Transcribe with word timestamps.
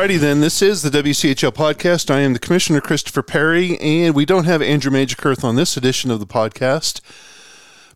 Well, 0.00 0.08
alrighty 0.08 0.18
then. 0.18 0.40
This 0.40 0.62
is 0.62 0.80
the 0.80 0.88
WCHL 0.88 1.52
podcast. 1.52 2.10
I 2.10 2.20
am 2.20 2.32
the 2.32 2.38
Commissioner 2.38 2.80
Christopher 2.80 3.22
Perry, 3.22 3.78
and 3.80 4.14
we 4.14 4.24
don't 4.24 4.46
have 4.46 4.62
Andrew 4.62 4.90
Majorkirk 4.90 5.44
on 5.44 5.56
this 5.56 5.76
edition 5.76 6.10
of 6.10 6.20
the 6.20 6.26
podcast 6.26 7.02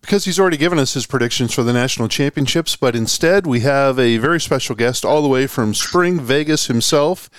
because 0.03 0.27
he's 0.27 0.39
already 0.39 0.59
given 0.59 0.79
us 0.79 0.93
his 0.93 1.07
predictions 1.07 1.55
for 1.55 1.63
the 1.63 1.73
national 1.73 2.09
championships. 2.09 2.77
But 2.77 2.95
instead, 2.95 3.47
we 3.47 3.61
have 3.61 3.99
a 3.99 4.19
very 4.19 4.39
special 4.39 4.77
guest 4.77 5.03
all 5.03 5.23
the 5.23 5.31
way 5.31 5.47
from 5.47 5.73
Spring 5.73 6.21
Vegas 6.21 6.67
himself. 6.67 7.31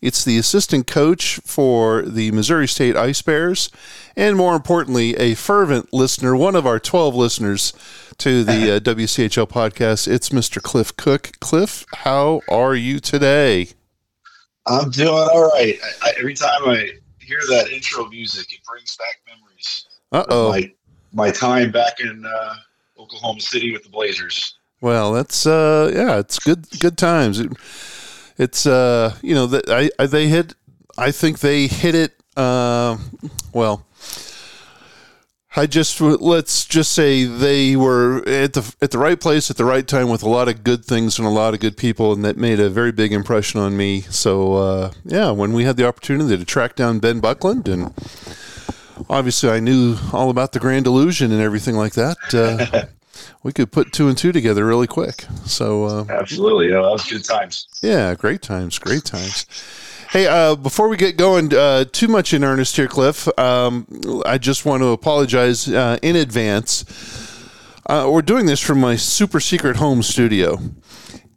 It's 0.00 0.24
the 0.24 0.38
assistant 0.38 0.86
coach 0.86 1.40
for 1.44 2.02
the 2.02 2.30
Missouri 2.30 2.68
State 2.68 2.94
Ice 2.94 3.22
Bears, 3.22 3.70
and 4.14 4.36
more 4.36 4.54
importantly, 4.54 5.16
a 5.16 5.34
fervent 5.34 5.92
listener, 5.92 6.36
one 6.36 6.54
of 6.54 6.64
our 6.64 6.78
12 6.78 7.16
listeners 7.16 7.72
to 8.18 8.44
the 8.44 8.76
uh, 8.76 8.78
WCHL 8.78 9.48
podcast. 9.48 10.06
It's 10.06 10.28
Mr. 10.28 10.62
Cliff 10.62 10.96
Cook. 10.96 11.32
Cliff, 11.40 11.84
how 11.92 12.40
are 12.48 12.76
you 12.76 13.00
today? 13.00 13.70
I'm 14.66 14.90
doing 14.90 15.08
all 15.08 15.50
right. 15.50 15.78
I, 15.82 16.08
I, 16.08 16.12
every 16.18 16.34
time 16.34 16.62
I 16.64 16.90
hear 17.18 17.38
that 17.50 17.70
intro 17.72 18.08
music, 18.08 18.52
it 18.52 18.60
brings 18.64 18.96
back 18.96 19.20
memories. 19.26 19.86
Uh 20.12 20.24
oh. 20.28 20.50
My, 20.50 20.72
my 21.12 21.30
time 21.30 21.70
back 21.70 22.00
in 22.00 22.24
uh, 22.24 22.54
Oklahoma 22.98 23.40
City 23.40 23.72
with 23.72 23.82
the 23.82 23.90
Blazers. 23.90 24.58
Well, 24.80 25.12
that's 25.12 25.46
uh, 25.46 25.90
yeah, 25.94 26.18
it's 26.18 26.38
good 26.38 26.68
good 26.80 26.98
times. 26.98 27.40
It, 27.40 27.52
it's 28.38 28.66
uh, 28.66 29.14
you 29.22 29.34
know, 29.34 29.46
that 29.46 29.68
I, 29.68 29.90
I 29.98 30.06
they 30.06 30.28
hit. 30.28 30.54
I 30.98 31.10
think 31.10 31.40
they 31.40 31.66
hit 31.66 31.94
it. 31.94 32.12
Uh, 32.36 32.98
well, 33.52 33.86
I 35.54 35.66
just 35.66 36.00
let's 36.00 36.64
just 36.64 36.92
say 36.92 37.24
they 37.24 37.76
were 37.76 38.26
at 38.26 38.54
the 38.54 38.74
at 38.80 38.90
the 38.90 38.98
right 38.98 39.20
place 39.20 39.50
at 39.50 39.58
the 39.58 39.66
right 39.66 39.86
time 39.86 40.08
with 40.08 40.22
a 40.22 40.28
lot 40.28 40.48
of 40.48 40.64
good 40.64 40.84
things 40.84 41.18
and 41.18 41.28
a 41.28 41.30
lot 41.30 41.52
of 41.52 41.60
good 41.60 41.76
people, 41.76 42.12
and 42.12 42.24
that 42.24 42.38
made 42.38 42.58
a 42.58 42.70
very 42.70 42.90
big 42.90 43.12
impression 43.12 43.60
on 43.60 43.76
me. 43.76 44.00
So 44.02 44.54
uh, 44.54 44.92
yeah, 45.04 45.30
when 45.30 45.52
we 45.52 45.64
had 45.64 45.76
the 45.76 45.86
opportunity 45.86 46.36
to 46.38 46.44
track 46.44 46.74
down 46.74 47.00
Ben 47.00 47.20
Buckland, 47.20 47.68
and 47.68 47.92
obviously 49.10 49.50
I 49.50 49.60
knew 49.60 49.96
all 50.12 50.30
about 50.30 50.52
the 50.52 50.58
Grand 50.58 50.86
Illusion 50.86 51.32
and 51.32 51.42
everything 51.42 51.76
like 51.76 51.92
that. 51.94 52.16
Uh, 52.32 52.86
we 53.42 53.52
could 53.52 53.70
put 53.70 53.92
two 53.92 54.08
and 54.08 54.16
two 54.16 54.32
together 54.32 54.64
really 54.64 54.86
quick. 54.86 55.26
So 55.44 55.84
uh, 55.84 56.04
absolutely, 56.08 56.68
yeah, 56.68 56.80
that 56.82 56.90
was 56.90 57.04
good 57.04 57.24
times. 57.24 57.68
Yeah, 57.82 58.14
great 58.14 58.40
times, 58.40 58.78
great 58.78 59.04
times. 59.04 59.46
Hey, 60.12 60.26
uh, 60.26 60.56
before 60.56 60.88
we 60.88 60.98
get 60.98 61.16
going 61.16 61.54
uh, 61.54 61.86
too 61.90 62.06
much 62.06 62.34
in 62.34 62.44
earnest 62.44 62.76
here, 62.76 62.86
Cliff, 62.86 63.26
um, 63.38 63.86
I 64.26 64.36
just 64.36 64.66
want 64.66 64.82
to 64.82 64.88
apologize 64.88 65.66
uh, 65.66 65.96
in 66.02 66.16
advance. 66.16 66.84
Uh, 67.86 68.10
we're 68.12 68.20
doing 68.20 68.44
this 68.44 68.60
from 68.60 68.78
my 68.78 68.94
super 68.94 69.40
secret 69.40 69.76
home 69.76 70.02
studio. 70.02 70.58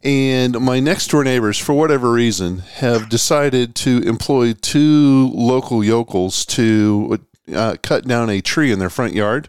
And 0.04 0.60
my 0.60 0.78
next 0.78 1.10
door 1.10 1.24
neighbors, 1.24 1.56
for 1.58 1.72
whatever 1.72 2.12
reason, 2.12 2.58
have 2.58 3.08
decided 3.08 3.74
to 3.76 4.02
employ 4.02 4.52
two 4.52 5.30
local 5.32 5.82
yokels 5.82 6.44
to 6.44 7.18
uh, 7.54 7.76
cut 7.82 8.06
down 8.06 8.28
a 8.28 8.42
tree 8.42 8.72
in 8.72 8.78
their 8.78 8.90
front 8.90 9.14
yard. 9.14 9.48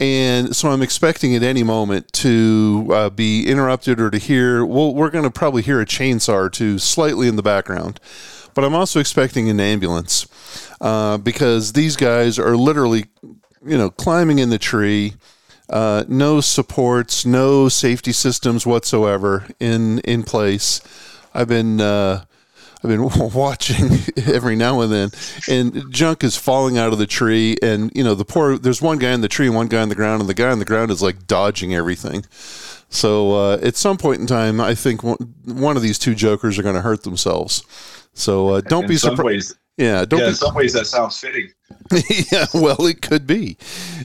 And 0.00 0.54
so 0.54 0.70
I'm 0.70 0.82
expecting 0.82 1.34
at 1.34 1.42
any 1.42 1.62
moment 1.62 2.12
to 2.14 2.88
uh, 2.90 3.10
be 3.10 3.46
interrupted 3.46 4.00
or 4.00 4.10
to 4.10 4.18
hear. 4.18 4.64
Well, 4.64 4.94
we're 4.94 5.10
going 5.10 5.24
to 5.24 5.30
probably 5.30 5.62
hear 5.62 5.80
a 5.80 5.86
chainsaw 5.86 6.34
or 6.34 6.50
two 6.50 6.78
slightly 6.78 7.28
in 7.28 7.36
the 7.36 7.42
background, 7.42 8.00
but 8.54 8.64
I'm 8.64 8.74
also 8.74 9.00
expecting 9.00 9.48
an 9.48 9.60
ambulance 9.60 10.26
uh, 10.80 11.18
because 11.18 11.72
these 11.72 11.96
guys 11.96 12.38
are 12.38 12.56
literally, 12.56 13.06
you 13.22 13.78
know, 13.78 13.90
climbing 13.90 14.38
in 14.38 14.50
the 14.50 14.58
tree. 14.58 15.14
Uh, 15.68 16.02
no 16.08 16.40
supports, 16.40 17.24
no 17.24 17.68
safety 17.68 18.10
systems 18.10 18.66
whatsoever 18.66 19.46
in 19.60 20.00
in 20.00 20.24
place. 20.24 20.80
I've 21.32 21.46
been 21.46 21.80
uh, 21.80 22.24
I've 22.82 22.90
been 22.90 23.08
watching 23.34 23.90
every 24.26 24.56
now 24.56 24.80
and 24.80 24.92
then, 24.92 25.10
and 25.48 25.92
junk 25.92 26.24
is 26.24 26.36
falling 26.36 26.78
out 26.78 26.92
of 26.92 26.98
the 26.98 27.06
tree, 27.06 27.56
and 27.62 27.90
you 27.94 28.02
know 28.02 28.14
the 28.14 28.24
poor. 28.24 28.56
There's 28.56 28.80
one 28.80 28.98
guy 28.98 29.12
in 29.12 29.20
the 29.20 29.28
tree 29.28 29.46
and 29.46 29.54
one 29.54 29.68
guy 29.68 29.82
on 29.82 29.88
the 29.88 29.94
ground, 29.94 30.20
and 30.20 30.28
the 30.28 30.34
guy 30.34 30.50
on 30.50 30.58
the 30.58 30.64
ground 30.64 30.90
is 30.90 31.02
like 31.02 31.26
dodging 31.26 31.74
everything. 31.74 32.24
So 32.88 33.32
uh, 33.32 33.58
at 33.62 33.76
some 33.76 33.98
point 33.98 34.20
in 34.20 34.26
time, 34.26 34.60
I 34.60 34.74
think 34.74 35.02
one 35.02 35.76
of 35.76 35.82
these 35.82 35.98
two 35.98 36.14
jokers 36.14 36.58
are 36.58 36.62
going 36.62 36.74
to 36.74 36.80
hurt 36.80 37.04
themselves. 37.04 37.62
So 38.14 38.48
uh, 38.48 38.60
don't 38.62 38.84
in 38.84 38.88
be 38.88 38.96
surprised. 38.96 39.56
Yeah, 39.76 40.04
don't 40.04 40.20
yeah, 40.20 40.26
be. 40.26 40.30
In 40.30 40.34
some 40.34 40.54
ways, 40.54 40.72
that 40.72 40.86
sounds 40.86 41.18
fitting. 41.18 41.52
yeah, 42.32 42.46
well, 42.52 42.84
it 42.86 43.00
could 43.00 43.26
be. 43.26 43.56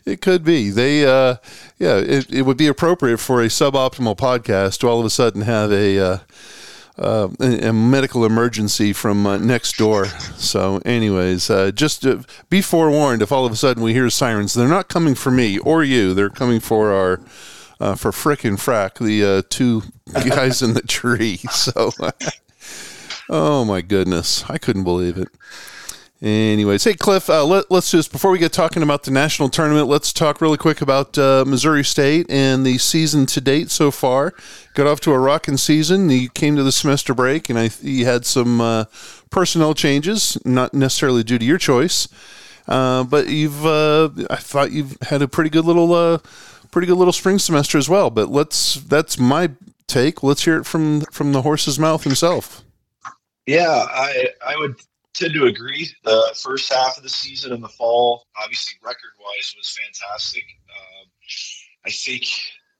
It 0.05 0.21
could 0.21 0.43
be. 0.43 0.69
They, 0.69 1.05
uh, 1.05 1.35
yeah, 1.79 1.97
it, 1.97 2.31
it 2.31 2.41
would 2.43 2.57
be 2.57 2.67
appropriate 2.67 3.17
for 3.17 3.41
a 3.41 3.47
suboptimal 3.47 4.17
podcast 4.17 4.79
to 4.79 4.87
all 4.87 4.99
of 4.99 5.05
a 5.05 5.09
sudden 5.09 5.41
have 5.41 5.71
a. 5.71 5.99
Uh, 5.99 6.17
uh, 6.97 7.27
a, 7.39 7.73
medical 7.73 8.25
emergency 8.25 8.93
from 8.93 9.25
uh, 9.27 9.37
next 9.37 9.77
door. 9.77 10.05
So, 10.37 10.81
anyways, 10.85 11.49
uh, 11.49 11.71
just 11.71 12.05
be 12.49 12.61
forewarned 12.61 13.21
if 13.21 13.31
all 13.31 13.45
of 13.45 13.51
a 13.51 13.55
sudden 13.55 13.83
we 13.83 13.93
hear 13.93 14.09
sirens. 14.09 14.53
They're 14.53 14.67
not 14.67 14.87
coming 14.87 15.15
for 15.15 15.31
me 15.31 15.57
or 15.59 15.83
you. 15.83 16.13
They're 16.13 16.29
coming 16.29 16.59
for 16.59 16.91
our 16.91 17.19
uh, 17.79 17.95
for 17.95 18.11
Frick 18.11 18.45
and 18.45 18.57
Frack, 18.57 19.03
the 19.05 19.25
uh, 19.25 19.41
two 19.49 19.83
guys 20.13 20.61
in 20.61 20.73
the 20.73 20.81
tree. 20.81 21.39
So, 21.51 21.91
oh 23.29 23.65
my 23.65 23.81
goodness, 23.81 24.43
I 24.49 24.57
couldn't 24.57 24.83
believe 24.83 25.17
it. 25.17 25.29
Anyways, 26.21 26.85
hey 26.85 26.93
Cliff, 26.93 27.29
uh, 27.29 27.43
let, 27.43 27.69
us 27.69 27.91
just 27.91 28.09
before 28.09 28.31
we 28.31 28.39
get 28.39 28.53
talking 28.53 28.81
about 28.81 29.03
the 29.03 29.11
national 29.11 29.49
tournament, 29.49 29.87
let's 29.87 30.13
talk 30.13 30.39
really 30.39 30.57
quick 30.57 30.79
about 30.79 31.17
uh, 31.17 31.43
Missouri 31.45 31.83
State 31.83 32.25
and 32.29 32.65
the 32.65 32.77
season 32.77 33.25
to 33.25 33.41
date 33.41 33.69
so 33.69 33.91
far. 33.91 34.33
Got 34.75 34.87
off 34.87 35.01
to 35.01 35.11
a 35.11 35.19
rocking 35.19 35.57
season. 35.57 36.09
You 36.09 36.29
came 36.29 36.55
to 36.55 36.63
the 36.63 36.71
semester 36.71 37.13
break, 37.13 37.49
and 37.49 37.59
I 37.59 37.69
you 37.81 38.05
had 38.05 38.25
some 38.25 38.61
uh, 38.61 38.85
personnel 39.29 39.73
changes, 39.73 40.37
not 40.45 40.73
necessarily 40.73 41.21
due 41.21 41.37
to 41.37 41.43
your 41.43 41.57
choice, 41.57 42.07
uh, 42.69 43.03
but 43.03 43.27
you've 43.27 43.65
uh, 43.65 44.09
I 44.29 44.37
thought 44.37 44.71
you've 44.71 44.97
had 45.01 45.21
a 45.21 45.27
pretty 45.27 45.49
good 45.49 45.65
little 45.65 45.93
uh, 45.93 46.19
pretty 46.71 46.87
good 46.87 46.97
little 46.97 47.13
spring 47.13 47.39
semester 47.39 47.77
as 47.77 47.89
well. 47.89 48.09
But 48.09 48.29
let's 48.29 48.75
that's 48.75 49.19
my 49.19 49.51
take. 49.87 50.23
Let's 50.23 50.45
hear 50.45 50.59
it 50.59 50.65
from 50.65 51.01
from 51.11 51.33
the 51.33 51.41
horse's 51.41 51.77
mouth 51.77 52.05
himself. 52.05 52.63
Yeah, 53.45 53.85
I 53.89 54.29
I 54.47 54.55
would 54.55 54.77
tend 55.15 55.33
to 55.33 55.45
agree. 55.45 55.89
The 56.03 56.35
first 56.41 56.71
half 56.71 56.97
of 56.97 57.03
the 57.03 57.09
season 57.09 57.53
in 57.53 57.61
the 57.61 57.69
fall, 57.69 58.25
obviously 58.41 58.77
record 58.83 59.11
wise, 59.19 59.53
was 59.57 59.77
fantastic. 59.77 60.43
Um, 60.69 61.07
I 61.85 61.89
think 61.89 62.23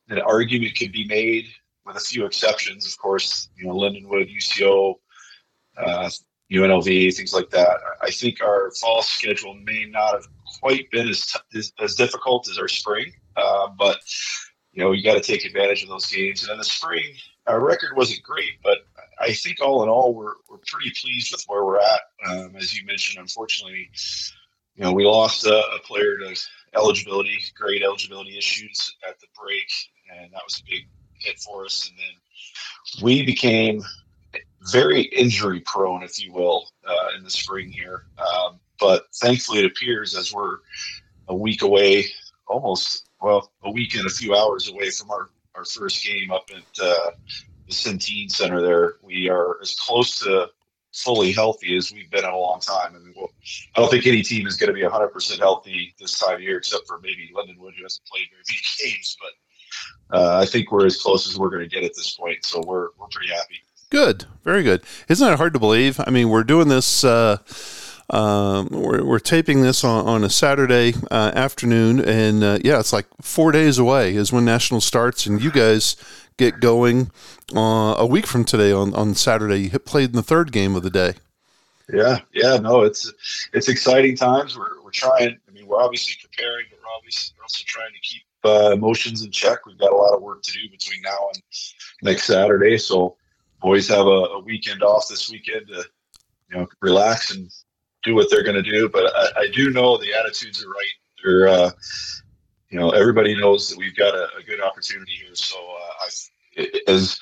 an 0.10 0.20
argument 0.20 0.78
could 0.78 0.92
be 0.92 1.06
made 1.08 1.46
with 1.86 1.98
a 1.98 2.00
few 2.00 2.26
exceptions. 2.26 2.88
Of 2.88 2.98
course, 2.98 3.50
you 3.58 3.66
know, 3.66 3.74
Lindenwood, 3.74 4.36
UCO, 4.36 4.96
uh, 5.78 6.10
UNLV, 6.52 7.16
things 7.16 7.34
like 7.34 7.50
that. 7.52 7.78
I 8.02 8.12
think 8.12 8.42
our 8.42 8.72
fall 8.80 9.02
schedule 9.02 9.56
may 9.64 9.86
not 9.86 10.14
have 10.14 10.28
quite 10.60 10.90
been 10.92 11.08
as, 11.08 11.36
as, 11.56 11.74
as, 11.80 11.96
difficult 11.96 12.48
as 12.50 12.58
our 12.58 12.68
spring, 12.68 13.12
uh, 13.36 13.68
but 13.78 13.98
you 14.74 14.84
know, 14.84 14.92
you 14.92 15.04
got 15.04 15.16
to 15.16 15.22
take 15.22 15.46
advantage 15.46 15.84
of 15.84 15.90
those 15.90 16.06
games. 16.06 16.44
And 16.44 16.52
in 16.52 16.58
the 16.58 16.64
spring, 16.64 17.04
our 17.48 17.66
record 17.66 17.96
wasn't 17.96 18.24
great, 18.24 18.62
but 18.64 18.80
I 19.20 19.34
think 19.34 19.62
all 19.62 19.84
in 19.84 19.90
all, 19.90 20.14
we're, 20.14 20.34
we're 20.50 20.58
pretty 20.66 20.92
pleased 21.02 21.32
with 21.32 21.44
where 21.48 21.64
we're 21.64 21.80
at. 21.80 22.02
Um, 22.28 22.56
as 22.56 22.74
you 22.74 22.86
mentioned, 22.86 23.22
unfortunately, 23.22 23.90
you 24.76 24.84
know, 24.84 24.92
we 24.92 25.06
lost 25.06 25.46
a, 25.46 25.56
a, 25.56 25.80
player 25.86 26.18
to 26.18 26.36
eligibility, 26.76 27.38
grade 27.56 27.84
eligibility 27.84 28.38
issues 28.38 28.96
at 29.08 29.20
the 29.20 29.28
break, 29.40 29.72
and 30.14 30.34
that 30.34 30.42
was 30.44 30.60
a 30.60 30.70
big 30.70 30.88
hit 31.20 31.40
for 31.40 31.66
us. 31.66 31.90
And 31.90 31.98
then 31.98 33.04
we 33.04 33.26
became 33.26 33.82
very 34.72 35.04
injury 35.04 35.62
prone, 35.62 36.04
if 36.04 36.22
you 36.22 36.34
will, 36.34 36.70
uh, 36.86 37.18
in 37.18 37.24
the 37.24 37.30
spring 37.30 37.72
here. 37.72 38.06
Um, 38.18 38.60
but 38.80 39.06
thankfully, 39.16 39.60
it 39.60 39.66
appears 39.66 40.16
as 40.16 40.34
we're 40.34 40.58
a 41.28 41.36
week 41.36 41.62
away, 41.62 42.06
almost 42.48 43.08
well, 43.22 43.52
a 43.64 43.72
week 43.72 43.96
and 43.96 44.06
a 44.06 44.10
few 44.10 44.36
hours 44.36 44.70
away 44.70 44.90
from 44.90 45.10
our, 45.10 45.30
our 45.56 45.66
first 45.66 46.06
game 46.06 46.32
up 46.32 46.50
at 46.54 46.84
uh, 46.84 47.12
the 47.68 47.74
Centene 47.74 48.32
Center 48.32 48.62
there, 48.62 48.96
we 49.02 49.30
are 49.30 49.62
as 49.62 49.76
close 49.76 50.20
to 50.20 50.50
fully 50.94 51.32
healthy 51.32 51.76
as 51.76 51.92
we've 51.92 52.10
been 52.10 52.24
in 52.24 52.32
a 52.32 52.38
long 52.38 52.60
time. 52.62 53.14
Well, 53.16 53.32
I 53.76 53.82
don't 53.82 53.90
think 53.90 54.08
any 54.08 54.22
team 54.22 54.48
is 54.48 54.56
going 54.56 54.70
to 54.70 54.74
be 54.74 54.82
100% 54.82 55.40
healthy 55.40 55.94
this 56.00 56.18
time 56.18 56.36
of 56.36 56.42
year, 56.42 56.58
except 56.58 56.88
for 56.88 57.00
maybe 57.00 57.32
Lindenwood, 57.36 57.76
who 57.76 57.84
hasn't 57.84 58.06
played 58.06 58.28
very 58.32 58.44
many 58.48 58.62
games. 58.92 59.18
But 59.20 60.18
uh, 60.18 60.40
I 60.42 60.46
think 60.46 60.72
we're 60.72 60.86
as 60.86 60.98
close 60.98 61.28
as 61.30 61.38
we're 61.38 61.50
going 61.50 61.68
to 61.68 61.74
get 61.74 61.84
at 61.84 61.96
this 61.96 62.16
point. 62.16 62.46
So 62.46 62.62
we're 62.66 62.90
we're 62.98 63.08
pretty 63.12 63.34
happy. 63.34 63.62
Good, 63.90 64.26
very 64.44 64.64
good. 64.64 64.84
Isn't 65.10 65.28
that 65.28 65.38
hard 65.38 65.54
to 65.54 65.60
believe? 65.60 66.00
I 66.06 66.10
mean, 66.10 66.30
we're 66.30 66.44
doing 66.44 66.68
this. 66.70 67.04
Uh, 67.04 67.38
um, 68.10 68.68
we're, 68.72 69.04
we're 69.04 69.20
taping 69.20 69.62
this 69.62 69.84
on, 69.84 70.06
on 70.06 70.24
a 70.24 70.30
Saturday 70.30 70.94
uh, 71.10 71.32
afternoon, 71.34 72.00
and 72.00 72.44
uh, 72.44 72.60
yeah, 72.64 72.80
it's 72.80 72.94
like 72.94 73.08
four 73.22 73.52
days 73.52 73.78
away 73.78 74.16
is 74.16 74.32
when 74.32 74.46
national 74.46 74.82
starts, 74.82 75.26
and 75.26 75.42
you 75.42 75.52
guys 75.52 75.96
get 76.38 76.60
going 76.60 77.10
uh, 77.56 77.96
a 77.98 78.06
week 78.06 78.28
from 78.28 78.46
today 78.46 78.72
on, 78.72 78.94
on 78.94 79.16
Saturday. 79.16 79.58
You 79.58 79.80
played 79.80 80.10
in 80.10 80.16
the 80.16 80.24
third 80.24 80.52
game 80.52 80.76
of 80.76 80.84
the 80.84 80.90
day. 80.90 81.14
Yeah, 81.92 82.20
yeah, 82.34 82.58
no, 82.58 82.82
it's 82.82 83.12
it's 83.54 83.70
exciting 83.70 84.16
times. 84.16 84.58
We're, 84.58 84.84
we're 84.84 84.92
trying. 84.92 85.38
I 85.48 85.52
mean, 85.52 85.68
we're 85.68 85.82
obviously 85.82 86.16
preparing, 86.22 86.66
but 86.70 86.80
we're 86.80 86.96
obviously 86.98 87.36
also 87.42 87.64
trying 87.66 87.92
to 87.94 88.00
keep 88.02 88.24
uh, 88.44 88.72
emotions 88.72 89.24
in 89.24 89.32
check. 89.32 89.66
We've 89.66 89.78
got 89.78 89.92
a 89.92 89.96
lot 89.96 90.16
of 90.16 90.22
work 90.22 90.42
to 90.44 90.52
do 90.52 90.70
between 90.70 91.02
now 91.04 91.30
and 91.34 91.44
next 92.02 92.24
Saturday. 92.24 92.78
So, 92.78 93.18
boys 93.62 93.88
have 93.88 94.08
a, 94.08 94.10
a 94.10 94.40
weekend 94.40 94.82
off 94.82 95.08
this 95.08 95.30
weekend 95.30 95.68
to 95.68 95.84
you 96.50 96.58
know 96.58 96.68
relax 96.82 97.36
and 97.36 97.52
do 98.06 98.16
what 98.16 98.30
they're 98.30 98.44
going 98.44 98.62
to 98.62 98.72
do. 98.72 98.88
But 98.88 99.14
I, 99.16 99.42
I, 99.42 99.48
do 99.54 99.72
know 99.72 99.98
the 99.98 100.14
attitudes 100.14 100.64
are 100.64 100.70
right. 100.70 100.94
They're, 101.24 101.48
uh, 101.48 101.72
you 102.70 102.80
know, 102.80 102.92
everybody 102.92 103.36
knows 103.40 103.70
that 103.70 103.78
we've 103.78 103.96
got 103.96 104.14
a, 104.14 104.30
a 104.40 104.44
good 104.44 104.62
opportunity 104.62 105.14
here. 105.14 105.36
So, 105.36 105.58
uh, 105.58 106.62
I, 106.62 106.68
as 106.88 107.20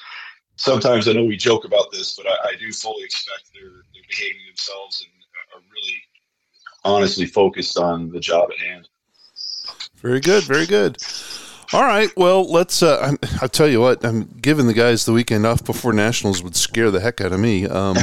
sometimes 0.57 1.07
I 1.07 1.13
know 1.13 1.25
we 1.25 1.37
joke 1.37 1.65
about 1.65 1.91
this, 1.91 2.15
but 2.15 2.27
I, 2.27 2.49
I 2.49 2.55
do 2.59 2.71
fully 2.71 3.03
expect 3.03 3.49
they're, 3.53 3.63
they're 3.63 4.03
behaving 4.09 4.41
themselves 4.47 5.01
and 5.01 5.11
are 5.55 5.63
really 5.71 6.01
honestly 6.83 7.25
focused 7.25 7.77
on 7.77 8.11
the 8.11 8.19
job 8.19 8.49
at 8.51 8.59
hand. 8.59 8.89
Very 9.97 10.19
good. 10.19 10.43
Very 10.43 10.65
good. 10.65 10.97
All 11.71 11.83
right. 11.83 12.09
Well, 12.17 12.51
let's. 12.51 12.83
Uh, 12.83 13.15
I'll 13.41 13.49
tell 13.49 13.67
you 13.67 13.79
what. 13.79 14.05
I'm 14.05 14.25
giving 14.41 14.67
the 14.67 14.73
guys 14.73 15.05
the 15.05 15.13
weekend 15.13 15.45
off 15.45 15.63
before 15.63 15.93
nationals 15.93 16.43
would 16.43 16.55
scare 16.55 16.91
the 16.91 16.99
heck 16.99 17.21
out 17.21 17.31
of 17.31 17.39
me. 17.39 17.65
Um, 17.65 17.95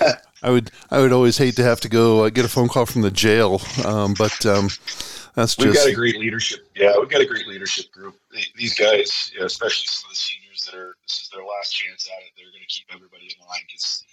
I 0.42 0.50
would 0.50 0.70
I 0.90 1.00
would 1.00 1.12
always 1.12 1.38
hate 1.38 1.56
to 1.56 1.62
have 1.62 1.80
to 1.82 1.88
go 1.88 2.24
uh, 2.24 2.30
get 2.30 2.44
a 2.44 2.48
phone 2.48 2.68
call 2.68 2.86
from 2.86 3.02
the 3.02 3.10
jail, 3.10 3.60
um, 3.84 4.14
but 4.18 4.44
um, 4.44 4.68
that's 5.34 5.56
we've 5.56 5.72
just 5.72 5.86
got 5.86 5.92
a 5.92 5.94
great 5.94 6.18
leadership. 6.18 6.66
Yeah, 6.74 6.94
we've 6.98 7.08
got 7.08 7.20
a 7.20 7.26
great 7.26 7.46
leadership 7.46 7.90
group. 7.92 8.16
These 8.56 8.74
guys, 8.74 9.30
you 9.32 9.40
know, 9.40 9.46
especially 9.46 9.86
some 9.86 10.08
of 10.08 10.12
the 10.12 10.16
seniors 10.16 10.64
that 10.64 10.74
are 10.74 10.96
this 11.02 11.22
is 11.22 11.30
their 11.32 11.44
last 11.44 11.72
chance 11.72 12.08
at 12.08 12.22
it. 12.22 12.32
They're 12.36 12.50
going 12.50 12.62
to 12.62 12.74
keep 12.74 12.86
everybody 12.92 13.24
in 13.24 13.46
line 13.46 13.60
because 13.66 14.04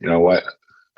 you 0.00 0.08
know 0.08 0.20
what. 0.20 0.44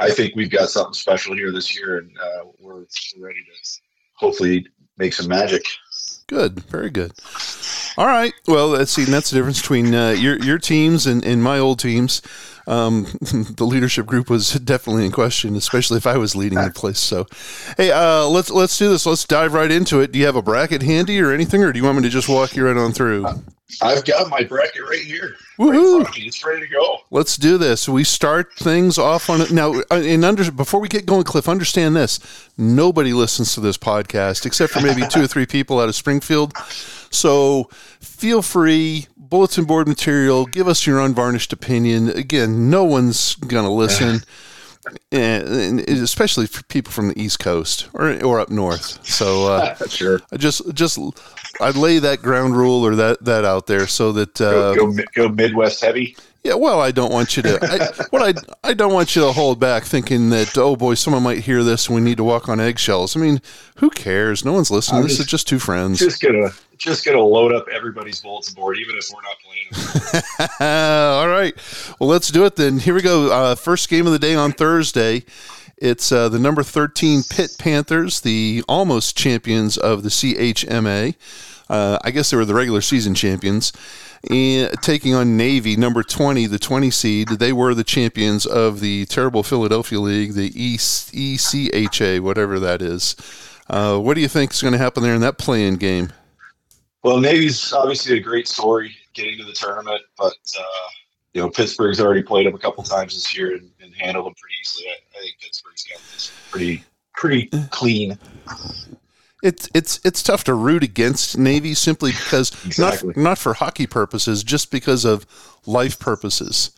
I 0.01 0.11
think 0.11 0.35
we've 0.35 0.51
got 0.51 0.71
something 0.71 0.93
special 0.93 1.37
here 1.37 1.53
this 1.53 1.77
year, 1.79 1.99
and 1.99 2.11
uh, 2.19 2.49
we're, 2.61 2.75
we're 2.75 2.87
ready 3.21 3.39
to 3.39 3.81
hopefully 4.15 4.67
make 4.99 5.13
some 5.13 5.29
magic. 5.29 5.65
Good, 6.27 6.61
very 6.65 6.91
good. 6.91 7.13
All 7.97 8.07
right. 8.07 8.33
Well, 8.49 8.69
let's 8.69 8.91
see. 8.91 9.05
that's 9.05 9.31
the 9.31 9.37
difference 9.37 9.61
between 9.61 9.95
uh, 9.95 10.11
your 10.11 10.39
your 10.43 10.59
teams 10.59 11.07
and, 11.07 11.25
and 11.25 11.43
my 11.43 11.59
old 11.59 11.79
teams. 11.79 12.23
Um, 12.67 13.05
the 13.21 13.67
leadership 13.67 14.07
group 14.07 14.31
was 14.31 14.53
definitely 14.53 15.07
in 15.07 15.13
question, 15.13 15.57
especially 15.57 15.99
if 15.99 16.07
I 16.07 16.17
was 16.17 16.35
leading 16.35 16.59
the 16.59 16.71
place. 16.71 16.99
So, 16.99 17.27
hey, 17.77 17.91
uh, 17.91 18.27
let's 18.27 18.51
let's 18.51 18.77
do 18.79 18.89
this. 18.89 19.07
Let's 19.07 19.25
dive 19.25 19.53
right 19.53 19.71
into 19.71 20.01
it. 20.01 20.13
Do 20.13 20.19
you 20.19 20.27
have 20.27 20.37
a 20.37 20.43
bracket 20.43 20.83
handy 20.83 21.21
or 21.21 21.33
anything, 21.33 21.63
or 21.63 21.73
do 21.73 21.79
you 21.79 21.85
want 21.85 21.99
me 21.99 22.03
to 22.05 22.11
just 22.11 22.29
walk 22.29 22.57
you 22.57 22.67
right 22.67 22.77
on 22.77 22.93
through? 22.93 23.27
I've 23.83 24.05
got 24.05 24.29
my 24.29 24.45
bracket 24.45 24.83
right 24.83 25.01
here. 25.01 25.37
Woohoo! 25.59 26.05
Right 26.05 26.19
it's 26.19 26.45
ready 26.45 26.61
to 26.61 26.69
go. 26.69 26.99
Let's 27.11 27.37
do 27.37 27.57
this. 27.57 27.89
We 27.89 28.05
start 28.05 28.53
things 28.55 28.99
off 28.99 29.31
on 29.31 29.41
it 29.41 29.51
now. 29.51 29.73
In 29.91 30.23
uh, 30.23 30.29
under 30.29 30.51
before 30.53 30.81
we 30.81 30.89
get 30.89 31.07
going, 31.07 31.25
Cliff, 31.25 31.49
understand 31.49 31.97
this: 31.97 32.21
nobody 32.59 33.13
listens 33.13 33.55
to 33.55 33.61
this 33.61 33.79
podcast 33.79 34.47
except 34.47 34.73
for 34.73 34.81
maybe 34.81 35.03
two 35.09 35.23
or 35.23 35.27
three 35.27 35.47
people 35.47 35.81
out 35.81 35.89
of 35.89 35.95
Springfield. 35.95 36.57
So 37.11 37.71
feel 38.01 38.43
free, 38.43 39.07
bulletin 39.17 39.65
board 39.65 39.89
material. 39.89 40.45
Give 40.47 40.69
us 40.69 40.87
your 40.87 41.01
unvarnished 41.01 41.53
opinion. 41.53 42.11
Again, 42.11 42.71
no 42.71 42.85
one's 42.85 43.35
gonna 43.35 43.73
listen. 43.73 44.23
And, 45.13 45.81
especially 45.81 46.47
for 46.47 46.63
people 46.65 46.93
from 46.93 47.09
the 47.09 47.21
East 47.21 47.39
Coast 47.39 47.89
or 47.95 48.23
or 48.25 48.41
up 48.41 48.51
north. 48.51 49.05
So 49.07 49.53
uh, 49.53 49.75
sure, 49.89 50.21
I 50.33 50.37
just 50.37 50.75
just 50.75 50.99
I'd 51.61 51.77
lay 51.77 51.99
that 51.99 52.23
ground 52.23 52.57
rule 52.57 52.85
or 52.85 52.95
that 52.97 53.25
that 53.25 53.45
out 53.45 53.67
there 53.67 53.87
so 53.87 54.13
that 54.13 54.41
uh, 54.41 54.75
go, 54.75 54.93
go, 54.93 55.03
go 55.15 55.29
Midwest 55.29 55.81
heavy. 55.83 56.17
Yeah, 56.45 56.55
well, 56.55 56.79
I 56.79 56.91
don't 56.91 57.11
want 57.11 57.39
you 57.39 57.43
to. 57.45 57.59
I, 57.63 58.05
what 58.11 58.21
I 58.23 58.69
I 58.69 58.75
don't 58.75 58.93
want 58.93 59.17
you 59.17 59.23
to 59.23 59.33
hold 59.33 59.59
back, 59.59 59.85
thinking 59.85 60.29
that 60.29 60.59
oh 60.59 60.77
boy, 60.77 60.93
someone 60.93 61.23
might 61.23 61.39
hear 61.39 61.65
this 61.65 61.87
and 61.87 61.97
we 61.97 62.03
need 62.03 62.19
to 62.19 62.25
walk 62.25 62.51
on 62.51 62.61
eggshells. 62.61 63.17
I 63.17 63.21
mean, 63.21 63.41
who 63.77 63.89
cares? 63.89 64.45
No 64.45 64.53
one's 64.53 64.71
listening. 64.71 64.99
I'm 64.99 65.03
this 65.05 65.17
just, 65.17 65.21
is 65.21 65.31
just 65.31 65.49
two 65.49 65.59
friends. 65.59 65.99
Just 65.99 66.21
gonna 66.21 66.51
just 66.77 67.07
gonna 67.07 67.23
load 67.23 67.55
up 67.55 67.67
everybody's 67.73 68.21
bulletin 68.21 68.55
board, 68.55 68.77
even 68.77 68.95
if 68.99 69.11
we're 69.11 69.23
not 69.23 69.37
playing. 69.41 70.53
All 70.61 71.29
right, 71.29 71.55
well, 71.99 72.11
let's 72.11 72.31
do 72.31 72.45
it 72.45 72.57
then. 72.57 72.79
Here 72.79 72.93
we 72.93 73.01
go. 73.01 73.33
Uh, 73.33 73.55
first 73.55 73.89
game 73.89 74.07
of 74.07 74.13
the 74.13 74.19
day 74.19 74.35
on 74.35 74.53
Thursday. 74.53 75.25
It's 75.79 76.13
uh, 76.13 76.29
the 76.29 76.39
number 76.39 76.63
13 76.63 77.23
Pitt 77.29 77.57
Panthers, 77.59 78.21
the 78.21 78.63
almost 78.69 79.17
champions 79.17 79.79
of 79.79 80.03
the 80.03 80.09
CHMA. 80.11 81.15
Uh, 81.69 81.99
I 82.05 82.11
guess 82.11 82.31
they 82.31 82.37
were 82.37 82.45
the 82.45 82.55
regular 82.55 82.81
season 82.83 83.15
champions. 83.15 83.73
And 84.31 84.73
taking 84.81 85.15
on 85.15 85.37
Navy, 85.37 85.77
number 85.77 86.03
20, 86.03 86.47
the 86.47 86.59
20 86.59 86.91
seed. 86.91 87.29
They 87.29 87.53
were 87.53 87.75
the 87.75 87.85
champions 87.85 88.47
of 88.47 88.81
the 88.81 89.05
terrible 89.07 89.43
Philadelphia 89.43 90.01
League, 90.01 90.33
the 90.33 90.51
ECHA, 90.51 92.21
whatever 92.21 92.59
that 92.59 92.81
is. 92.81 93.17
Uh, 93.69 93.99
what 93.99 94.15
do 94.15 94.21
you 94.21 94.29
think 94.29 94.53
is 94.53 94.63
going 94.63 94.73
to 94.73 94.79
happen 94.79 95.03
there 95.03 95.15
in 95.15 95.21
that 95.21 95.39
playing 95.39 95.77
game? 95.77 96.13
Well, 97.03 97.21
Navy's 97.21 97.73
obviously 97.73 98.17
a 98.17 98.21
great 98.21 98.49
story 98.49 98.97
getting 99.13 99.39
to 99.39 99.45
the 99.45 99.53
tournament, 99.53 100.01
but 100.17 100.37
uh, 100.59 100.89
you 101.35 101.43
know 101.43 101.51
Pittsburgh's 101.51 102.01
already 102.01 102.23
played 102.23 102.47
them 102.47 102.55
a 102.55 102.59
couple 102.59 102.83
times 102.83 103.15
this 103.15 103.37
year 103.37 103.55
and, 103.55 103.71
and 103.81 103.95
handled 103.95 104.27
them 104.27 104.35
pretty 104.41 104.55
easily. 104.61 104.87
I, 104.89 105.19
I, 105.19 105.23
think 105.23 105.35
Pittsburgh's 105.41 105.85
got 105.85 105.99
this 106.13 106.33
pretty 106.51 106.83
pretty 107.15 107.51
clean. 107.71 108.19
It's 109.45 109.69
it's 109.75 110.01
it's 110.05 110.23
tough 110.23 110.45
to 110.45 110.55
root 110.55 110.83
against 110.83 111.37
Navy 111.37 111.75
simply 111.75 112.13
because 112.13 112.51
exactly. 112.65 113.09
not 113.09 113.17
not 113.17 113.39
for 113.39 113.53
hockey 113.53 113.87
purposes, 113.87 114.43
just 114.43 114.71
because 114.71 115.05
of 115.05 115.27
life 115.67 115.99
purposes. 115.99 116.71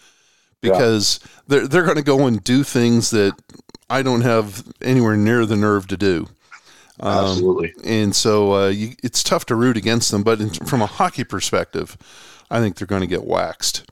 Because 0.60 1.20
yeah. 1.22 1.30
they're 1.46 1.68
they're 1.68 1.84
going 1.84 1.96
to 1.96 2.02
go 2.02 2.26
and 2.26 2.42
do 2.42 2.64
things 2.64 3.10
that 3.10 3.34
I 3.88 4.02
don't 4.02 4.22
have 4.22 4.66
anywhere 4.82 5.16
near 5.16 5.46
the 5.46 5.56
nerve 5.56 5.86
to 5.88 5.96
do. 5.96 6.26
Um, 6.98 7.24
Absolutely. 7.26 7.74
And 7.84 8.16
so 8.16 8.54
uh, 8.54 8.68
you, 8.68 8.94
it's 9.02 9.22
tough 9.22 9.46
to 9.46 9.54
root 9.54 9.76
against 9.76 10.10
them, 10.10 10.22
but 10.22 10.40
in, 10.40 10.50
from 10.50 10.82
a 10.82 10.86
hockey 10.86 11.24
perspective, 11.24 11.96
I 12.50 12.58
think 12.60 12.76
they're 12.76 12.86
going 12.86 13.02
to 13.02 13.06
get 13.06 13.24
waxed. 13.24 13.88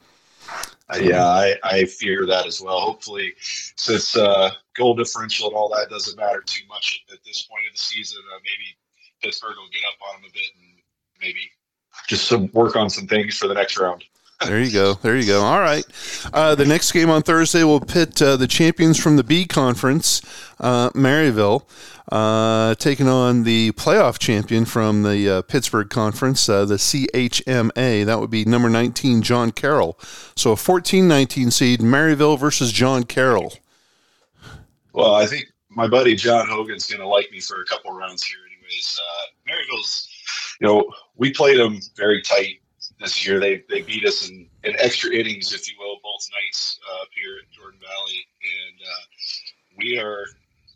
Yeah, 1.01 1.25
I, 1.25 1.55
I 1.63 1.85
fear 1.87 2.27
that 2.27 2.47
as 2.47 2.61
well. 2.61 2.81
Hopefully, 2.81 3.33
since 3.41 4.17
uh, 4.17 4.51
goal 4.77 4.95
differential 4.95 5.49
and 5.49 5.57
all 5.57 5.69
that 5.71 5.89
doesn't 5.89 6.17
matter 6.19 6.43
too 6.45 6.65
much 6.69 7.05
at 7.11 7.19
this 7.25 7.45
point 7.45 7.63
of 7.69 7.75
the 7.75 7.79
season, 7.79 8.21
uh, 8.35 8.39
maybe 8.39 8.77
Pittsburgh 9.23 9.57
will 9.57 9.71
get 9.71 9.83
up 9.89 10.09
on 10.09 10.21
them 10.21 10.31
a 10.31 10.33
bit 10.33 10.51
and 10.61 10.83
maybe 11.21 11.51
just 12.07 12.29
some 12.29 12.51
work 12.53 12.77
on 12.77 12.91
some 12.91 13.07
things 13.07 13.37
for 13.37 13.49
the 13.49 13.55
next 13.55 13.79
round. 13.79 14.05
There 14.41 14.61
you 14.61 14.73
go. 14.73 14.95
There 14.95 15.17
you 15.17 15.27
go. 15.27 15.43
All 15.43 15.61
right. 15.61 15.85
Uh, 16.33 16.55
the 16.55 16.65
next 16.65 16.93
game 16.93 17.09
on 17.09 17.23
Thursday 17.23 17.65
will 17.65 17.81
pit 17.81 18.21
uh, 18.21 18.37
the 18.37 18.47
champions 18.47 19.01
from 19.01 19.17
the 19.17 19.25
B 19.25 19.47
Conference, 19.47 20.21
uh, 20.61 20.91
Maryville, 20.91 21.65
uh, 22.13 22.75
taking 22.75 23.09
on 23.09 23.45
the 23.45 23.73
playoff 23.73 24.19
champion 24.19 24.65
from 24.65 25.03
the 25.03 25.29
uh, 25.31 25.43
Pittsburgh 25.43 25.89
Conference, 25.89 26.49
uh, 26.49 26.65
the 26.65 26.75
CHMA. 26.75 28.05
That 28.05 28.21
would 28.21 28.31
be 28.31 28.45
number 28.45 28.69
19, 28.69 29.23
John 29.23 29.51
Carroll. 29.51 29.99
So 30.37 30.53
a 30.53 30.57
14 30.57 31.09
19 31.09 31.51
seed, 31.51 31.81
Maryville 31.81 32.39
versus 32.39 32.73
John 32.73 33.05
Carroll. 33.05 33.55
Well, 34.93 35.15
I 35.15 35.27
think 35.27 35.47
my 35.71 35.89
buddy 35.89 36.17
John 36.17 36.47
Hogan's 36.49 36.87
going 36.87 37.01
to 37.01 37.09
like 37.09 37.31
me 37.31 37.41
for 37.41 37.63
a 37.63 37.65
couple 37.67 37.93
rounds 37.93 38.25
here, 38.25 38.39
anyways. 38.47 39.01
Maryville's, 39.47 40.09
you 40.61 40.67
know, 40.67 40.85
we 41.17 41.33
played 41.33 41.59
them 41.59 41.81
very 41.97 42.21
tight 42.23 42.61
this 43.01 43.27
year. 43.27 43.41
They 43.41 43.63
they 43.69 43.83
beat 43.83 44.05
us 44.05 44.29
in, 44.29 44.49
in 44.63 44.75
extra 44.79 45.13
innings, 45.13 45.53
if 45.53 45.69
you 45.69 45.75
will, 45.79 45.97
both 46.03 46.29
nights 46.45 46.79
uh, 46.89 47.03
up 47.03 47.09
here 47.15 47.39
at 47.43 47.51
Jordan 47.51 47.81
Valley, 47.81 48.27
and 48.43 48.81
uh, 48.83 49.05
we 49.79 49.99
are 49.99 50.25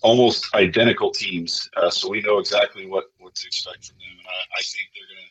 almost 0.03 0.55
identical 0.55 1.11
teams. 1.11 1.69
Uh, 1.77 1.91
so 1.91 2.09
we 2.09 2.21
know 2.23 2.39
exactly 2.39 2.87
what 2.87 3.05
what 3.19 3.35
to 3.35 3.47
expect 3.47 3.87
from 3.87 3.97
them, 3.99 4.19
and 4.19 4.27
I, 4.27 4.59
I 4.59 4.63
think 4.63 4.89
they're 4.95 5.17
going 5.17 5.25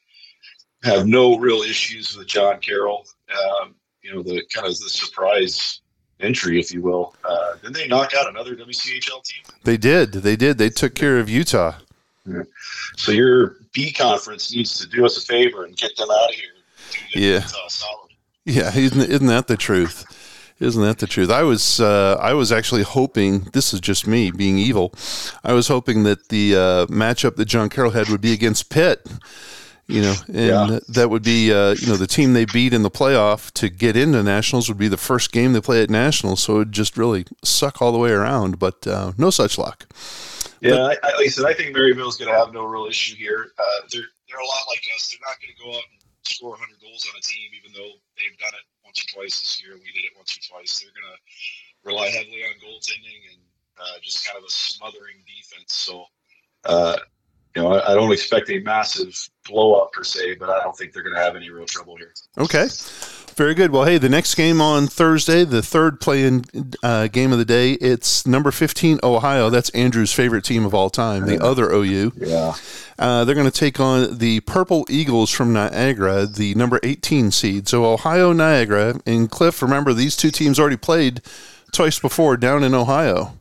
to 0.83 0.99
have 0.99 1.07
no 1.07 1.37
real 1.37 1.61
issues 1.61 2.15
with 2.15 2.27
John 2.27 2.59
Carroll. 2.59 3.05
Um, 3.31 3.75
you 4.01 4.13
know, 4.13 4.23
the 4.23 4.43
kind 4.53 4.67
of 4.67 4.77
the 4.77 4.89
surprise 4.89 5.81
entry, 6.19 6.59
if 6.59 6.73
you 6.73 6.81
will. 6.81 7.15
Uh, 7.23 7.55
did 7.61 7.73
they 7.73 7.87
knock 7.87 8.13
out 8.13 8.29
another 8.29 8.55
WCHL 8.55 9.23
team? 9.23 9.43
They 9.63 9.77
did. 9.77 10.13
They 10.13 10.35
did. 10.35 10.57
They 10.57 10.69
took 10.69 10.95
care 10.95 11.19
of 11.19 11.29
Utah. 11.29 11.75
Yeah. 12.25 12.43
So 12.95 13.11
your 13.11 13.57
B 13.73 13.91
conference 13.91 14.53
needs 14.53 14.77
to 14.79 14.87
do 14.87 15.05
us 15.05 15.17
a 15.17 15.21
favor 15.21 15.65
and 15.65 15.75
get 15.77 15.95
them 15.95 16.09
out 16.09 16.29
of 16.29 16.35
here 16.35 16.56
yeah. 17.13 17.47
Yeah, 18.45 18.73
isn't, 18.73 19.01
isn't 19.01 19.27
that 19.27 19.47
the 19.47 19.57
truth? 19.57 20.05
Isn't 20.59 20.81
that 20.81 20.97
the 20.97 21.05
truth? 21.05 21.29
I 21.29 21.43
was 21.43 21.79
uh, 21.79 22.17
I 22.19 22.33
was 22.33 22.51
actually 22.51 22.83
hoping 22.83 23.41
this 23.53 23.73
is 23.73 23.79
just 23.79 24.07
me 24.07 24.31
being 24.31 24.57
evil. 24.57 24.93
I 25.43 25.53
was 25.53 25.67
hoping 25.67 26.03
that 26.03 26.29
the 26.29 26.55
uh, 26.55 26.85
matchup 26.87 27.35
that 27.35 27.45
John 27.45 27.69
Carroll 27.69 27.91
had 27.91 28.09
would 28.09 28.21
be 28.21 28.33
against 28.33 28.71
Pitt, 28.71 29.05
You 29.89 30.01
know, 30.01 30.15
and 30.27 30.71
yeah. 30.71 30.79
that 30.89 31.09
would 31.09 31.23
be 31.23 31.53
uh, 31.53 31.75
you 31.79 31.87
know 31.87 31.95
the 31.95 32.07
team 32.07 32.33
they 32.33 32.43
beat 32.43 32.73
in 32.73 32.83
the 32.83 32.91
playoff 32.91 33.51
to 33.53 33.69
get 33.69 33.95
into 33.95 34.21
nationals 34.21 34.67
would 34.67 34.77
be 34.77 34.89
the 34.89 34.97
first 34.97 35.31
game 35.31 35.53
they 35.53 35.61
play 35.61 35.81
at 35.81 35.89
nationals, 35.89 36.41
so 36.41 36.55
it 36.55 36.57
would 36.57 36.71
just 36.73 36.97
really 36.97 37.25
suck 37.41 37.81
all 37.81 37.93
the 37.93 37.97
way 37.97 38.11
around. 38.11 38.59
But 38.59 38.85
uh, 38.85 39.13
no 39.17 39.29
such 39.29 39.57
luck. 39.57 39.85
Yeah, 40.59 40.71
but, 40.71 40.99
I, 41.03 41.15
like 41.15 41.25
I 41.25 41.27
said, 41.27 41.45
I 41.45 41.53
think 41.53 41.73
Maryville's 41.73 42.17
going 42.17 42.29
to 42.29 42.37
have 42.37 42.53
no 42.53 42.65
real 42.65 42.85
issue 42.85 43.15
here. 43.15 43.45
Uh, 43.57 43.63
they're 43.89 44.01
they're 44.27 44.39
a 44.39 44.45
lot 44.45 44.65
like 44.67 44.81
us. 44.93 45.09
They're 45.09 45.25
not 45.25 45.37
going 45.39 45.53
to 45.55 45.63
go 45.63 45.69
out 45.69 45.83
and 45.89 46.06
score 46.27 46.51
100 46.51 46.81
goals 46.81 47.07
on 47.07 47.15
a 47.17 47.23
team, 47.23 47.51
even 47.55 47.71
though 47.71 47.95
they've 48.19 48.37
done 48.37 48.53
it 48.53 48.65
once 48.83 48.99
or 48.99 49.07
twice 49.13 49.39
this 49.39 49.61
year. 49.63 49.75
We 49.75 49.91
did 49.95 50.05
it 50.05 50.15
once 50.15 50.35
or 50.35 50.41
twice. 50.43 50.79
They're 50.79 50.91
going 50.91 51.11
to 51.11 51.19
rely 51.83 52.07
heavily 52.09 52.43
on 52.43 52.59
goaltending 52.59 53.21
and 53.33 53.41
uh, 53.79 53.97
just 54.01 54.25
kind 54.25 54.37
of 54.37 54.43
a 54.43 54.49
smothering 54.49 55.23
defense. 55.25 55.73
So, 55.73 56.05
uh, 56.65 56.97
you 57.55 57.61
know, 57.61 57.73
I, 57.73 57.91
I, 57.91 57.95
don't 57.95 58.11
expect 58.11 58.49
a 58.49 58.59
massive 58.59 59.15
blow 59.45 59.75
up 59.75 59.91
per 59.91 60.03
se, 60.03 60.35
but 60.35 60.49
I 60.49 60.63
don't 60.63 60.75
think 60.75 60.93
they're 60.93 61.03
going 61.03 61.15
to 61.15 61.21
have 61.21 61.35
any 61.35 61.49
real 61.49 61.65
trouble 61.65 61.95
here. 61.95 62.13
Okay. 62.37 62.67
Very 63.37 63.53
good. 63.53 63.69
Well, 63.69 63.85
hey, 63.85 63.99
the 63.99 64.09
next 64.09 64.33
game 64.33 64.59
on 64.61 64.87
Thursday, 64.87 65.43
the 65.43 65.61
third 65.61 66.01
play-in 66.01 66.43
uh, 66.81 67.05
game 67.05 67.31
of 67.31 67.37
the 67.37 67.45
day, 67.45 67.73
it's 67.73 68.25
number 68.25 68.49
15 68.49 68.99
Ohio. 69.03 69.51
That's 69.51 69.69
Andrew's 69.69 70.11
favorite 70.11 70.43
team 70.43 70.65
of 70.65 70.73
all 70.73 70.89
time, 70.89 71.27
the 71.27 71.39
other 71.39 71.71
OU. 71.71 72.13
Yeah. 72.15 72.55
Uh, 72.97 73.25
they're 73.25 73.35
going 73.35 73.49
to 73.49 73.51
take 73.51 73.79
on 73.79 74.17
the 74.17 74.39
Purple 74.39 74.87
Eagles 74.89 75.29
from 75.29 75.53
Niagara, 75.53 76.25
the 76.25 76.55
number 76.55 76.79
18 76.81 77.29
seed. 77.29 77.67
So 77.67 77.85
Ohio, 77.85 78.33
Niagara, 78.33 78.99
and 79.05 79.29
Cliff. 79.29 79.61
Remember, 79.61 79.93
these 79.93 80.15
two 80.15 80.31
teams 80.31 80.59
already 80.59 80.75
played 80.75 81.21
twice 81.71 81.99
before 81.99 82.37
down 82.37 82.63
in 82.63 82.73
Ohio. 82.73 83.37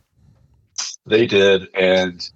They 1.07 1.25
did, 1.25 1.69
and 1.73 2.29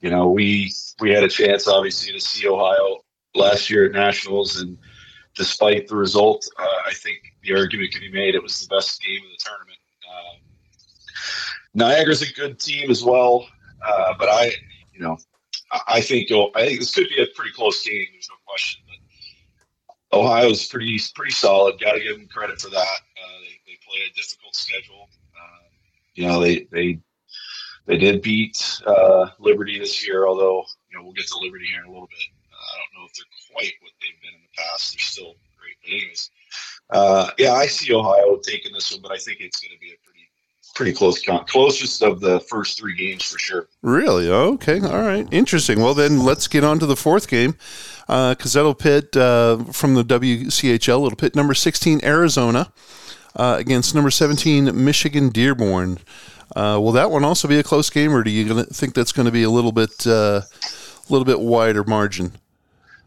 you 0.00 0.10
know 0.10 0.30
we 0.30 0.72
we 1.00 1.10
had 1.10 1.24
a 1.24 1.28
chance, 1.28 1.66
obviously, 1.66 2.12
to 2.12 2.20
see 2.20 2.46
Ohio 2.46 3.00
last 3.34 3.68
year 3.68 3.86
at 3.86 3.92
nationals, 3.92 4.60
and 4.60 4.78
despite 5.34 5.88
the 5.88 5.96
result, 5.96 6.48
uh, 6.58 6.78
I 6.86 6.92
think 6.94 7.18
the 7.42 7.54
argument 7.54 7.92
can 7.92 8.00
be 8.00 8.12
made 8.12 8.34
it 8.34 8.42
was 8.42 8.60
the 8.60 8.74
best 8.74 9.00
game 9.02 9.20
of 9.24 9.30
the 9.30 9.38
tournament. 9.38 9.78
Um, 10.08 10.40
Niagara's 11.74 12.22
a 12.22 12.32
good 12.32 12.58
team 12.60 12.90
as 12.90 13.02
well, 13.02 13.46
uh, 13.84 14.14
but 14.18 14.28
I, 14.28 14.52
you 14.92 15.00
know, 15.00 15.18
I 15.88 16.00
think 16.00 16.30
I 16.30 16.66
think 16.66 16.78
this 16.78 16.94
could 16.94 17.08
be 17.08 17.22
a 17.22 17.26
pretty 17.34 17.52
close 17.52 17.84
game. 17.84 18.06
There's 18.12 18.28
no 18.30 18.36
question. 18.46 18.82
But 18.86 20.18
Ohio's 20.18 20.66
pretty 20.68 21.00
pretty 21.14 21.32
solid. 21.32 21.80
Got 21.80 21.94
to 21.94 22.00
give 22.00 22.16
them 22.16 22.28
credit 22.28 22.60
for 22.60 22.70
that. 22.70 22.76
Uh, 22.78 23.38
they, 23.40 23.72
they 23.72 23.78
play 23.86 23.98
a 24.08 24.14
difficult 24.14 24.54
schedule. 24.54 25.08
Um, 25.34 25.64
you 26.14 26.26
know, 26.26 26.40
they 26.40 26.68
they 26.70 27.00
they 27.86 27.98
did 27.98 28.22
beat 28.22 28.80
uh, 28.86 29.30
Liberty 29.38 29.78
this 29.78 30.06
year, 30.06 30.26
although 30.26 30.64
you 30.90 30.96
know 30.96 31.04
we'll 31.04 31.12
get 31.12 31.26
to 31.26 31.38
Liberty 31.38 31.66
here 31.66 31.80
in 31.82 31.88
a 31.88 31.92
little 31.92 32.06
bit. 32.06 32.22
Uh, 32.52 32.56
I 32.56 32.78
don't 32.78 33.00
know 33.00 33.08
if 33.08 33.14
they're 33.14 33.52
quite 33.52 33.72
what 33.80 33.92
they've 34.00 34.20
been 34.22 34.38
in 34.38 34.43
past. 34.56 34.92
They're 34.92 34.98
still 35.00 35.34
great, 35.58 35.76
anyways, 35.86 36.30
uh, 36.90 37.30
yeah, 37.38 37.52
I 37.52 37.66
see 37.66 37.92
Ohio 37.94 38.38
taking 38.42 38.72
this 38.72 38.92
one, 38.92 39.00
but 39.02 39.12
I 39.12 39.16
think 39.16 39.38
it's 39.40 39.60
going 39.60 39.72
to 39.74 39.80
be 39.80 39.88
a 39.88 39.98
pretty 40.04 40.20
pretty 40.74 40.92
close 40.92 41.22
count, 41.22 41.46
closest 41.46 42.02
of 42.02 42.20
the 42.20 42.40
first 42.40 42.78
three 42.78 42.96
games 42.96 43.22
for 43.22 43.38
sure. 43.38 43.68
Really? 43.82 44.28
Okay. 44.28 44.80
All 44.80 45.02
right. 45.02 45.26
Interesting. 45.30 45.80
Well, 45.80 45.94
then 45.94 46.24
let's 46.24 46.48
get 46.48 46.64
on 46.64 46.80
to 46.80 46.86
the 46.86 46.96
fourth 46.96 47.28
game 47.28 47.52
because 48.06 48.56
uh, 48.56 48.58
that'll 48.58 48.74
pit 48.74 49.16
uh, 49.16 49.58
from 49.72 49.94
the 49.94 50.04
WCHL. 50.04 51.06
It'll 51.06 51.16
pit 51.16 51.36
number 51.36 51.54
sixteen 51.54 52.00
Arizona 52.02 52.72
uh, 53.36 53.56
against 53.58 53.94
number 53.94 54.10
seventeen 54.10 54.84
Michigan 54.84 55.30
Dearborn. 55.30 55.98
Uh, 56.54 56.78
will 56.80 56.92
that 56.92 57.10
one 57.10 57.24
also 57.24 57.48
be 57.48 57.58
a 57.58 57.62
close 57.62 57.88
game, 57.90 58.14
or 58.14 58.22
do 58.22 58.30
you 58.30 58.64
think 58.64 58.94
that's 58.94 59.12
going 59.12 59.26
to 59.26 59.32
be 59.32 59.42
a 59.42 59.50
little 59.50 59.72
bit, 59.72 60.06
uh, 60.06 60.42
a 60.42 61.08
little 61.08 61.24
bit 61.24 61.40
wider 61.40 61.82
margin? 61.82 62.32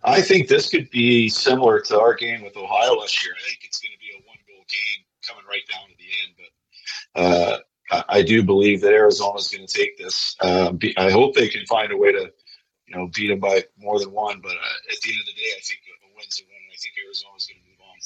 I 0.04 0.22
think 0.22 0.48
this 0.48 0.70
could 0.70 0.90
be 0.90 1.30
similar 1.30 1.82
to 1.82 2.00
our 2.00 2.16
game 2.16 2.42
with 2.44 2.56
Ohio 2.56 2.94
last 2.94 3.24
year. 3.24 3.34
I 3.38 3.44
think 3.48 3.60
it's 3.64 3.80
going 3.80 3.94
to 3.94 4.00
be 4.00 4.12
a 4.16 4.22
one-goal 4.28 4.66
game 4.70 5.06
coming 5.28 5.44
right 5.50 5.64
down 5.70 5.90
to 5.90 5.96
the 5.98 6.10
end. 6.24 6.34
But 6.38 7.22
uh, 7.96 8.04
I 8.10 8.22
do 8.22 8.44
believe 8.44 8.82
that 8.82 8.94
Arizona 8.94 9.38
is 9.38 9.48
going 9.48 9.68
to 9.68 9.74
take 9.74 9.98
this. 9.98 10.36
Um, 10.42 10.80
I 10.98 11.10
hope 11.12 11.36
they 11.36 11.50
can 11.50 11.66
find 11.66 11.92
a 11.92 11.98
way 11.98 12.12
to, 12.12 12.32
you 12.88 12.96
know, 12.96 13.10
beat 13.14 13.28
them 13.28 13.40
by 13.40 13.64
more 13.78 14.00
than 14.00 14.12
one. 14.12 14.40
But 14.42 14.52
uh, 14.52 14.92
at 14.92 15.00
the 15.02 15.12
end 15.12 15.20
of 15.20 15.26
the 15.26 15.34
day, 15.34 15.52
I 15.56 15.62
think 15.62 15.80
a 16.04 16.16
win's 16.16 16.42
a 16.42 16.46
win, 16.46 16.58
I 16.72 16.78
think 16.78 16.94
Arizona 17.06 17.34
is 17.38 17.46
going 17.48 17.62
to 17.62 17.70
move 17.70 17.82
on. 17.82 17.98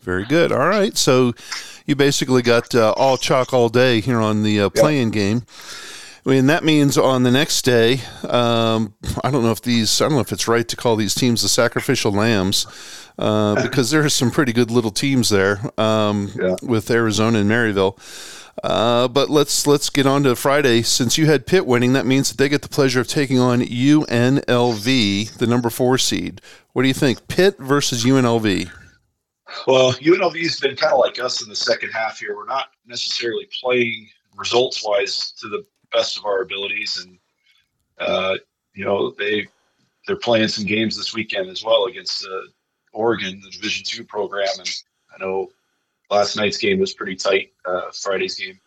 Very 0.00 0.24
good. 0.24 0.52
All 0.52 0.68
right, 0.68 0.96
so 0.96 1.32
you 1.84 1.96
basically 1.96 2.42
got 2.42 2.74
uh, 2.74 2.92
all 2.96 3.16
chalk 3.16 3.52
all 3.52 3.68
day 3.68 4.00
here 4.00 4.20
on 4.20 4.42
the 4.42 4.60
uh, 4.60 4.68
playing 4.68 5.08
yep. 5.08 5.14
game. 5.14 5.42
I 6.26 6.30
mean, 6.30 6.46
that 6.46 6.64
means 6.64 6.98
on 6.98 7.22
the 7.22 7.30
next 7.30 7.62
day, 7.62 8.00
um, 8.28 8.94
I 9.22 9.30
don't 9.30 9.44
know 9.44 9.52
if 9.52 9.62
these, 9.62 10.00
I 10.00 10.06
don't 10.06 10.14
know 10.14 10.20
if 10.20 10.32
it's 10.32 10.48
right 10.48 10.66
to 10.66 10.74
call 10.74 10.96
these 10.96 11.14
teams 11.14 11.42
the 11.42 11.48
sacrificial 11.48 12.10
lambs, 12.10 12.66
uh, 13.16 13.62
because 13.62 13.92
there 13.92 14.04
are 14.04 14.08
some 14.08 14.32
pretty 14.32 14.52
good 14.52 14.72
little 14.72 14.90
teams 14.90 15.28
there 15.28 15.60
um, 15.78 16.32
yeah. 16.34 16.56
with 16.62 16.90
Arizona 16.90 17.38
and 17.38 17.48
Maryville. 17.50 17.96
Uh, 18.64 19.06
but 19.06 19.30
let's 19.30 19.66
let's 19.66 19.90
get 19.90 20.06
on 20.06 20.24
to 20.24 20.34
Friday. 20.34 20.82
Since 20.82 21.16
you 21.16 21.26
had 21.26 21.46
Pitt 21.46 21.66
winning, 21.66 21.92
that 21.92 22.06
means 22.06 22.30
that 22.30 22.38
they 22.38 22.48
get 22.48 22.62
the 22.62 22.68
pleasure 22.68 23.00
of 23.00 23.06
taking 23.06 23.38
on 23.38 23.60
UNLV, 23.60 25.30
the 25.36 25.46
number 25.46 25.70
four 25.70 25.98
seed. 25.98 26.40
What 26.72 26.82
do 26.82 26.88
you 26.88 26.94
think, 26.94 27.28
Pitt 27.28 27.58
versus 27.58 28.04
UNLV? 28.04 28.70
Well, 29.66 29.92
UNLV's 29.92 30.58
been 30.58 30.74
kind 30.74 30.92
of 30.92 30.98
like 30.98 31.20
us 31.20 31.42
in 31.42 31.48
the 31.48 31.54
second 31.54 31.90
half 31.90 32.18
here. 32.18 32.34
We're 32.34 32.46
not 32.46 32.70
necessarily 32.86 33.46
playing 33.62 34.08
results 34.36 34.82
wise 34.84 35.32
to 35.40 35.48
the 35.48 35.64
best 35.96 36.18
of 36.18 36.24
our 36.26 36.42
abilities, 36.42 37.02
and 37.02 37.18
uh, 37.98 38.34
you 38.74 38.84
know 38.84 39.10
they 39.12 39.46
they're 40.06 40.16
playing 40.16 40.48
some 40.48 40.64
games 40.64 40.96
this 40.96 41.14
weekend 41.14 41.48
as 41.48 41.64
well 41.64 41.86
against 41.86 42.24
uh, 42.24 42.46
Oregon, 42.92 43.40
the 43.42 43.50
Division 43.50 43.84
two 43.84 44.04
program, 44.04 44.48
and 44.58 44.68
I 45.14 45.24
know 45.24 45.48
last 46.10 46.36
night's 46.36 46.58
game 46.58 46.78
was 46.78 46.94
pretty 46.94 47.16
tight, 47.16 47.52
uh, 47.64 47.90
Friday's 47.92 48.36
game, 48.36 48.60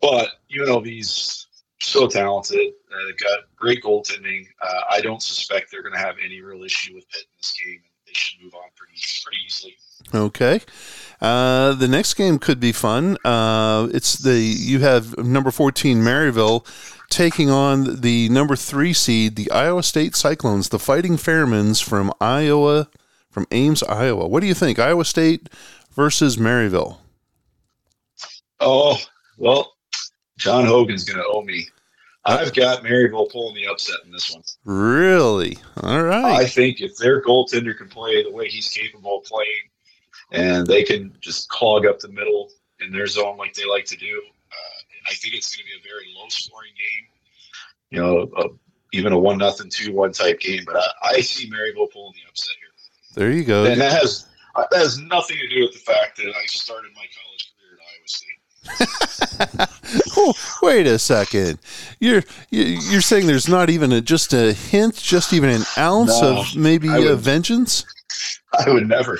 but 0.00 0.28
UNLV's 0.54 1.46
so 1.80 2.06
talented. 2.06 2.74
Uh, 2.92 2.96
they've 3.08 3.18
got 3.18 3.40
great 3.56 3.82
goaltending. 3.82 4.46
Uh, 4.60 4.82
I 4.90 5.00
don't 5.00 5.22
suspect 5.22 5.70
they're 5.70 5.82
going 5.82 5.94
to 5.94 5.98
have 5.98 6.16
any 6.24 6.40
real 6.40 6.62
issue 6.62 6.94
with 6.94 7.08
Pitt 7.08 7.22
in 7.22 7.36
this 7.38 7.54
game. 7.64 7.82
They 8.06 8.12
should 8.12 8.42
move 8.42 8.54
on 8.54 8.70
pretty 8.76 9.00
pretty 9.24 9.38
easily. 9.44 9.76
Okay. 10.14 10.60
Uh, 11.20 11.74
the 11.74 11.86
next 11.86 12.14
game 12.14 12.38
could 12.38 12.58
be 12.58 12.72
fun. 12.72 13.16
Uh, 13.24 13.88
it's 13.94 14.14
the 14.14 14.38
you 14.38 14.80
have 14.80 15.16
number 15.18 15.50
fourteen 15.50 15.98
Maryville 15.98 16.66
taking 17.10 17.48
on 17.50 18.00
the 18.00 18.28
number 18.30 18.56
three 18.56 18.92
seed, 18.92 19.36
the 19.36 19.50
Iowa 19.50 19.82
State 19.82 20.16
Cyclones, 20.16 20.70
the 20.70 20.78
Fighting 20.78 21.16
Fairmans 21.16 21.82
from 21.82 22.12
Iowa, 22.20 22.88
from 23.30 23.46
Ames, 23.52 23.82
Iowa. 23.84 24.26
What 24.26 24.40
do 24.40 24.46
you 24.46 24.54
think, 24.54 24.78
Iowa 24.78 25.04
State 25.04 25.48
versus 25.94 26.36
Maryville? 26.36 26.98
Oh 28.58 28.98
well, 29.38 29.74
John 30.38 30.64
Hogan's 30.64 31.04
going 31.04 31.18
to 31.18 31.26
owe 31.26 31.42
me. 31.42 31.68
I've 32.24 32.54
got 32.54 32.84
Maryville 32.84 33.30
pulling 33.30 33.56
the 33.56 33.66
upset 33.66 33.96
in 34.04 34.12
this 34.12 34.32
one. 34.32 34.42
Really? 34.64 35.58
All 35.82 36.02
right. 36.02 36.36
I 36.36 36.46
think 36.46 36.80
if 36.80 36.96
their 36.96 37.20
goaltender 37.20 37.76
can 37.76 37.88
play 37.88 38.22
the 38.22 38.30
way 38.30 38.48
he's 38.48 38.68
capable 38.68 39.18
of 39.18 39.24
playing, 39.24 39.70
and 40.32 40.66
they 40.66 40.82
can 40.82 41.16
just 41.20 41.48
clog 41.48 41.86
up 41.86 42.00
the 42.00 42.08
middle 42.08 42.50
in 42.80 42.90
their 42.90 43.06
zone 43.06 43.36
like 43.36 43.54
they 43.54 43.64
like 43.66 43.84
to 43.86 43.96
do. 43.96 44.20
Uh, 44.50 44.80
I 45.10 45.14
think 45.14 45.34
it's 45.34 45.54
going 45.54 45.64
to 45.64 45.72
be 45.72 45.78
a 45.78 45.82
very 45.88 46.12
low 46.16 46.28
scoring 46.28 46.72
game. 46.76 47.06
You 47.90 48.00
know, 48.00 48.28
a, 48.36 48.48
even 48.96 49.12
a 49.12 49.18
one 49.18 49.38
nothing 49.38 49.70
two 49.70 49.92
one 49.92 50.12
type 50.12 50.40
game. 50.40 50.64
But 50.66 50.76
I, 50.76 50.86
I 51.02 51.20
see 51.20 51.48
Maryville 51.48 51.92
pulling 51.92 52.14
the 52.14 52.22
upset 52.28 52.56
here. 52.58 52.70
There 53.14 53.30
you 53.30 53.44
go. 53.44 53.66
And 53.66 53.80
that 53.80 53.92
has 53.92 54.26
that 54.56 54.72
has 54.72 54.98
nothing 54.98 55.36
to 55.36 55.48
do 55.48 55.60
with 55.62 55.72
the 55.72 55.78
fact 55.78 56.16
that 56.16 56.34
I 56.34 56.44
started 56.46 56.90
my 56.94 57.06
college 57.20 57.52
career 57.58 57.78
at 57.78 57.84
Iowa 57.92 58.08
State. 58.08 58.40
oh, 60.16 60.32
wait 60.62 60.86
a 60.86 60.98
second. 60.98 61.58
You're 62.00 62.22
you're 62.50 63.02
saying 63.02 63.26
there's 63.26 63.48
not 63.48 63.68
even 63.68 63.92
a 63.92 64.00
just 64.00 64.32
a 64.32 64.54
hint, 64.54 64.96
just 64.96 65.34
even 65.34 65.50
an 65.50 65.64
ounce 65.76 66.22
no, 66.22 66.38
of 66.38 66.56
maybe 66.56 66.88
would, 66.88 67.06
a 67.06 67.16
vengeance. 67.16 67.84
I 68.66 68.70
would 68.70 68.88
never. 68.88 69.18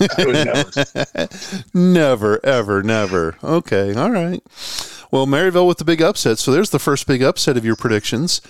I 0.00 0.24
would 0.24 0.46
never. 0.46 1.28
never, 1.74 2.44
ever, 2.44 2.82
never. 2.82 3.36
Okay, 3.42 3.94
all 3.94 4.10
right. 4.10 4.42
Well, 5.10 5.26
Maryville 5.26 5.66
with 5.66 5.78
the 5.78 5.84
big 5.84 6.00
upset. 6.00 6.38
So 6.38 6.52
there's 6.52 6.70
the 6.70 6.78
first 6.78 7.06
big 7.06 7.22
upset 7.22 7.56
of 7.56 7.64
your 7.64 7.76
predictions. 7.76 8.40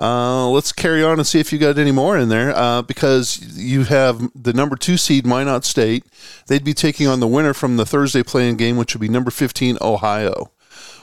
Uh, 0.00 0.48
let's 0.48 0.72
carry 0.72 1.04
on 1.04 1.18
and 1.18 1.26
see 1.26 1.38
if 1.38 1.52
you 1.52 1.58
got 1.58 1.78
any 1.78 1.92
more 1.92 2.18
in 2.18 2.28
there 2.28 2.56
uh, 2.56 2.82
because 2.82 3.56
you 3.56 3.84
have 3.84 4.30
the 4.34 4.52
number 4.52 4.76
two 4.76 4.96
seed 4.96 5.26
Minot 5.26 5.64
State. 5.64 6.04
They'd 6.46 6.64
be 6.64 6.74
taking 6.74 7.06
on 7.06 7.20
the 7.20 7.28
winner 7.28 7.54
from 7.54 7.76
the 7.76 7.86
Thursday 7.86 8.22
playing 8.22 8.56
game, 8.56 8.76
which 8.76 8.94
would 8.94 9.00
be 9.00 9.08
number 9.08 9.30
15 9.30 9.78
Ohio. 9.80 10.50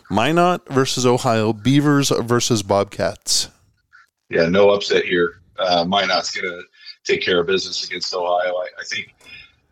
Minot 0.10 0.68
versus 0.70 1.06
Ohio, 1.06 1.54
Beavers 1.54 2.10
versus 2.10 2.64
Bobcats. 2.64 3.50
Yeah, 4.30 4.48
no 4.48 4.72
upset 4.72 5.06
here. 5.06 5.42
Uh, 5.58 5.86
Minot's 5.86 6.32
going 6.32 6.50
to 6.50 6.64
take 7.12 7.22
care 7.22 7.39
of 7.39 7.48
business 7.48 7.86
against 7.86 8.13
Ohio. 8.13 8.53
I, 8.56 8.68
I 8.80 8.84
think 8.86 9.13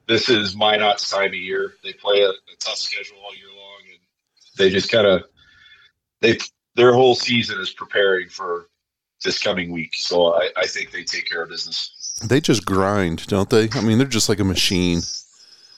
this 0.08 0.30
is 0.30 0.56
Minot's 0.56 1.10
time 1.10 1.28
of 1.28 1.36
year. 1.36 1.74
They 1.84 1.94
play 1.94 2.22
a, 2.22 2.30
a 2.30 2.56
tough 2.60 2.78
schedule 2.78 3.18
all 3.24 3.36
year 3.36 3.48
long, 3.48 3.82
and 3.92 4.00
they 4.58 4.70
just 4.70 4.92
kind 4.92 5.08
of 5.08 5.24
they 6.22 6.38
their 6.76 6.94
whole 6.94 7.16
season 7.16 7.60
is 7.60 7.72
preparing 7.72 8.30
for 8.30 8.68
this 9.24 9.40
coming 9.42 9.72
week. 9.72 9.96
So 9.96 10.34
I, 10.34 10.50
I 10.58 10.66
think 10.66 10.92
they 10.92 11.04
take 11.04 11.30
care 11.30 11.44
of 11.44 11.50
business. 11.50 12.20
They 12.24 12.42
just 12.42 12.66
grind, 12.66 13.28
don't 13.28 13.50
they? 13.50 13.70
I 13.74 13.82
mean, 13.82 13.98
they're 13.98 14.08
just 14.08 14.30
like 14.30 14.40
a 14.40 14.46
machine. 14.46 15.02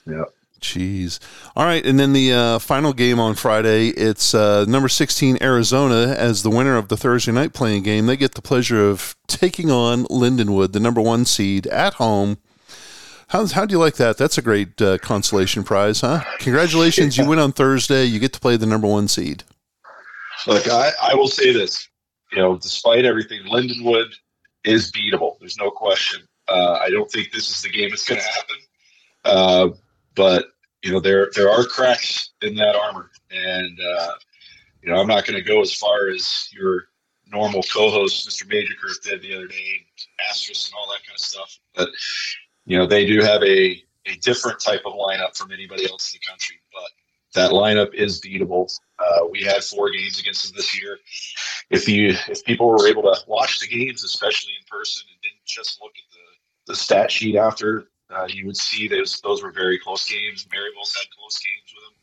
Yeah. 0.06 0.24
Jeez. 0.62 1.18
All 1.56 1.64
right, 1.64 1.84
and 1.84 1.98
then 1.98 2.12
the 2.12 2.32
uh, 2.32 2.58
final 2.60 2.92
game 2.92 3.18
on 3.18 3.34
Friday, 3.34 3.88
it's 3.88 4.32
uh, 4.32 4.64
number 4.66 4.88
16 4.88 5.38
Arizona 5.42 6.14
as 6.16 6.44
the 6.44 6.50
winner 6.50 6.76
of 6.76 6.86
the 6.88 6.96
Thursday 6.96 7.32
night 7.32 7.52
playing 7.52 7.82
game. 7.82 8.06
They 8.06 8.16
get 8.16 8.34
the 8.34 8.42
pleasure 8.42 8.88
of 8.88 9.16
taking 9.26 9.72
on 9.72 10.04
Lindenwood, 10.04 10.72
the 10.72 10.80
number 10.80 11.00
one 11.00 11.24
seed, 11.24 11.66
at 11.66 11.94
home. 11.94 12.38
How, 13.28 13.46
how 13.46 13.66
do 13.66 13.72
you 13.72 13.78
like 13.78 13.96
that? 13.96 14.16
That's 14.16 14.38
a 14.38 14.42
great 14.42 14.80
uh, 14.80 14.98
consolation 14.98 15.64
prize, 15.64 16.00
huh? 16.00 16.22
Congratulations, 16.38 17.18
you 17.18 17.26
win 17.26 17.40
on 17.40 17.52
Thursday. 17.52 18.04
You 18.04 18.20
get 18.20 18.32
to 18.34 18.40
play 18.40 18.56
the 18.56 18.66
number 18.66 18.86
one 18.86 19.08
seed. 19.08 19.42
Look, 20.46 20.68
I, 20.68 20.92
I 21.02 21.14
will 21.14 21.28
say 21.28 21.52
this. 21.52 21.88
You 22.30 22.38
know, 22.38 22.56
despite 22.56 23.04
everything, 23.04 23.42
Lindenwood 23.46 24.14
is 24.64 24.92
beatable. 24.92 25.38
There's 25.40 25.58
no 25.58 25.70
question. 25.70 26.22
Uh, 26.48 26.78
I 26.80 26.88
don't 26.90 27.10
think 27.10 27.32
this 27.32 27.50
is 27.50 27.62
the 27.62 27.68
game 27.68 27.90
that's 27.90 28.08
going 28.08 28.20
to 28.20 28.26
happen. 28.26 28.56
Uh, 29.24 29.68
but 30.14 30.51
you 30.82 30.92
know, 30.92 31.00
there 31.00 31.28
there 31.34 31.50
are 31.50 31.64
cracks 31.64 32.30
in 32.42 32.54
that 32.56 32.74
armor, 32.76 33.10
and 33.30 33.78
uh, 33.80 34.12
you 34.82 34.90
know, 34.90 35.00
I'm 35.00 35.06
not 35.06 35.26
going 35.26 35.38
to 35.38 35.46
go 35.46 35.60
as 35.60 35.74
far 35.74 36.08
as 36.08 36.48
your 36.52 36.84
normal 37.30 37.62
co-host, 37.62 38.28
Mr. 38.28 38.44
Majorkirk, 38.46 39.02
did 39.02 39.22
the 39.22 39.34
other 39.34 39.46
day, 39.46 39.86
asterisk 40.28 40.70
and 40.70 40.74
all 40.76 40.86
that 40.88 41.06
kind 41.06 41.14
of 41.14 41.20
stuff. 41.20 41.58
But 41.74 41.88
you 42.66 42.76
know, 42.76 42.86
they 42.86 43.06
do 43.06 43.20
have 43.20 43.42
a 43.42 43.82
a 44.06 44.16
different 44.20 44.60
type 44.60 44.82
of 44.84 44.94
lineup 44.94 45.36
from 45.36 45.52
anybody 45.52 45.88
else 45.88 46.12
in 46.12 46.18
the 46.20 46.30
country, 46.30 46.56
but 46.72 46.90
that 47.34 47.52
lineup 47.52 47.94
is 47.94 48.20
beatable. 48.20 48.68
Uh, 48.98 49.26
we 49.30 49.42
had 49.42 49.62
four 49.62 49.90
games 49.90 50.18
against 50.18 50.44
them 50.44 50.52
this 50.56 50.80
year. 50.80 50.98
If 51.70 51.88
you 51.88 52.16
if 52.28 52.44
people 52.44 52.68
were 52.68 52.88
able 52.88 53.02
to 53.02 53.16
watch 53.26 53.60
the 53.60 53.68
games, 53.68 54.04
especially 54.04 54.52
in 54.58 54.66
person, 54.68 55.06
and 55.10 55.20
didn't 55.22 55.46
just 55.46 55.80
look 55.80 55.92
at 55.96 56.10
the 56.10 56.72
the 56.72 56.76
stat 56.76 57.10
sheet 57.10 57.36
after, 57.36 57.88
uh, 58.12 58.26
you 58.28 58.46
would 58.46 58.56
see 58.56 58.88
those 58.88 59.20
those 59.20 59.42
were 59.42 59.52
very 59.52 59.78
close 59.78 60.06
games. 60.06 60.46
Maryville's 60.52 60.94
had 60.94 61.08
close 61.16 61.38
games 61.38 61.74
with 61.74 61.84
them. 61.84 61.94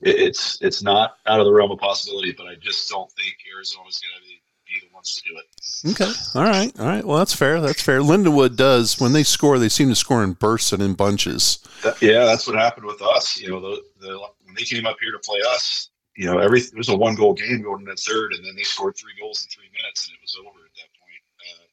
It, 0.00 0.28
it's 0.28 0.58
it's 0.62 0.82
not 0.82 1.16
out 1.26 1.40
of 1.40 1.46
the 1.46 1.52
realm 1.52 1.70
of 1.70 1.78
possibility, 1.78 2.32
but 2.32 2.46
I 2.46 2.54
just 2.56 2.88
don't 2.88 3.10
think 3.12 3.34
Arizona's 3.54 4.00
going 4.00 4.22
to 4.22 4.28
be, 4.28 4.42
be 4.66 4.86
the 4.86 4.94
ones 4.94 5.14
to 5.14 5.28
do 5.28 5.36
it. 5.38 5.46
Okay. 5.92 6.38
All 6.38 6.44
right. 6.44 6.80
All 6.80 6.86
right. 6.86 7.04
Well, 7.04 7.18
that's 7.18 7.34
fair. 7.34 7.60
That's 7.60 7.82
fair. 7.82 8.00
Lindenwood 8.00 8.56
does 8.56 9.00
when 9.00 9.12
they 9.12 9.22
score, 9.22 9.58
they 9.58 9.68
seem 9.68 9.88
to 9.88 9.94
score 9.94 10.24
in 10.24 10.32
bursts 10.32 10.72
and 10.72 10.82
in 10.82 10.94
bunches. 10.94 11.58
That, 11.82 12.00
yeah, 12.00 12.24
that's 12.24 12.46
what 12.46 12.56
happened 12.56 12.86
with 12.86 13.02
us. 13.02 13.38
You 13.38 13.50
know, 13.50 13.60
the, 13.60 13.82
the 14.00 14.18
when 14.44 14.54
they 14.56 14.64
came 14.64 14.86
up 14.86 14.96
here 15.00 15.12
to 15.12 15.18
play 15.18 15.40
us, 15.48 15.90
you 16.16 16.26
know, 16.26 16.38
every 16.38 16.60
it 16.60 16.76
was 16.76 16.88
a 16.88 16.96
one 16.96 17.14
goal 17.14 17.34
game 17.34 17.62
going 17.62 17.80
into 17.82 17.96
third, 17.96 18.32
and 18.32 18.44
then 18.44 18.54
they 18.56 18.62
scored 18.62 18.96
three 18.96 19.12
goals 19.20 19.44
in 19.44 19.50
three 19.50 19.70
minutes, 19.72 20.06
and 20.06 20.14
it 20.14 20.22
was 20.22 20.36
over 20.40 20.64
at 20.64 20.74
that 20.76 20.90
point. 20.98 21.22
Uh, 21.40 21.66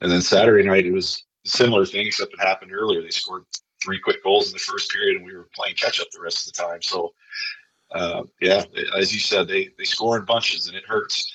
and 0.00 0.12
then 0.12 0.22
Saturday 0.22 0.66
night, 0.66 0.86
it 0.86 0.92
was 0.92 1.24
similar 1.44 1.86
thing, 1.86 2.06
except 2.06 2.32
it 2.32 2.40
happened 2.40 2.72
earlier. 2.72 3.02
They 3.02 3.10
scored 3.10 3.44
three 3.82 4.00
quick 4.00 4.22
goals 4.22 4.46
in 4.48 4.52
the 4.52 4.58
first 4.58 4.90
period, 4.90 5.16
and 5.16 5.26
we 5.26 5.34
were 5.34 5.48
playing 5.54 5.76
catch 5.76 6.00
up 6.00 6.08
the 6.12 6.20
rest 6.20 6.46
of 6.46 6.54
the 6.54 6.62
time. 6.62 6.82
So, 6.82 7.12
uh, 7.94 8.22
yeah, 8.40 8.64
as 8.96 9.12
you 9.12 9.20
said, 9.20 9.48
they 9.48 9.70
they 9.78 9.84
score 9.84 10.18
in 10.18 10.24
bunches, 10.24 10.66
and 10.68 10.76
it 10.76 10.84
hurts. 10.86 11.32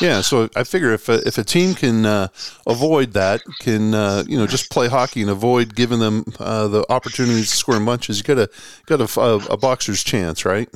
Yeah, 0.00 0.22
so 0.22 0.48
I 0.56 0.64
figure 0.64 0.92
if 0.92 1.08
a, 1.08 1.26
if 1.26 1.38
a 1.38 1.44
team 1.44 1.74
can 1.74 2.04
uh, 2.04 2.28
avoid 2.66 3.12
that, 3.12 3.42
can 3.60 3.94
uh, 3.94 4.24
you 4.26 4.36
know 4.36 4.46
just 4.46 4.70
play 4.70 4.88
hockey 4.88 5.22
and 5.22 5.30
avoid 5.30 5.74
giving 5.74 6.00
them 6.00 6.24
uh, 6.40 6.66
the 6.66 6.84
opportunities 6.90 7.50
to 7.50 7.56
score 7.56 7.76
in 7.76 7.84
bunches, 7.84 8.18
you 8.18 8.24
got 8.24 8.38
a 8.38 8.50
got 8.86 9.00
a, 9.00 9.20
a, 9.20 9.36
a 9.52 9.56
boxer's 9.56 10.02
chance, 10.02 10.44
right? 10.44 10.68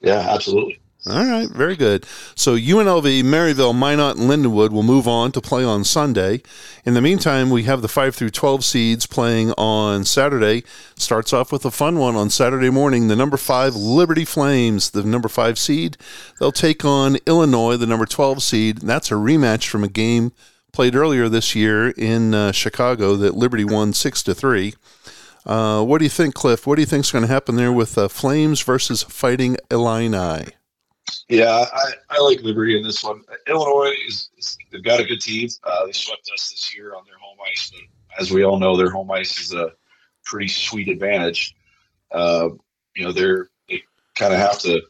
Yeah, 0.00 0.26
absolutely. 0.28 0.80
All 1.06 1.24
right, 1.24 1.48
very 1.48 1.76
good. 1.76 2.04
So 2.34 2.56
UNLV, 2.56 3.22
Maryville, 3.22 3.74
Minot, 3.74 4.18
and 4.18 4.28
Lindenwood 4.28 4.70
will 4.70 4.82
move 4.82 5.08
on 5.08 5.32
to 5.32 5.40
play 5.40 5.64
on 5.64 5.82
Sunday. 5.82 6.42
In 6.84 6.92
the 6.92 7.00
meantime, 7.00 7.48
we 7.48 7.62
have 7.62 7.80
the 7.80 7.88
5 7.88 8.14
through 8.14 8.30
12 8.30 8.62
seeds 8.62 9.06
playing 9.06 9.52
on 9.52 10.04
Saturday. 10.04 10.62
Starts 10.96 11.32
off 11.32 11.52
with 11.52 11.64
a 11.64 11.70
fun 11.70 11.96
one 11.98 12.16
on 12.16 12.28
Saturday 12.28 12.68
morning. 12.68 13.08
The 13.08 13.16
number 13.16 13.38
5 13.38 13.74
Liberty 13.74 14.26
Flames, 14.26 14.90
the 14.90 15.02
number 15.02 15.28
5 15.28 15.58
seed, 15.58 15.96
they'll 16.38 16.52
take 16.52 16.84
on 16.84 17.16
Illinois, 17.24 17.78
the 17.78 17.86
number 17.86 18.04
12 18.04 18.42
seed. 18.42 18.78
That's 18.78 19.10
a 19.10 19.14
rematch 19.14 19.68
from 19.68 19.82
a 19.82 19.88
game 19.88 20.32
played 20.70 20.94
earlier 20.94 21.30
this 21.30 21.54
year 21.54 21.88
in 21.90 22.34
uh, 22.34 22.52
Chicago 22.52 23.16
that 23.16 23.34
Liberty 23.34 23.64
won 23.64 23.94
6 23.94 24.22
to 24.24 24.34
3. 24.34 24.74
Uh, 25.46 25.82
what 25.82 25.98
do 25.98 26.04
you 26.04 26.10
think, 26.10 26.34
Cliff? 26.34 26.66
What 26.66 26.76
do 26.76 26.82
you 26.82 26.86
think 26.86 27.06
is 27.06 27.10
going 27.10 27.22
to 27.22 27.32
happen 27.32 27.56
there 27.56 27.72
with 27.72 27.96
uh, 27.96 28.08
Flames 28.08 28.60
versus 28.60 29.02
Fighting 29.02 29.56
Illini? 29.70 30.59
Yeah, 31.28 31.64
I, 31.72 31.92
I 32.10 32.20
like 32.20 32.42
Liberty 32.42 32.76
in 32.76 32.82
this 32.82 33.02
one. 33.04 33.22
Illinois 33.46 33.94
is, 34.08 34.30
is 34.36 34.58
they've 34.70 34.82
got 34.82 35.00
a 35.00 35.04
good 35.04 35.20
team. 35.20 35.48
Uh, 35.62 35.86
they 35.86 35.92
swept 35.92 36.28
us 36.34 36.50
this 36.50 36.74
year 36.74 36.94
on 36.94 37.04
their 37.04 37.18
home 37.20 37.38
ice, 37.50 37.70
but 37.72 38.20
as 38.20 38.32
we 38.32 38.44
all 38.44 38.58
know, 38.58 38.76
their 38.76 38.90
home 38.90 39.10
ice 39.10 39.38
is 39.40 39.54
a 39.54 39.72
pretty 40.24 40.48
sweet 40.48 40.88
advantage. 40.88 41.54
Uh, 42.12 42.48
you 42.96 43.04
know, 43.04 43.12
they're 43.12 43.48
they 43.68 43.82
kind 44.16 44.34
of 44.34 44.40
have 44.40 44.58
to 44.60 44.82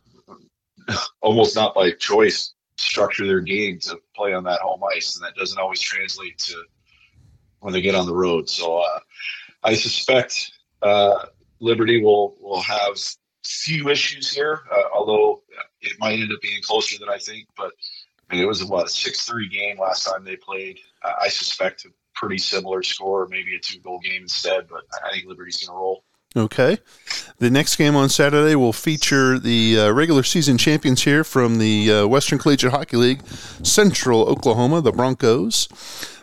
almost 1.20 1.54
not 1.54 1.74
by 1.74 1.90
choice 1.92 2.54
structure 2.78 3.26
their 3.26 3.40
game 3.40 3.78
to 3.78 3.98
play 4.16 4.32
on 4.32 4.44
that 4.44 4.60
home 4.60 4.80
ice, 4.96 5.16
and 5.16 5.24
that 5.24 5.34
doesn't 5.36 5.58
always 5.58 5.80
translate 5.80 6.38
to 6.38 6.54
when 7.60 7.72
they 7.72 7.82
get 7.82 7.94
on 7.94 8.06
the 8.06 8.14
road. 8.14 8.48
So 8.48 8.78
uh, 8.78 9.00
I 9.62 9.74
suspect 9.74 10.52
uh, 10.82 11.26
Liberty 11.60 12.02
will 12.02 12.36
will 12.40 12.62
have 12.62 12.96
few 13.44 13.88
issues 13.88 14.32
here, 14.32 14.60
uh, 14.70 14.82
although 14.94 15.42
it 15.80 15.92
might 15.98 16.18
end 16.18 16.32
up 16.32 16.40
being 16.42 16.60
closer 16.62 16.98
than 16.98 17.08
I 17.08 17.18
think. 17.18 17.48
But 17.56 17.72
I 18.28 18.34
mean, 18.34 18.42
it 18.42 18.46
was 18.46 18.64
what 18.64 18.86
a 18.86 18.88
six-three 18.88 19.48
game 19.48 19.78
last 19.78 20.04
time 20.04 20.24
they 20.24 20.36
played. 20.36 20.78
Uh, 21.02 21.12
I 21.22 21.28
suspect 21.28 21.84
a 21.84 21.88
pretty 22.14 22.38
similar 22.38 22.82
score, 22.82 23.26
maybe 23.28 23.56
a 23.56 23.60
two-goal 23.60 24.00
game 24.00 24.22
instead. 24.22 24.68
But 24.68 24.82
I 25.04 25.12
think 25.12 25.26
Liberty's 25.26 25.66
going 25.66 25.74
to 25.74 25.78
roll. 25.78 26.04
Okay. 26.36 26.78
The 27.38 27.50
next 27.50 27.74
game 27.74 27.96
on 27.96 28.08
Saturday 28.08 28.54
will 28.54 28.72
feature 28.72 29.38
the 29.38 29.80
uh, 29.80 29.90
regular 29.90 30.22
season 30.22 30.58
champions 30.58 31.02
here 31.02 31.24
from 31.24 31.58
the 31.58 31.90
uh, 31.90 32.06
Western 32.06 32.38
Collegiate 32.38 32.70
Hockey 32.70 32.96
League, 32.96 33.26
Central 33.64 34.22
Oklahoma, 34.28 34.80
the 34.80 34.92
Broncos. 34.92 35.66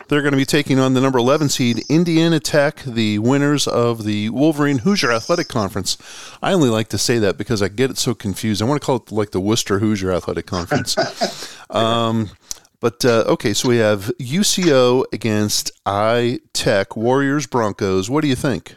They're 0.08 0.22
going 0.22 0.32
to 0.32 0.38
be 0.38 0.46
taking 0.46 0.78
on 0.78 0.94
the 0.94 1.02
number 1.02 1.18
11 1.18 1.50
seed 1.50 1.84
Indiana 1.90 2.40
Tech, 2.40 2.82
the 2.82 3.18
winners 3.18 3.66
of 3.66 4.04
the 4.04 4.30
Wolverine 4.30 4.78
Hoosier 4.78 5.12
Athletic 5.12 5.48
Conference. 5.48 5.98
I 6.42 6.54
only 6.54 6.70
like 6.70 6.88
to 6.88 6.98
say 6.98 7.18
that 7.18 7.36
because 7.36 7.60
I 7.60 7.68
get 7.68 7.90
it 7.90 7.98
so 7.98 8.14
confused. 8.14 8.62
I 8.62 8.64
want 8.64 8.80
to 8.80 8.86
call 8.86 8.96
it 8.96 9.12
like 9.12 9.32
the 9.32 9.40
Worcester 9.40 9.80
Hoosier 9.80 10.10
Athletic 10.10 10.46
Conference. 10.46 10.96
um, 11.70 12.30
but 12.80 13.04
uh, 13.04 13.24
okay, 13.28 13.52
so 13.52 13.68
we 13.68 13.76
have 13.76 14.10
UCO 14.18 15.04
against 15.12 15.72
I 15.84 16.40
Tech, 16.54 16.96
Warriors 16.96 17.46
Broncos. 17.46 18.08
What 18.08 18.22
do 18.22 18.28
you 18.28 18.36
think? 18.36 18.74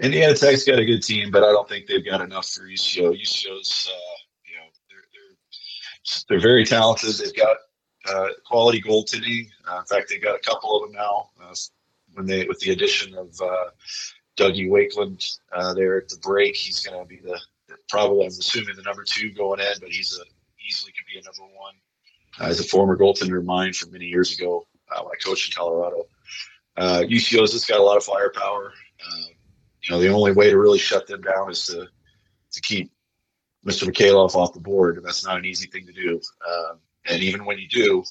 Indiana 0.00 0.34
Tech's 0.34 0.64
got 0.64 0.78
a 0.78 0.84
good 0.84 1.02
team, 1.02 1.32
but 1.32 1.42
I 1.42 1.50
don't 1.50 1.68
think 1.68 1.88
they've 1.88 2.04
got 2.04 2.20
enough 2.20 2.48
for 2.48 2.62
UCO. 2.62 3.20
UCO's, 3.20 3.90
uh, 3.90 4.16
you 4.44 4.56
know, 4.56 4.68
they're, 4.88 5.04
they're, 5.12 6.22
they're 6.28 6.40
very 6.40 6.64
talented. 6.64 7.14
They've 7.16 7.34
got 7.34 7.56
uh, 8.08 8.28
quality 8.46 8.80
goaltending. 8.80 9.48
Uh, 9.68 9.78
in 9.78 9.84
fact, 9.84 10.08
they 10.08 10.18
got 10.18 10.36
a 10.36 10.40
couple 10.40 10.76
of 10.76 10.82
them 10.82 10.92
now. 10.92 11.30
Uh, 11.42 11.54
when 12.14 12.26
they 12.26 12.46
with 12.46 12.60
the 12.60 12.72
addition 12.72 13.16
of 13.16 13.34
uh, 13.40 13.70
Dougie 14.36 14.68
Wakeland 14.68 15.38
uh, 15.52 15.72
there 15.74 15.98
at 15.98 16.08
the 16.08 16.16
break, 16.18 16.56
he's 16.56 16.80
going 16.80 16.98
to 16.98 17.06
be 17.06 17.18
the 17.18 17.38
probably 17.88 18.24
I'm 18.24 18.28
assuming 18.28 18.76
the 18.76 18.82
number 18.82 19.04
two 19.04 19.32
going 19.32 19.60
in, 19.60 19.72
but 19.80 19.90
he's 19.90 20.18
a 20.18 20.24
easily 20.66 20.92
could 20.92 21.06
be 21.12 21.18
a 21.18 21.22
number 21.22 21.54
one. 21.54 21.74
Uh, 22.40 22.50
as 22.50 22.60
a 22.60 22.64
former 22.64 22.96
goaltender 22.96 23.38
of 23.38 23.44
mine 23.44 23.72
from 23.72 23.92
many 23.92 24.06
years 24.06 24.32
ago 24.38 24.66
uh, 24.90 25.02
when 25.02 25.12
I 25.12 25.22
coached 25.22 25.50
in 25.50 25.54
Colorado, 25.54 26.04
uh, 26.76 27.02
UCO's 27.04 27.52
just 27.52 27.68
got 27.68 27.80
a 27.80 27.82
lot 27.82 27.96
of 27.96 28.04
firepower. 28.04 28.72
Uh, 29.00 29.24
you 29.82 29.90
know, 29.90 30.00
the 30.00 30.08
only 30.08 30.32
way 30.32 30.48
to 30.48 30.58
really 30.58 30.78
shut 30.78 31.06
them 31.06 31.20
down 31.20 31.50
is 31.50 31.66
to 31.66 31.86
to 32.52 32.60
keep 32.60 32.90
Mr. 33.66 33.84
Mikhailov 33.88 34.34
off 34.34 34.52
the 34.52 34.60
board, 34.60 34.96
and 34.96 35.06
that's 35.06 35.24
not 35.24 35.38
an 35.38 35.44
easy 35.44 35.68
thing 35.68 35.86
to 35.86 35.92
do. 35.92 36.20
Um, 36.46 36.78
and 37.08 37.22
even 37.22 37.44
when 37.44 37.58
you 37.58 37.68
do, 37.68 38.04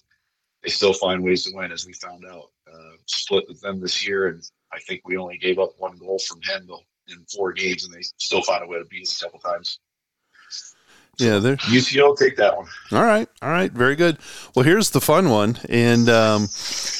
they 0.63 0.69
still 0.69 0.93
find 0.93 1.23
ways 1.23 1.43
to 1.43 1.55
win, 1.55 1.71
as 1.71 1.85
we 1.85 1.93
found 1.93 2.25
out. 2.25 2.51
Uh, 2.71 2.95
split 3.05 3.45
with 3.47 3.59
them 3.61 3.79
this 3.79 4.05
year, 4.05 4.27
and 4.27 4.43
I 4.71 4.79
think 4.79 5.01
we 5.03 5.17
only 5.17 5.37
gave 5.37 5.59
up 5.59 5.71
one 5.77 5.97
goal 5.97 6.19
from 6.19 6.41
him 6.41 6.69
in 7.07 7.25
four 7.25 7.51
games, 7.51 7.85
and 7.85 7.93
they 7.93 8.01
still 8.17 8.43
find 8.43 8.63
a 8.63 8.67
way 8.67 8.77
to 8.77 8.85
beat 8.85 9.07
us 9.07 9.21
a 9.21 9.25
couple 9.25 9.39
times. 9.39 9.79
Yeah, 11.17 11.37
there. 11.37 11.57
UCO 11.57 12.17
take 12.17 12.37
that 12.37 12.57
one. 12.57 12.67
All 12.91 13.03
right, 13.03 13.27
all 13.41 13.49
right, 13.49 13.71
very 13.71 13.95
good. 13.95 14.17
Well, 14.55 14.63
here's 14.63 14.89
the 14.89 15.01
fun 15.01 15.29
one, 15.29 15.59
and 15.69 16.09
um, 16.09 16.43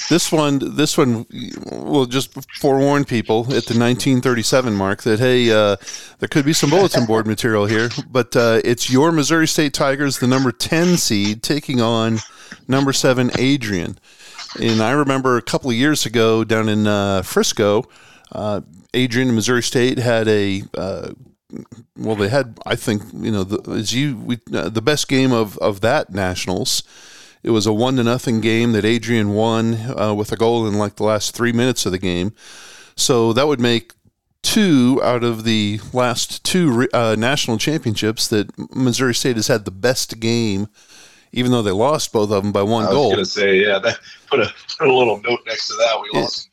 this 0.09 0.31
one, 0.31 0.75
this 0.75 0.97
one, 0.97 1.25
will 1.71 2.05
just 2.05 2.31
forewarn 2.59 3.05
people 3.05 3.41
at 3.45 3.65
the 3.65 3.77
1937 3.79 4.75
mark 4.75 5.01
that 5.03 5.19
hey, 5.19 5.51
uh, 5.51 5.77
there 6.19 6.27
could 6.29 6.45
be 6.45 6.53
some 6.53 6.69
bulletin 6.69 7.05
board 7.05 7.25
material 7.25 7.65
here, 7.65 7.89
but 8.11 8.35
uh, 8.35 8.61
it's 8.63 8.91
your 8.91 9.11
Missouri 9.11 9.47
State 9.47 9.73
Tigers, 9.73 10.19
the 10.19 10.27
number 10.27 10.51
10 10.51 10.97
seed, 10.97 11.41
taking 11.41 11.81
on 11.81 12.19
number 12.67 12.93
seven 12.93 13.31
Adrian. 13.39 13.97
And 14.59 14.81
I 14.81 14.91
remember 14.91 15.37
a 15.37 15.41
couple 15.41 15.69
of 15.69 15.75
years 15.75 16.05
ago 16.05 16.43
down 16.43 16.67
in 16.67 16.85
uh, 16.85 17.21
Frisco, 17.21 17.85
uh, 18.33 18.61
Adrian 18.93 19.29
and 19.29 19.35
Missouri 19.35 19.63
State 19.63 19.97
had 19.97 20.27
a 20.27 20.63
uh, 20.77 21.11
well, 21.97 22.15
they 22.15 22.29
had, 22.29 22.57
I 22.65 22.75
think, 22.75 23.03
you 23.13 23.31
know, 23.31 23.43
the, 23.43 23.71
as 23.71 23.93
you 23.93 24.17
we, 24.17 24.39
uh, 24.53 24.69
the 24.69 24.81
best 24.81 25.07
game 25.07 25.31
of 25.31 25.57
of 25.59 25.81
that 25.81 26.09
nationals, 26.11 26.83
It 27.43 27.51
was 27.51 27.65
a 27.65 27.73
one 27.73 27.95
to 27.97 28.03
nothing 28.03 28.39
game 28.41 28.71
that 28.73 28.85
Adrian 28.85 29.33
won 29.33 29.75
uh, 29.99 30.13
with 30.13 30.31
a 30.31 30.35
goal 30.37 30.67
in 30.67 30.75
like 30.77 30.95
the 30.97 31.03
last 31.03 31.35
three 31.35 31.51
minutes 31.51 31.85
of 31.85 31.91
the 31.91 31.97
game. 31.97 32.33
So 32.95 33.33
that 33.33 33.47
would 33.47 33.59
make 33.59 33.93
two 34.43 34.99
out 35.03 35.23
of 35.23 35.43
the 35.43 35.79
last 35.93 36.43
two 36.43 36.87
uh, 36.93 37.15
national 37.17 37.57
championships 37.57 38.27
that 38.27 38.47
Missouri 38.75 39.15
State 39.15 39.37
has 39.37 39.47
had 39.47 39.65
the 39.65 39.71
best 39.71 40.19
game, 40.19 40.67
even 41.31 41.51
though 41.51 41.63
they 41.63 41.71
lost 41.71 42.11
both 42.13 42.31
of 42.31 42.43
them 42.43 42.51
by 42.51 42.61
one 42.61 42.85
goal. 42.85 42.91
I 42.91 42.93
goal. 42.93 43.09
was 43.09 43.15
going 43.15 43.25
to 43.25 43.31
say, 43.31 43.65
yeah, 43.65 43.79
that, 43.79 43.99
put 44.29 44.39
a 44.39 44.53
put 44.77 44.87
a 44.87 44.93
little 44.95 45.19
note 45.21 45.39
next 45.47 45.67
to 45.67 45.73
that. 45.75 45.99
We 46.01 46.09
Yeah. 46.13 46.21
lost. 46.21 46.49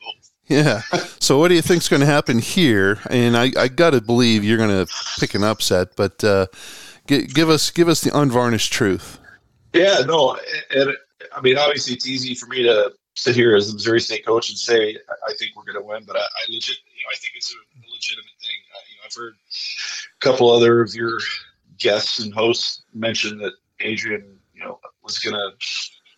Yeah. 0.49 0.83
So 1.21 1.39
what 1.39 1.49
do 1.49 1.55
you 1.55 1.63
think's 1.63 1.89
going 1.89 2.01
to 2.01 2.07
happen 2.07 2.39
here? 2.39 2.99
And 3.11 3.37
I, 3.37 3.53
I 3.59 3.69
got 3.69 3.91
to 3.91 4.01
believe 4.01 4.45
you're 4.45 4.57
going 4.59 4.87
to 4.87 4.93
pick 5.19 5.35
an 5.35 5.45
upset, 5.45 5.95
but 5.97 6.23
uh, 6.25 6.47
gi- 7.07 7.27
give 7.27 7.51
us 7.51 7.71
give 7.71 7.89
us 7.89 8.01
the 8.01 8.17
unvarnished 8.19 8.73
truth. 8.73 9.19
Yeah, 9.75 9.99
no, 10.07 10.39
and 10.71 10.91
I 11.37 11.41
mean, 11.43 11.59
obviously, 11.59 11.95
it's 11.95 12.09
easy 12.09 12.35
for 12.35 12.47
me 12.47 12.63
to 12.63 12.93
sit 13.15 13.35
here 13.35 13.55
as 13.57 13.69
the 13.69 13.75
Missouri 13.75 14.01
State 14.01 14.25
coach 14.25 14.49
and 14.49 14.59
say 14.59 14.97
I- 14.97 15.31
I 15.31 15.35
think 15.39 15.53
we're 15.57 15.71
going 15.71 15.83
to 15.83 15.87
win, 15.87 16.05
but 16.07 16.17
I, 16.17 16.21
I 16.21 16.41
legit, 16.49 16.77
you 16.87 17.03
know, 17.05 17.11
I 17.13 17.17
think 17.17 17.33
it's 17.37 17.53
a 17.53 17.57
legitimate 17.93 18.25
thing. 18.41 18.59
Uh, 18.75 18.81
you 18.91 18.97
know, 18.97 19.03
I've 19.07 19.15
heard 19.15 19.35
a 19.35 20.21
couple 20.21 20.51
other 20.51 20.81
of 20.81 20.95
your 20.95 21.13
guests 21.79 22.21
and 22.21 22.33
hosts 22.33 22.83
mention 22.95 23.39
that 23.39 23.53
Adrian, 23.81 24.39
you 24.55 24.65
know, 24.65 24.81
was 25.03 25.19
going 25.19 25.35
to 25.35 25.51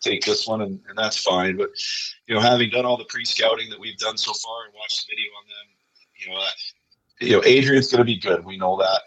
take 0.01 0.25
this 0.25 0.47
one, 0.47 0.61
and, 0.61 0.79
and 0.89 0.97
that's 0.97 1.17
fine. 1.17 1.57
But 1.57 1.69
you 2.27 2.35
know, 2.35 2.41
having 2.41 2.69
done 2.69 2.85
all 2.85 2.97
the 2.97 3.05
pre-scouting 3.05 3.69
that 3.69 3.79
we've 3.79 3.97
done 3.97 4.17
so 4.17 4.33
far 4.33 4.65
and 4.65 4.73
watched 4.73 5.05
the 5.05 5.15
video 5.15 5.31
on 5.39 5.45
them, 5.47 5.67
you 6.15 6.29
know, 6.29 6.39
that, 6.39 7.25
you 7.25 7.31
know, 7.33 7.43
Adrian's 7.45 7.91
going 7.91 7.99
to 7.99 8.05
be 8.05 8.17
good. 8.17 8.45
We 8.45 8.57
know 8.57 8.77
that, 8.77 9.01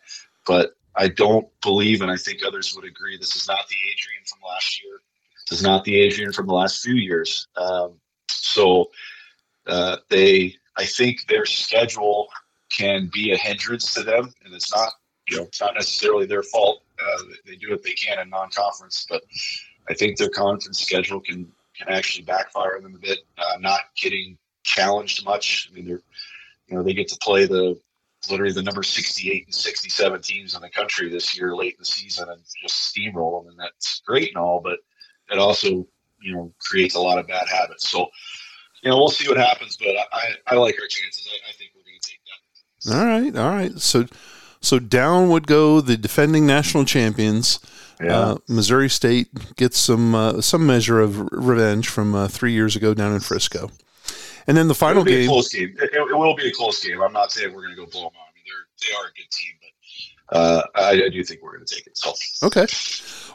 but 0.47 0.77
I 0.97 1.09
don't 1.09 1.49
believe, 1.61 2.03
and 2.03 2.11
I 2.11 2.17
think 2.17 2.45
others 2.45 2.75
would 2.75 2.85
agree, 2.85 3.17
this 3.19 3.35
is 3.35 3.49
not 3.49 3.67
the 3.69 3.77
Adrian 3.93 4.25
from 4.25 4.41
last 4.49 4.83
year. 4.83 5.01
This 5.51 5.59
is 5.59 5.65
not 5.65 5.85
the 5.85 5.97
Adrian 5.97 6.33
from 6.33 6.47
the 6.47 6.55
last 6.55 6.83
few 6.83 6.95
years. 6.95 7.49
Um, 7.57 8.01
so 8.29 8.91
uh, 9.67 9.97
they, 10.09 10.55
I 10.77 10.85
think 10.85 11.27
their 11.27 11.47
schedule 11.47 12.29
can 12.71 13.11
be 13.13 13.33
a 13.33 13.37
hindrance 13.37 13.93
to 13.95 14.03
them, 14.03 14.33
and 14.45 14.55
it's 14.55 14.75
not, 14.75 14.93
you 15.29 15.39
know, 15.39 15.43
it's 15.45 15.61
not 15.61 15.75
necessarily 15.75 16.27
their 16.27 16.43
fault. 16.43 16.83
Uh, 17.03 17.23
they 17.45 17.57
do 17.57 17.71
what 17.71 17.83
they 17.83 17.93
can 17.93 18.21
in 18.21 18.31
non-conference, 18.31 19.07
but 19.09 19.23
I 19.89 19.95
think 19.95 20.17
their 20.17 20.31
conference 20.31 20.81
schedule 20.81 21.21
can 21.21 21.51
can 21.77 21.89
actually 21.89 22.25
backfire 22.25 22.81
them 22.81 22.95
a 22.95 22.99
bit. 22.99 23.21
Uh, 23.37 23.59
not 23.61 23.81
getting 24.01 24.39
challenged 24.63 25.25
much. 25.25 25.69
I 25.71 25.75
mean, 25.75 25.87
they're, 25.87 26.03
you 26.69 26.77
know, 26.77 26.83
they 26.83 26.95
get 26.95 27.09
to 27.09 27.19
play 27.19 27.47
the 27.47 27.79
literally 28.31 28.53
the 28.53 28.63
number 28.63 28.83
68 28.83 29.45
and 29.45 29.55
67 29.55 30.23
teams 30.23 30.55
in 30.55 30.63
the 30.63 30.71
country 30.71 31.11
this 31.11 31.37
year 31.37 31.55
late 31.55 31.75
in 31.75 31.81
the 31.81 31.85
season 31.85 32.29
and 32.31 32.41
just 32.63 32.97
steamroll 32.97 33.43
them 33.43 33.51
and 33.51 33.59
that's 33.59 34.01
great 34.07 34.29
and 34.29 34.39
all 34.39 34.61
but 34.65 34.79
it 35.31 35.39
also 35.39 35.87
you 36.23 36.35
know 36.35 36.51
creates 36.59 36.95
a 36.95 37.01
lot 37.01 37.19
of 37.19 37.27
bad 37.27 37.47
habits 37.47 37.91
so 37.91 38.09
you 38.83 38.91
know 38.91 38.97
we'll 38.97 39.09
see 39.09 39.29
what 39.29 39.37
happens 39.37 39.77
but 39.77 39.89
i 40.11 40.31
i 40.47 40.55
like 40.55 40.75
our 40.81 40.87
chances 40.89 41.29
i, 41.31 41.51
I 41.51 41.53
think 41.53 41.73
we're 41.75 41.83
going 41.83 41.99
to 42.01 42.09
take 42.09 42.21
that 42.25 42.45
All 42.87 43.05
right, 43.05 43.37
all 43.37 43.51
right. 43.51 43.79
So 43.79 44.07
so 44.65 44.79
down 44.79 45.29
would 45.29 45.47
go 45.47 45.81
the 45.81 45.97
defending 45.97 46.47
national 46.47 46.85
champions. 46.85 47.61
Uh, 48.01 48.37
Missouri 48.49 48.91
State 48.91 49.29
gets 49.57 49.79
some 49.79 50.15
uh, 50.15 50.41
some 50.41 50.67
measure 50.67 51.01
of 51.01 51.21
revenge 51.33 51.89
from 51.89 52.15
uh, 52.15 52.29
three 52.29 52.53
years 52.53 52.75
ago 52.77 52.93
down 52.93 53.13
in 53.15 53.21
Frisco, 53.21 53.71
and 54.47 54.57
then 54.57 54.69
the 54.69 54.75
final 54.75 55.03
It'll 55.03 55.05
be 55.05 55.15
a 55.15 55.19
game. 55.21 55.29
close 55.29 55.49
game. 55.49 55.75
It, 55.81 55.91
it 55.95 56.17
will 56.19 56.35
be 56.35 56.49
a 56.49 56.53
close 56.53 56.85
game. 56.85 57.01
I'm 57.01 57.13
not 57.13 57.31
saying 57.31 57.55
we're 57.55 57.63
going 57.63 57.77
to 57.77 57.81
go 57.81 57.87
blow 57.87 58.03
them 58.03 58.13
out. 58.19 58.29
I 58.29 58.35
mean, 58.35 58.45
they're 58.47 58.67
they 58.81 58.95
are 58.97 59.09
a 59.09 59.15
good 59.15 59.31
team, 59.31 59.53
but 60.29 60.37
uh, 60.37 60.63
I, 60.75 61.05
I 61.05 61.09
do 61.09 61.23
think 61.23 61.41
we're 61.43 61.55
going 61.55 61.65
to 61.65 61.75
take 61.75 61.87
it. 61.87 61.97
So 61.97 62.13
Okay. 62.43 62.67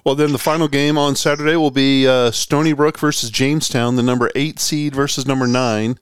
Well, 0.04 0.16
then 0.16 0.34
the 0.34 0.38
final 0.38 0.68
game 0.68 0.98
on 0.98 1.16
Saturday 1.16 1.56
will 1.56 1.72
be 1.72 2.08
uh, 2.08 2.32
Stony 2.32 2.74
Brook 2.74 3.00
versus 3.00 3.30
Jamestown, 3.30 3.96
the 3.96 4.04
number 4.04 4.30
eight 4.36 4.60
seed 4.60 4.94
versus 4.94 5.26
number 5.26 5.48
nine. 5.48 6.00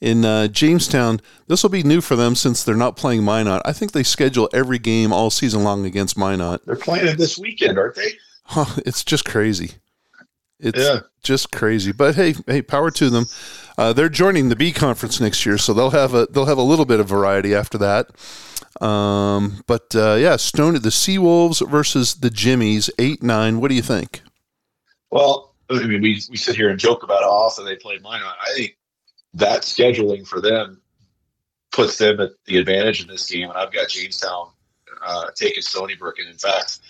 In 0.00 0.24
uh, 0.26 0.48
Jamestown, 0.48 1.20
this 1.46 1.62
will 1.62 1.70
be 1.70 1.82
new 1.82 2.00
for 2.02 2.16
them 2.16 2.34
since 2.34 2.62
they're 2.62 2.76
not 2.76 2.96
playing 2.96 3.24
Minot. 3.24 3.62
I 3.64 3.72
think 3.72 3.92
they 3.92 4.02
schedule 4.02 4.48
every 4.52 4.78
game 4.78 5.10
all 5.12 5.30
season 5.30 5.64
long 5.64 5.86
against 5.86 6.18
Minot. 6.18 6.66
they're 6.66 6.76
playing 6.76 7.06
it 7.06 7.16
this 7.18 7.38
weekend, 7.38 7.78
aren't 7.78 7.94
they? 7.94 8.10
Huh, 8.44 8.66
it's 8.84 9.02
just 9.02 9.24
crazy. 9.24 9.72
It's 10.60 10.78
Yeah. 10.78 11.00
just 11.22 11.50
crazy. 11.50 11.92
But 11.92 12.14
hey, 12.14 12.34
hey, 12.46 12.60
power 12.62 12.90
to 12.92 13.08
them. 13.10 13.26
Uh, 13.78 13.92
they're 13.92 14.08
joining 14.08 14.48
the 14.48 14.56
B 14.56 14.70
conference 14.72 15.20
next 15.20 15.44
year, 15.46 15.58
so 15.58 15.72
they'll 15.74 15.90
have 15.90 16.14
a 16.14 16.26
they'll 16.30 16.46
have 16.46 16.56
a 16.58 16.62
little 16.62 16.84
bit 16.86 17.00
of 17.00 17.08
variety 17.08 17.54
after 17.54 17.76
that. 17.78 18.10
Um, 18.84 19.62
but 19.66 19.94
uh, 19.94 20.14
yeah, 20.14 20.36
Stone 20.36 20.74
the 20.74 20.90
Seawolves 20.90 21.66
versus 21.68 22.16
the 22.16 22.30
Jimmies, 22.30 22.88
eight 22.98 23.22
nine. 23.22 23.60
What 23.60 23.68
do 23.68 23.74
you 23.74 23.82
think? 23.82 24.22
Well, 25.10 25.54
I 25.70 25.86
mean, 25.86 26.00
we, 26.02 26.20
we 26.30 26.36
sit 26.36 26.56
here 26.56 26.68
and 26.70 26.78
joke 26.78 27.02
about 27.02 27.22
how 27.22 27.30
often 27.30 27.64
they 27.64 27.76
play 27.76 27.98
Minot. 28.02 28.36
I 28.40 28.54
think 28.54 28.76
that 29.36 29.62
scheduling 29.62 30.26
for 30.26 30.40
them 30.40 30.80
puts 31.72 31.98
them 31.98 32.20
at 32.20 32.30
the 32.46 32.56
advantage 32.56 33.02
in 33.02 33.08
this 33.08 33.30
game. 33.30 33.48
And 33.48 33.58
I've 33.58 33.72
got 33.72 33.88
Jamestown 33.88 34.48
uh, 35.04 35.26
taking 35.34 35.62
Stony 35.62 35.94
Brook. 35.94 36.18
And 36.18 36.28
in 36.28 36.38
fact, 36.38 36.80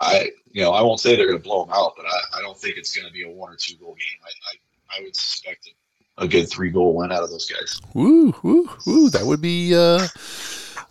I 0.00 0.30
you 0.52 0.62
know 0.62 0.72
I 0.72 0.82
won't 0.82 1.00
say 1.00 1.16
they're 1.16 1.26
going 1.26 1.38
to 1.38 1.44
blow 1.44 1.64
them 1.64 1.74
out, 1.74 1.92
but 1.96 2.06
I, 2.06 2.38
I 2.38 2.42
don't 2.42 2.58
think 2.58 2.76
it's 2.76 2.94
going 2.94 3.06
to 3.06 3.12
be 3.12 3.24
a 3.24 3.30
one 3.30 3.52
or 3.52 3.56
two 3.56 3.76
goal 3.76 3.94
game. 3.94 4.20
I 4.24 4.28
I, 4.28 4.98
I 4.98 5.04
would 5.04 5.16
suspect 5.16 5.70
a 6.18 6.28
good 6.28 6.48
three 6.48 6.70
goal 6.70 6.94
win 6.94 7.12
out 7.12 7.22
of 7.22 7.30
those 7.30 7.50
guys. 7.50 7.80
Woo, 7.94 8.34
woo, 8.42 8.68
woo! 8.86 9.10
That 9.10 9.24
would 9.24 9.40
be 9.40 9.74
uh, 9.74 10.06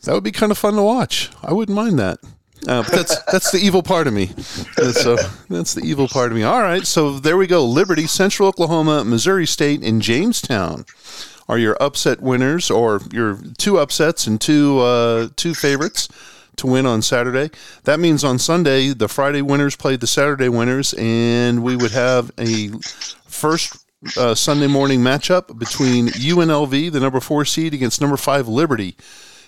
that 0.04 0.14
would 0.14 0.24
be 0.24 0.32
kind 0.32 0.52
of 0.52 0.58
fun 0.58 0.76
to 0.76 0.82
watch. 0.82 1.30
I 1.44 1.54
wouldn't 1.54 1.76
mind 1.76 2.00
that. 2.00 2.20
Uh, 2.68 2.82
but 2.84 2.92
that's 2.92 3.22
that's 3.32 3.52
the 3.52 3.60
evil 3.60 3.84
part 3.84 4.08
of 4.08 4.14
me. 4.14 4.28
So 4.92 5.18
that's 5.50 5.74
the 5.74 5.84
evil 5.84 6.08
part 6.08 6.32
of 6.32 6.38
me. 6.38 6.44
All 6.44 6.62
right, 6.62 6.86
so 6.86 7.20
there 7.20 7.38
we 7.38 7.48
go. 7.48 7.66
Liberty, 7.66 8.08
Central 8.08 8.50
Oklahoma, 8.50 9.04
Missouri 9.04 9.46
State, 9.46 9.84
and 9.84 10.02
Jamestown 10.02 10.86
are 11.48 11.58
your 11.58 11.78
upset 11.80 12.22
winners, 12.22 12.72
or 12.72 13.02
your 13.12 13.40
two 13.58 13.78
upsets 13.78 14.26
and 14.28 14.42
two 14.42 14.80
uh, 14.80 15.30
two 15.36 15.54
favorites 15.54 16.10
to 16.58 16.68
win 16.68 16.86
on 16.86 17.02
Saturday. 17.02 17.52
That 17.84 18.00
means 18.00 18.24
on 18.24 18.40
Sunday, 18.40 18.94
the 18.94 19.08
Friday 19.08 19.42
winners 19.42 19.76
played 19.76 20.00
the 20.00 20.08
Saturday 20.08 20.50
winners, 20.50 20.94
and 20.98 21.64
we 21.64 21.76
would 21.76 21.92
have 21.92 22.32
a 22.40 22.70
first 23.28 23.86
uh, 24.18 24.36
Sunday 24.36 24.68
morning 24.68 25.02
matchup 25.02 25.58
between 25.60 26.08
UNLV, 26.08 26.92
the 26.92 27.00
number 27.00 27.20
four 27.20 27.46
seed, 27.46 27.74
against 27.74 28.02
number 28.02 28.18
five 28.18 28.48
Liberty. 28.48 28.96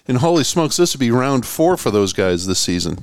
And 0.07 0.19
holy 0.19 0.43
smokes, 0.43 0.77
this 0.77 0.93
would 0.93 0.99
be 0.99 1.11
round 1.11 1.45
four 1.45 1.75
for 1.77 1.91
those 1.91 2.13
guys 2.13 2.47
this 2.47 2.59
season. 2.59 2.97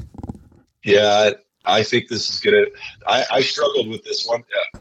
Yeah, 0.82 1.32
I 1.64 1.82
think 1.82 2.08
this 2.08 2.30
is 2.30 2.40
gonna. 2.40 2.64
I, 3.06 3.24
I 3.30 3.40
struggled 3.40 3.88
with 3.88 4.04
this 4.04 4.26
one. 4.26 4.42
Uh, 4.74 4.78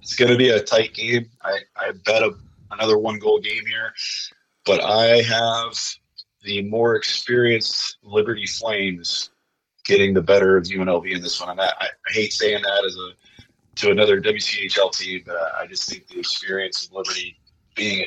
it's 0.00 0.16
gonna 0.16 0.36
be 0.36 0.50
a 0.50 0.60
tight 0.60 0.94
game. 0.94 1.28
I, 1.42 1.58
I 1.76 1.92
bet 2.04 2.22
a, 2.22 2.34
another 2.70 2.98
one 2.98 3.18
goal 3.18 3.40
game 3.40 3.64
here, 3.66 3.92
but 4.64 4.80
I 4.82 5.22
have 5.22 5.78
the 6.42 6.62
more 6.62 6.96
experienced 6.96 7.98
Liberty 8.02 8.46
Flames 8.46 9.30
getting 9.84 10.14
the 10.14 10.22
better 10.22 10.56
of 10.56 10.64
UNLV 10.64 11.10
in 11.10 11.20
this 11.20 11.40
one. 11.40 11.50
And 11.50 11.60
I, 11.60 11.72
I 11.80 11.88
hate 12.12 12.32
saying 12.32 12.62
that 12.62 12.84
as 12.86 12.96
a 12.96 13.10
to 13.76 13.90
another 13.90 14.20
WCHL 14.20 14.92
team, 14.92 15.22
but 15.24 15.36
I 15.58 15.66
just 15.66 15.88
think 15.88 16.06
the 16.08 16.18
experience 16.18 16.86
of 16.86 16.92
Liberty 16.92 17.38
being 17.74 18.06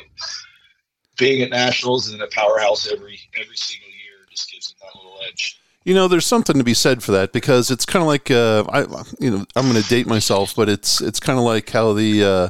being 1.18 1.42
at 1.42 1.50
nationals 1.50 2.12
and 2.12 2.20
a 2.22 2.26
powerhouse 2.28 2.90
every 2.90 3.18
every 3.38 3.56
single 3.56 3.88
year 3.88 4.26
just 4.30 4.52
gives 4.52 4.68
them 4.68 4.76
that 4.82 4.96
little 4.96 5.18
edge. 5.28 5.60
You 5.84 5.94
know, 5.94 6.08
there's 6.08 6.26
something 6.26 6.56
to 6.56 6.64
be 6.64 6.74
said 6.74 7.02
for 7.02 7.12
that 7.12 7.32
because 7.32 7.70
it's 7.70 7.84
kind 7.84 8.02
of 8.02 8.06
like 8.06 8.30
uh, 8.30 8.64
I, 8.70 8.80
you 9.20 9.30
know, 9.30 9.44
I'm 9.54 9.70
going 9.70 9.82
to 9.82 9.88
date 9.88 10.06
myself, 10.06 10.54
but 10.56 10.68
it's 10.68 11.00
it's 11.00 11.20
kind 11.20 11.38
of 11.38 11.44
like 11.44 11.70
how 11.70 11.92
the 11.92 12.24
uh, 12.24 12.48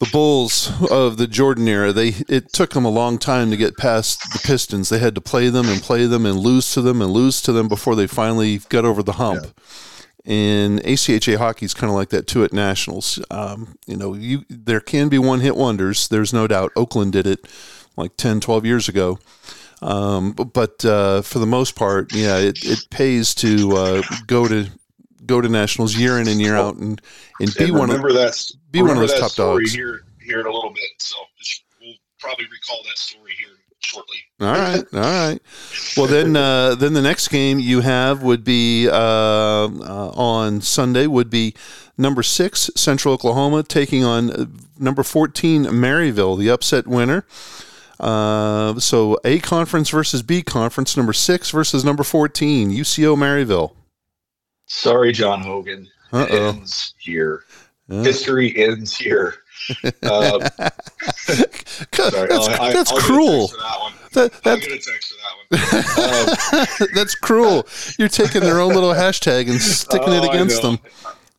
the 0.00 0.08
Bulls 0.10 0.72
of 0.90 1.16
the 1.16 1.26
Jordan 1.26 1.68
era. 1.68 1.92
They 1.92 2.08
it 2.28 2.52
took 2.52 2.70
them 2.70 2.84
a 2.84 2.90
long 2.90 3.18
time 3.18 3.50
to 3.50 3.56
get 3.56 3.76
past 3.76 4.20
the 4.32 4.40
Pistons. 4.42 4.88
They 4.88 4.98
had 4.98 5.14
to 5.14 5.20
play 5.20 5.48
them 5.48 5.68
and 5.68 5.82
play 5.82 6.06
them 6.06 6.24
and 6.24 6.38
lose 6.38 6.72
to 6.72 6.82
them 6.82 7.02
and 7.02 7.12
lose 7.12 7.42
to 7.42 7.52
them 7.52 7.68
before 7.68 7.94
they 7.94 8.06
finally 8.06 8.58
got 8.68 8.84
over 8.84 9.02
the 9.02 9.12
hump. 9.12 9.46
And 10.24 10.80
ACHA 10.82 11.36
hockey 11.36 11.66
is 11.66 11.74
kind 11.74 11.90
of 11.90 11.96
like 11.96 12.10
that 12.10 12.28
too 12.28 12.44
at 12.44 12.52
nationals. 12.52 13.18
Um, 13.30 13.76
you 13.86 13.96
know, 13.96 14.14
you 14.14 14.44
there 14.48 14.80
can 14.80 15.08
be 15.08 15.18
one 15.18 15.40
hit 15.40 15.56
wonders. 15.56 16.08
There's 16.08 16.32
no 16.32 16.46
doubt. 16.46 16.72
Oakland 16.76 17.12
did 17.12 17.26
it 17.26 17.46
like 17.96 18.16
10, 18.16 18.40
12 18.40 18.64
years 18.64 18.88
ago. 18.88 19.18
Um, 19.80 20.32
but 20.32 20.84
uh, 20.84 21.22
for 21.22 21.40
the 21.40 21.46
most 21.46 21.74
part, 21.74 22.14
yeah, 22.14 22.38
it, 22.38 22.64
it 22.64 22.86
pays 22.90 23.34
to 23.36 23.72
uh, 23.76 24.02
go 24.28 24.46
to 24.46 24.68
go 25.26 25.40
to 25.40 25.48
nationals 25.48 25.96
year 25.96 26.18
in 26.18 26.28
and 26.28 26.40
year 26.40 26.56
out 26.56 26.76
and, 26.76 27.00
and 27.40 27.54
be 27.54 27.64
and 27.64 27.78
one 27.78 27.90
of 27.90 28.02
that 28.02 28.50
be 28.70 28.80
one 28.80 28.92
of 28.92 28.98
those 28.98 29.18
top 29.18 29.34
dogs. 29.34 29.72
Here, 29.72 30.02
here 30.24 30.40
in 30.40 30.46
a 30.46 30.52
little 30.52 30.70
bit. 30.70 30.90
So 30.98 31.16
we'll 31.80 31.94
probably 32.20 32.46
recall 32.46 32.80
that 32.84 32.96
story 32.96 33.32
here 33.38 33.58
shortly. 33.82 34.16
All 34.40 34.52
right, 34.52 34.84
all 34.92 35.00
right. 35.00 35.38
Well, 35.96 36.06
then, 36.06 36.36
uh, 36.36 36.74
then 36.74 36.94
the 36.94 37.02
next 37.02 37.28
game 37.28 37.58
you 37.58 37.80
have 37.80 38.22
would 38.22 38.44
be 38.44 38.88
uh, 38.88 38.94
uh, 38.94 39.68
on 40.14 40.60
Sunday. 40.60 41.06
Would 41.06 41.30
be 41.30 41.54
number 41.96 42.22
six 42.22 42.70
Central 42.74 43.14
Oklahoma 43.14 43.62
taking 43.62 44.04
on 44.04 44.30
uh, 44.30 44.46
number 44.78 45.02
fourteen 45.02 45.64
Maryville, 45.64 46.38
the 46.38 46.50
upset 46.50 46.86
winner. 46.86 47.24
Uh, 48.00 48.80
so 48.80 49.16
A 49.24 49.38
conference 49.38 49.90
versus 49.90 50.22
B 50.22 50.42
conference. 50.42 50.96
Number 50.96 51.12
six 51.12 51.50
versus 51.50 51.84
number 51.84 52.02
fourteen 52.02 52.70
UCO 52.70 53.16
Maryville. 53.16 53.74
Sorry, 54.66 55.12
John 55.12 55.42
Hogan. 55.42 55.88
Uh-oh. 56.12 56.48
Ends 56.48 56.94
here. 56.98 57.44
Yeah. 57.88 58.02
History 58.02 58.54
ends 58.56 58.96
here. 58.96 59.34
Um, 59.70 59.90
sorry, 61.22 62.28
that's 62.28 62.48
that's 62.48 62.48
I'll 62.48 62.72
get 62.72 62.90
a 62.90 62.94
cruel. 63.00 63.48
that. 63.48 63.92
That, 64.12 64.32
I'll 64.44 64.56
that, 64.56 64.60
get 64.60 64.72
a 64.72 64.78
text 64.78 65.12
for 65.12 65.16
that 65.16 65.34
one. 65.36 65.38
Um, 66.82 66.88
that's 66.94 67.14
cruel. 67.14 67.66
You're 67.98 68.08
taking 68.08 68.40
their 68.42 68.60
own 68.60 68.74
little 68.74 68.92
hashtag 68.92 69.48
and 69.50 69.60
sticking 69.60 70.12
it 70.12 70.24
Oh, 70.24 70.30
against 70.30 70.62
them. 70.62 70.78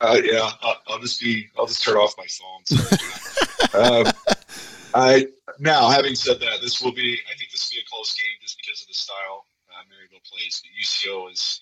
Uh, 0.01 0.19
yeah, 0.23 0.49
I'll, 0.61 0.75
I'll 0.87 0.99
just 0.99 1.19
be. 1.21 1.47
I'll 1.57 1.65
just 1.65 1.83
turn 1.83 1.95
off 1.97 2.13
my 2.17 2.25
phone. 2.27 4.05
Um, 4.05 4.13
I 4.95 5.27
now, 5.59 5.89
having 5.89 6.15
said 6.15 6.39
that, 6.39 6.59
this 6.61 6.81
will 6.81 6.91
be. 6.91 7.17
I 7.31 7.37
think 7.37 7.51
this 7.51 7.69
will 7.69 7.77
be 7.77 7.81
a 7.81 7.89
close 7.89 8.13
game 8.13 8.37
just 8.41 8.57
because 8.57 8.81
of 8.81 8.87
the 8.87 8.93
style 8.93 9.45
uh, 9.69 9.83
Maryville 9.83 10.23
plays. 10.29 10.61
But 10.63 10.71
UCO 10.81 11.31
is, 11.31 11.61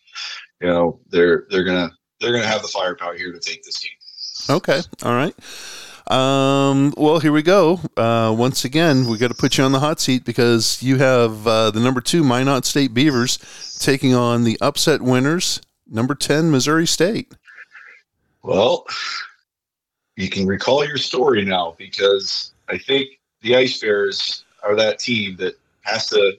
you 0.62 0.68
know, 0.68 1.00
they're 1.10 1.46
they're 1.50 1.64
gonna 1.64 1.92
they're 2.20 2.32
gonna 2.34 2.46
have 2.48 2.62
the 2.62 2.68
firepower 2.68 3.16
here 3.16 3.32
to 3.32 3.40
take 3.40 3.64
this 3.64 3.80
game. 3.80 4.56
Okay. 4.58 4.82
All 5.04 5.14
right. 5.14 5.36
Um, 6.12 6.94
well, 6.98 7.20
here 7.20 7.32
we 7.32 7.42
go. 7.42 7.80
Uh, 7.96 8.36
once 8.38 8.66
again, 8.66 9.08
we 9.08 9.18
got 9.18 9.30
to 9.30 9.34
put 9.34 9.58
you 9.58 9.64
on 9.64 9.72
the 9.72 9.80
hot 9.80 10.02
seat 10.02 10.26
because 10.26 10.84
you 10.84 10.98
have 10.98 11.48
uh, 11.48 11.72
the 11.72 11.80
number 11.80 12.02
two 12.02 12.22
Minot 12.22 12.66
State 12.66 12.94
Beavers 12.94 13.38
taking 13.80 14.14
on 14.14 14.44
the 14.44 14.58
upset 14.60 15.02
winners, 15.02 15.62
number 15.90 16.14
10 16.14 16.52
Missouri 16.52 16.86
State. 16.86 17.32
Well, 18.44 18.86
you 20.18 20.30
can 20.30 20.46
recall 20.46 20.86
your 20.86 20.98
story 20.98 21.46
now 21.46 21.76
because 21.78 22.52
I 22.68 22.78
think 22.78 23.18
the 23.40 23.56
Ice 23.56 23.80
Bears 23.80 24.44
are 24.64 24.76
that 24.76 25.00
team 25.00 25.38
that 25.38 25.56
has 25.84 26.08
to, 26.08 26.34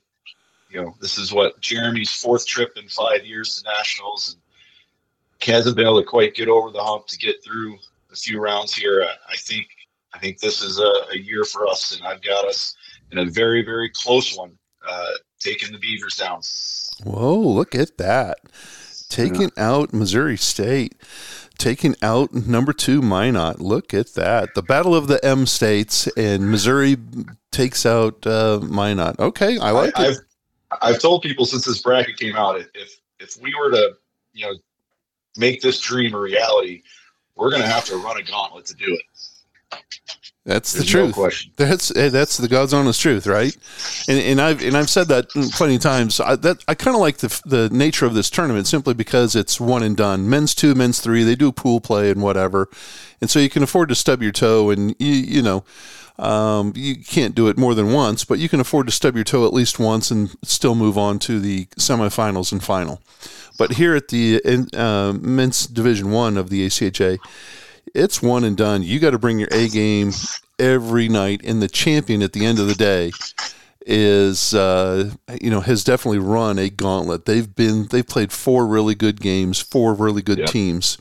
you 0.69 0.83
know, 0.83 0.95
this 1.01 1.17
is 1.17 1.33
what 1.33 1.59
Jeremy's 1.63 2.11
fourth 2.11 2.47
trip 2.47 2.77
in 2.77 2.89
five 2.89 3.25
years 3.25 3.57
to 3.57 3.71
nationals 3.79 4.37
and 5.41 5.55
hasn't 5.55 5.77
been 5.77 5.87
able 5.87 6.03
to 6.03 6.07
quite 6.07 6.35
get 6.35 6.49
over 6.49 6.71
the 6.71 6.83
hump 6.83 7.07
to 7.07 7.17
get 7.17 7.43
through 7.43 7.79
a 8.13 8.17
few 8.17 8.41
rounds 8.41 8.75
here. 8.75 9.03
I, 9.03 9.33
I 9.33 9.37
think 9.37 9.67
I 10.15 10.19
think 10.19 10.39
this 10.39 10.63
is 10.63 10.79
a, 10.79 10.93
a 11.13 11.19
year 11.19 11.45
for 11.45 11.67
us, 11.67 11.97
and 11.97 12.07
I've 12.07 12.23
got 12.23 12.45
us 12.45 12.77
in 13.11 13.19
a 13.19 13.25
very 13.25 13.65
very 13.65 13.91
close 13.91 14.37
one, 14.37 14.53
uh, 14.89 15.07
taking 15.41 15.73
the 15.73 15.79
Beavers 15.79 16.17
down. 16.17 16.41
Whoa, 17.05 17.39
look 17.39 17.75
at 17.75 17.99
that. 17.99 18.39
Taking 19.09 19.51
out 19.59 19.93
Missouri 19.93 20.39
State, 20.39 20.95
taking 21.59 21.95
out 22.01 22.33
number 22.33 22.73
two 22.73 23.03
Minot. 23.03 23.61
Look 23.61 23.93
at 23.93 24.15
that. 24.15 24.55
The 24.55 24.63
battle 24.63 24.95
of 24.95 25.07
the 25.07 25.23
M 25.23 25.45
states, 25.45 26.07
and 26.17 26.51
Missouri 26.51 26.97
takes 27.51 27.85
out 27.85 28.27
uh, 28.27 28.61
Minot. 28.63 29.21
Okay, 29.21 29.59
I 29.59 29.71
like 29.71 29.99
I, 29.99 30.07
it. 30.07 30.09
I've 30.09 30.79
I've 30.81 31.01
told 31.01 31.23
people 31.23 31.45
since 31.45 31.67
this 31.67 31.83
bracket 31.83 32.17
came 32.17 32.37
out, 32.37 32.59
if 32.59 32.69
if, 32.75 33.01
if 33.21 33.43
we 33.43 33.53
were 33.55 33.71
to 33.71 33.93
you 34.33 34.47
know 34.47 34.55
make 35.37 35.61
this 35.61 35.79
dream 35.79 36.15
a 36.15 36.19
reality, 36.19 36.83
we're 37.43 37.51
going 37.51 37.63
to 37.63 37.69
have 37.69 37.85
to 37.85 37.97
run 37.97 38.17
a 38.17 38.23
gauntlet 38.23 38.67
to 38.67 38.75
do 38.75 38.85
it. 38.87 39.81
That's 40.45 40.73
the 40.73 40.79
There's 40.79 40.95
no 40.95 41.03
truth. 41.07 41.15
question. 41.15 41.53
That's 41.57 41.95
eh, 41.97 42.09
that's 42.09 42.37
the 42.37 42.47
God's 42.47 42.73
honest 42.73 43.01
truth, 43.01 43.27
right? 43.27 43.57
And, 44.09 44.19
and 44.19 44.41
I've 44.41 44.63
and 44.63 44.77
I've 44.77 44.91
said 44.91 45.09
that 45.09 45.29
plenty 45.29 45.77
of 45.77 45.81
times. 45.81 46.21
I, 46.21 46.37
that 46.37 46.65
I 46.69 46.75
kind 46.75 46.95
of 46.95 47.01
like 47.01 47.19
the 47.19 47.41
the 47.45 47.69
nature 47.71 48.07
of 48.07 48.15
this 48.15 48.31
tournament 48.31 48.69
simply 48.69 48.95
because 48.95 49.35
it's 49.35 49.61
one 49.61 49.83
and 49.83 49.97
done. 49.97 50.29
Men's 50.29 50.55
two, 50.55 50.75
men's 50.75 51.01
three. 51.01 51.25
They 51.25 51.35
do 51.35 51.51
pool 51.53 51.81
play 51.81 52.11
and 52.11 52.23
whatever, 52.23 52.69
and 53.21 53.29
so 53.29 53.39
you 53.39 53.51
can 53.51 53.63
afford 53.63 53.89
to 53.89 53.95
stub 53.97 54.23
your 54.23 54.33
toe. 54.33 54.71
And 54.71 54.95
you 54.99 55.13
you 55.13 55.43
know, 55.43 55.65
um, 56.19 56.73
you 56.77 56.97
can't 56.97 57.35
do 57.35 57.49
it 57.49 57.57
more 57.57 57.75
than 57.75 57.93
once, 57.93 58.25
but 58.25 58.39
you 58.39 58.49
can 58.49 58.61
afford 58.61 58.87
to 58.87 58.93
stub 58.93 59.15
your 59.15 59.25
toe 59.25 59.47
at 59.47 59.53
least 59.53 59.79
once 59.79 60.11
and 60.11 60.37
still 60.43 60.75
move 60.75 60.99
on 60.99 61.19
to 61.21 61.41
the 61.41 61.67
semifinals 61.79 62.53
and 62.53 62.63
final. 62.63 63.01
But 63.59 63.73
here 63.75 63.95
at 63.95 64.09
the 64.09 64.41
uh, 64.75 65.13
men's 65.21 65.67
division 65.67 66.11
one 66.11 66.37
of 66.37 66.51
the 66.51 66.67
ACHA, 66.67 67.19
it's 67.95 68.23
one 68.23 68.45
and 68.45 68.57
done. 68.57 68.83
You 68.83 68.99
got 68.99 69.11
to 69.11 69.19
bring 69.19 69.39
your 69.39 69.49
A 69.53 69.69
game 69.69 70.13
every 70.59 71.09
night, 71.09 71.43
and 71.45 71.61
the 71.63 71.69
champion 71.69 72.23
at 72.23 72.33
the 72.33 72.45
end 72.47 72.59
of 72.59 72.67
the 72.67 72.75
day 72.75 73.13
is 73.85 74.55
uh, 74.55 75.11
you 75.41 75.51
know 75.51 75.61
has 75.61 75.85
definitely 75.85 76.19
run 76.19 76.59
a 76.59 76.71
gauntlet. 76.71 77.25
They've 77.27 77.53
been 77.55 77.87
they've 77.89 78.07
played 78.07 78.33
four 78.33 78.67
really 78.67 78.95
good 78.95 79.21
games, 79.21 79.61
four 79.61 79.95
really 79.95 80.23
good 80.23 80.39
Yeah. 80.39 80.47
teams. 80.47 80.99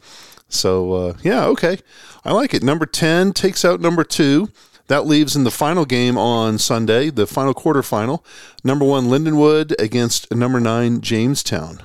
So 0.49 0.93
uh, 0.93 1.13
yeah, 1.23 1.45
okay, 1.45 1.77
I 2.25 2.33
like 2.33 2.53
it. 2.53 2.63
Number 2.63 2.85
ten 2.85 3.33
takes 3.33 3.63
out 3.63 3.79
number 3.79 4.03
two. 4.03 4.49
That 4.87 5.05
leaves 5.05 5.37
in 5.37 5.45
the 5.45 5.51
final 5.51 5.85
game 5.85 6.17
on 6.17 6.57
Sunday, 6.57 7.09
the 7.11 7.25
final 7.25 7.53
quarterfinal. 7.53 8.25
Number 8.61 8.83
one 8.83 9.05
Lindenwood 9.05 9.73
against 9.79 10.29
number 10.33 10.59
nine 10.59 10.99
Jamestown. 10.99 11.81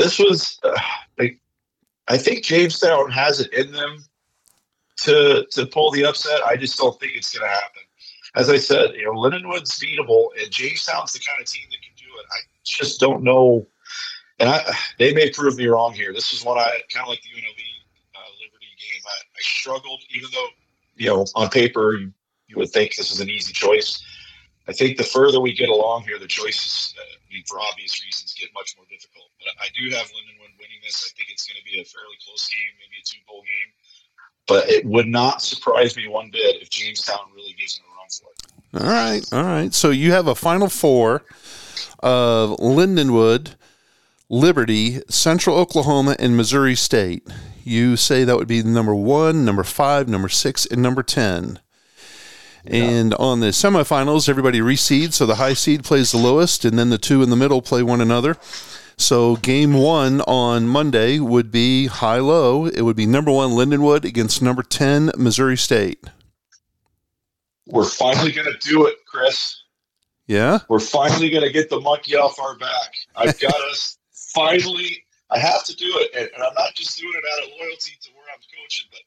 This 0.00 0.18
was, 0.18 0.58
uh, 0.62 0.72
I, 1.20 1.36
I 2.08 2.16
think 2.16 2.42
Jamestown 2.42 3.10
has 3.10 3.38
it 3.40 3.52
in 3.52 3.70
them 3.70 4.02
to 5.04 5.46
to 5.50 5.66
pull 5.66 5.90
the 5.90 6.06
upset. 6.06 6.40
I 6.42 6.56
just 6.56 6.78
don't 6.78 6.98
think 6.98 7.12
it's 7.16 7.36
going 7.36 7.46
to 7.46 7.52
happen. 7.52 7.82
As 8.34 8.48
I 8.48 8.56
said, 8.56 8.94
you 8.94 9.04
know, 9.04 9.12
Lindenwood's 9.12 9.78
beatable, 9.78 10.28
and 10.40 10.50
Jamestown's 10.50 11.12
the 11.12 11.18
kind 11.18 11.38
of 11.42 11.46
team 11.46 11.64
that 11.70 11.82
can 11.82 11.92
do 11.96 12.18
it. 12.18 12.26
I 12.32 12.38
just 12.64 12.98
don't 12.98 13.22
know, 13.22 13.66
and 14.38 14.48
I 14.48 14.74
they 14.98 15.12
may 15.12 15.28
prove 15.30 15.58
me 15.58 15.66
wrong 15.66 15.92
here. 15.92 16.14
This 16.14 16.32
is 16.32 16.44
what 16.44 16.56
I 16.56 16.70
kind 16.92 17.04
of 17.04 17.08
like 17.08 17.20
the 17.20 17.38
UNLV 17.38 17.60
uh, 18.14 18.30
Liberty 18.42 18.72
game. 18.78 19.02
I, 19.06 19.10
I 19.10 19.40
struggled, 19.40 20.00
even 20.14 20.30
though 20.32 20.48
you 20.96 21.08
know 21.08 21.26
on 21.34 21.50
paper 21.50 21.92
you, 21.92 22.10
you 22.48 22.56
would 22.56 22.70
think 22.70 22.96
this 22.96 23.12
is 23.12 23.20
an 23.20 23.28
easy 23.28 23.52
choice. 23.52 24.02
I 24.66 24.72
think 24.72 24.96
the 24.96 25.04
further 25.04 25.40
we 25.40 25.52
get 25.52 25.68
along 25.68 26.04
here, 26.04 26.18
the 26.18 26.26
choices, 26.26 26.94
uh, 26.98 27.16
I 27.30 27.34
mean, 27.34 27.44
for 27.46 27.60
obvious 27.60 28.02
reasons, 28.04 28.34
get 28.34 28.50
much 28.54 28.74
more 28.76 28.86
difficult. 28.90 29.30
But 29.38 29.54
I 29.62 29.68
do 29.78 29.94
have 29.94 30.06
Lindenwood 30.10 30.58
winning 30.58 30.82
this. 30.82 31.06
I 31.06 31.14
think 31.16 31.30
it's 31.30 31.46
going 31.46 31.58
to 31.58 31.64
be 31.64 31.80
a 31.80 31.84
fairly 31.84 32.18
close 32.26 32.48
game, 32.50 32.74
maybe 32.78 32.98
a 32.98 33.06
two 33.06 33.22
goal 33.28 33.42
game. 33.42 33.70
But 34.48 34.68
it 34.68 34.84
would 34.84 35.06
not 35.06 35.42
surprise 35.42 35.96
me 35.96 36.08
one 36.08 36.30
bit 36.32 36.60
if 36.60 36.70
Jamestown 36.70 37.30
really 37.34 37.54
gives 37.58 37.76
them 37.76 37.86
a 37.86 37.94
run 37.94 38.10
for 38.10 38.30
it. 38.34 38.82
All 38.82 38.90
right, 38.90 39.32
all 39.32 39.44
right. 39.44 39.72
So 39.72 39.90
you 39.90 40.10
have 40.12 40.26
a 40.26 40.34
final 40.34 40.68
four 40.68 41.22
of 42.00 42.58
Lindenwood, 42.58 43.54
Liberty, 44.28 45.00
Central 45.08 45.56
Oklahoma, 45.56 46.16
and 46.18 46.36
Missouri 46.36 46.74
State. 46.74 47.28
You 47.62 47.96
say 47.96 48.24
that 48.24 48.36
would 48.36 48.48
be 48.48 48.62
number 48.64 48.94
one, 48.94 49.44
number 49.44 49.62
five, 49.62 50.08
number 50.08 50.28
six, 50.28 50.66
and 50.66 50.82
number 50.82 51.04
ten. 51.04 51.60
And 52.66 53.14
on 53.14 53.40
the 53.40 53.48
semifinals, 53.48 54.28
everybody 54.28 54.60
reseeds, 54.60 55.14
so 55.14 55.26
the 55.26 55.36
high 55.36 55.54
seed 55.54 55.84
plays 55.84 56.12
the 56.12 56.18
lowest, 56.18 56.64
and 56.64 56.78
then 56.78 56.90
the 56.90 56.98
two 56.98 57.22
in 57.22 57.30
the 57.30 57.36
middle 57.36 57.62
play 57.62 57.82
one 57.82 58.00
another. 58.00 58.36
So 58.96 59.36
game 59.36 59.72
one 59.72 60.20
on 60.22 60.68
Monday 60.68 61.18
would 61.18 61.50
be 61.50 61.86
high 61.86 62.18
low. 62.18 62.66
It 62.66 62.82
would 62.82 62.96
be 62.96 63.06
number 63.06 63.30
one 63.32 63.52
Lindenwood 63.52 64.04
against 64.04 64.42
number 64.42 64.62
ten 64.62 65.10
Missouri 65.16 65.56
State. 65.56 66.04
We're 67.66 67.84
finally 67.84 68.32
going 68.32 68.52
to 68.52 68.68
do 68.68 68.86
it, 68.86 68.96
Chris. 69.06 69.62
Yeah. 70.26 70.58
We're 70.68 70.80
finally 70.80 71.30
going 71.30 71.44
to 71.44 71.52
get 71.52 71.70
the 71.70 71.80
monkey 71.80 72.14
off 72.14 72.38
our 72.38 72.56
back. 72.58 72.92
I've 73.16 73.38
got 73.40 73.54
us 73.70 73.96
finally. 74.12 75.04
I 75.30 75.38
have 75.38 75.64
to 75.64 75.74
do 75.76 75.86
it, 75.86 76.10
and, 76.14 76.28
and 76.34 76.42
I'm 76.42 76.54
not 76.54 76.74
just 76.74 76.98
doing 76.98 77.12
it 77.14 77.24
out 77.32 77.44
of 77.44 77.50
loyalty 77.58 77.92
to 78.02 78.10
where 78.14 78.24
I'm 78.34 78.40
coaching, 78.40 78.88
but 78.90 79.00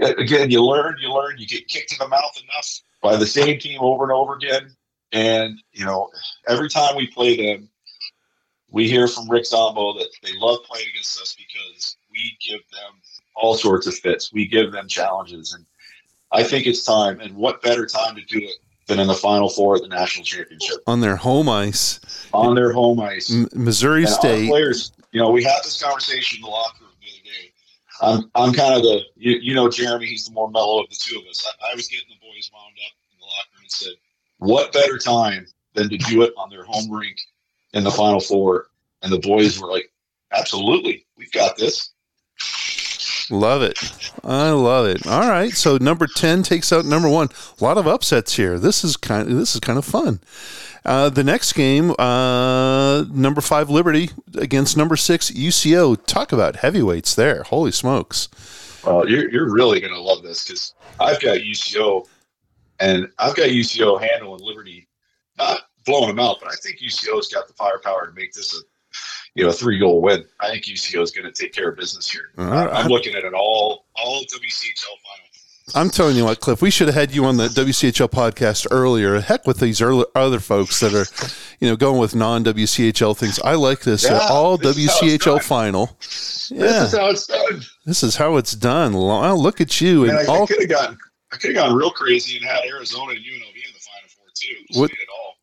again, 0.18 0.50
you 0.50 0.64
learn, 0.64 0.96
you 1.00 1.12
learn, 1.12 1.38
you 1.38 1.46
get 1.46 1.68
kicked 1.68 1.92
in 1.92 1.98
the 1.98 2.08
mouth 2.08 2.36
enough 2.42 2.80
by 3.02 3.16
the 3.16 3.26
same 3.26 3.58
team 3.58 3.80
over 3.80 4.04
and 4.04 4.12
over 4.12 4.34
again, 4.34 4.74
and 5.12 5.60
you 5.72 5.84
know 5.84 6.08
every 6.48 6.68
time 6.68 6.96
we 6.96 7.06
play 7.06 7.36
them, 7.36 7.68
we 8.70 8.88
hear 8.88 9.06
from 9.08 9.28
Rick 9.30 9.46
Zombo 9.46 9.92
that 9.94 10.08
they 10.22 10.30
love 10.38 10.58
playing 10.64 10.88
against 10.90 11.20
us 11.20 11.36
because 11.36 11.96
we 12.10 12.36
give 12.46 12.60
them 12.72 13.00
all 13.34 13.54
sorts 13.54 13.86
of 13.86 13.94
fits, 13.94 14.32
we 14.32 14.46
give 14.46 14.72
them 14.72 14.88
challenges, 14.88 15.52
and 15.54 15.64
I 16.32 16.42
think 16.42 16.66
it's 16.66 16.84
time. 16.84 17.20
And 17.20 17.36
what 17.36 17.62
better 17.62 17.86
time 17.86 18.14
to 18.16 18.22
do 18.22 18.38
it 18.38 18.54
than 18.86 18.98
in 18.98 19.06
the 19.06 19.14
Final 19.14 19.48
Four 19.48 19.76
of 19.76 19.82
the 19.82 19.88
national 19.88 20.24
championship 20.24 20.78
On 20.86 21.00
their 21.00 21.16
home 21.16 21.48
ice, 21.48 22.00
on 22.32 22.54
their 22.54 22.72
home 22.72 23.00
ice? 23.00 23.30
M- 23.32 23.48
Missouri 23.54 24.02
And 24.04 24.12
State. 24.12 24.48
players, 24.48 24.92
you 25.12 25.20
know, 25.20 25.30
we 25.30 25.42
had 25.42 25.62
this 25.64 25.82
conversation 25.82 26.38
in 26.38 26.42
the 26.42 26.48
locker 26.48 26.84
room 26.84 26.90
the 26.90 26.90
other 26.90 26.90
day. 26.90 26.91
I'm, 28.02 28.30
I'm 28.34 28.52
kind 28.52 28.74
of 28.74 28.82
the, 28.82 29.00
you, 29.16 29.38
you 29.40 29.54
know, 29.54 29.70
Jeremy, 29.70 30.06
he's 30.06 30.26
the 30.26 30.32
more 30.32 30.50
mellow 30.50 30.82
of 30.82 30.90
the 30.90 30.96
two 30.98 31.18
of 31.18 31.26
us. 31.26 31.46
I, 31.46 31.72
I 31.72 31.74
was 31.76 31.86
getting 31.88 32.08
the 32.08 32.26
boys 32.26 32.50
wound 32.52 32.74
up 32.84 32.92
in 33.12 33.18
the 33.20 33.24
locker 33.24 33.48
room 33.54 33.62
and 33.62 33.70
said, 33.70 33.92
what 34.38 34.72
better 34.72 34.98
time 34.98 35.46
than 35.74 35.88
to 35.88 35.96
do 35.96 36.22
it 36.22 36.34
on 36.36 36.50
their 36.50 36.64
home 36.64 36.90
rink 36.90 37.18
in 37.72 37.84
the 37.84 37.90
Final 37.90 38.20
Four? 38.20 38.66
And 39.02 39.12
the 39.12 39.20
boys 39.20 39.60
were 39.60 39.70
like, 39.70 39.92
absolutely, 40.32 41.06
we've 41.16 41.32
got 41.32 41.56
this. 41.56 41.92
Love 43.30 43.62
it. 43.62 43.78
I 44.24 44.50
love 44.50 44.86
it. 44.86 45.06
All 45.06 45.28
right. 45.28 45.52
So 45.52 45.76
number 45.78 46.06
10 46.06 46.42
takes 46.42 46.72
out 46.72 46.84
number 46.84 47.08
1. 47.08 47.28
A 47.60 47.64
lot 47.64 47.78
of 47.78 47.86
upsets 47.86 48.34
here. 48.36 48.58
This 48.58 48.84
is 48.84 48.96
kind 48.96 49.28
of, 49.28 49.36
this 49.36 49.54
is 49.54 49.60
kind 49.60 49.78
of 49.78 49.84
fun. 49.84 50.20
Uh, 50.84 51.08
the 51.08 51.22
next 51.22 51.52
game, 51.52 51.92
uh, 51.98 53.02
number 53.12 53.40
5 53.40 53.70
Liberty 53.70 54.10
against 54.36 54.76
number 54.76 54.96
6 54.96 55.30
UCO. 55.30 55.96
Talk 56.06 56.32
about 56.32 56.56
heavyweights 56.56 57.14
there. 57.14 57.44
Holy 57.44 57.70
smokes. 57.70 58.28
Well, 58.84 59.08
you're, 59.08 59.30
you're 59.30 59.52
really 59.52 59.80
going 59.80 59.92
to 59.92 60.00
love 60.00 60.22
this 60.22 60.44
because 60.44 60.74
I've 60.98 61.20
got 61.20 61.38
UCO 61.38 62.08
and 62.80 63.08
I've 63.18 63.36
got 63.36 63.50
UCO 63.50 64.00
handling 64.00 64.40
Liberty, 64.42 64.88
not 65.38 65.60
blowing 65.86 66.08
them 66.08 66.18
out, 66.18 66.38
but 66.40 66.50
I 66.50 66.56
think 66.56 66.80
UCO's 66.80 67.28
got 67.28 67.46
the 67.46 67.54
firepower 67.54 68.06
to 68.06 68.12
make 68.12 68.32
this 68.32 68.52
a, 68.54 68.58
you 69.34 69.44
know, 69.44 69.52
three 69.52 69.78
goal 69.78 70.00
win. 70.02 70.24
I 70.40 70.50
think 70.50 70.64
UCO 70.64 71.02
is 71.02 71.10
going 71.10 71.24
to 71.24 71.32
take 71.32 71.52
care 71.52 71.70
of 71.70 71.76
business 71.76 72.10
here. 72.10 72.30
Right. 72.36 72.68
I'm 72.68 72.88
looking 72.88 73.14
at 73.14 73.24
an 73.24 73.34
all 73.34 73.86
all 73.96 74.22
WCHL 74.22 74.96
final. 75.02 75.32
I'm 75.74 75.90
telling 75.90 76.16
you 76.16 76.24
what, 76.24 76.40
Cliff, 76.40 76.60
we 76.60 76.70
should 76.70 76.88
have 76.88 76.94
had 76.94 77.14
you 77.14 77.24
on 77.24 77.36
the 77.36 77.46
WCHL 77.46 78.10
podcast 78.10 78.66
earlier. 78.70 79.20
Heck 79.20 79.46
with 79.46 79.60
these 79.60 79.80
early, 79.80 80.04
other 80.14 80.40
folks 80.40 80.80
that 80.80 80.92
are, 80.92 81.06
you 81.60 81.68
know, 81.68 81.76
going 81.76 82.00
with 82.00 82.14
non 82.14 82.44
WCHL 82.44 83.16
things. 83.16 83.38
I 83.40 83.54
like 83.54 83.80
this. 83.80 84.04
Yeah, 84.04 84.26
all 84.28 84.56
this 84.56 84.76
WCHL 84.76 85.42
final. 85.42 85.96
Yeah. 86.50 86.66
This 86.66 86.92
is 86.92 86.98
how 86.98 87.10
it's 87.10 87.26
done. 87.26 87.62
This 87.86 88.02
is 88.02 88.16
how 88.16 88.36
it's 88.36 88.52
done. 88.52 88.92
Well, 88.94 89.40
look 89.40 89.60
at 89.60 89.80
you. 89.80 90.06
Man, 90.06 90.16
and 90.16 90.28
I, 90.28 90.32
all, 90.32 90.42
I 90.42 90.46
could 90.46 90.60
have 90.60 90.68
gotten, 90.68 90.98
I 91.32 91.36
could 91.36 91.56
have 91.56 91.64
gone 91.64 91.76
real 91.76 91.90
crazy 91.90 92.36
and 92.36 92.44
had 92.44 92.64
Arizona 92.66 93.12
and 93.12 93.20
UNLV 93.20 93.54
in 93.54 93.72
the 93.72 93.80
final 93.80 94.08
four 94.08 94.26
too. 94.34 94.80
What, 94.80 94.90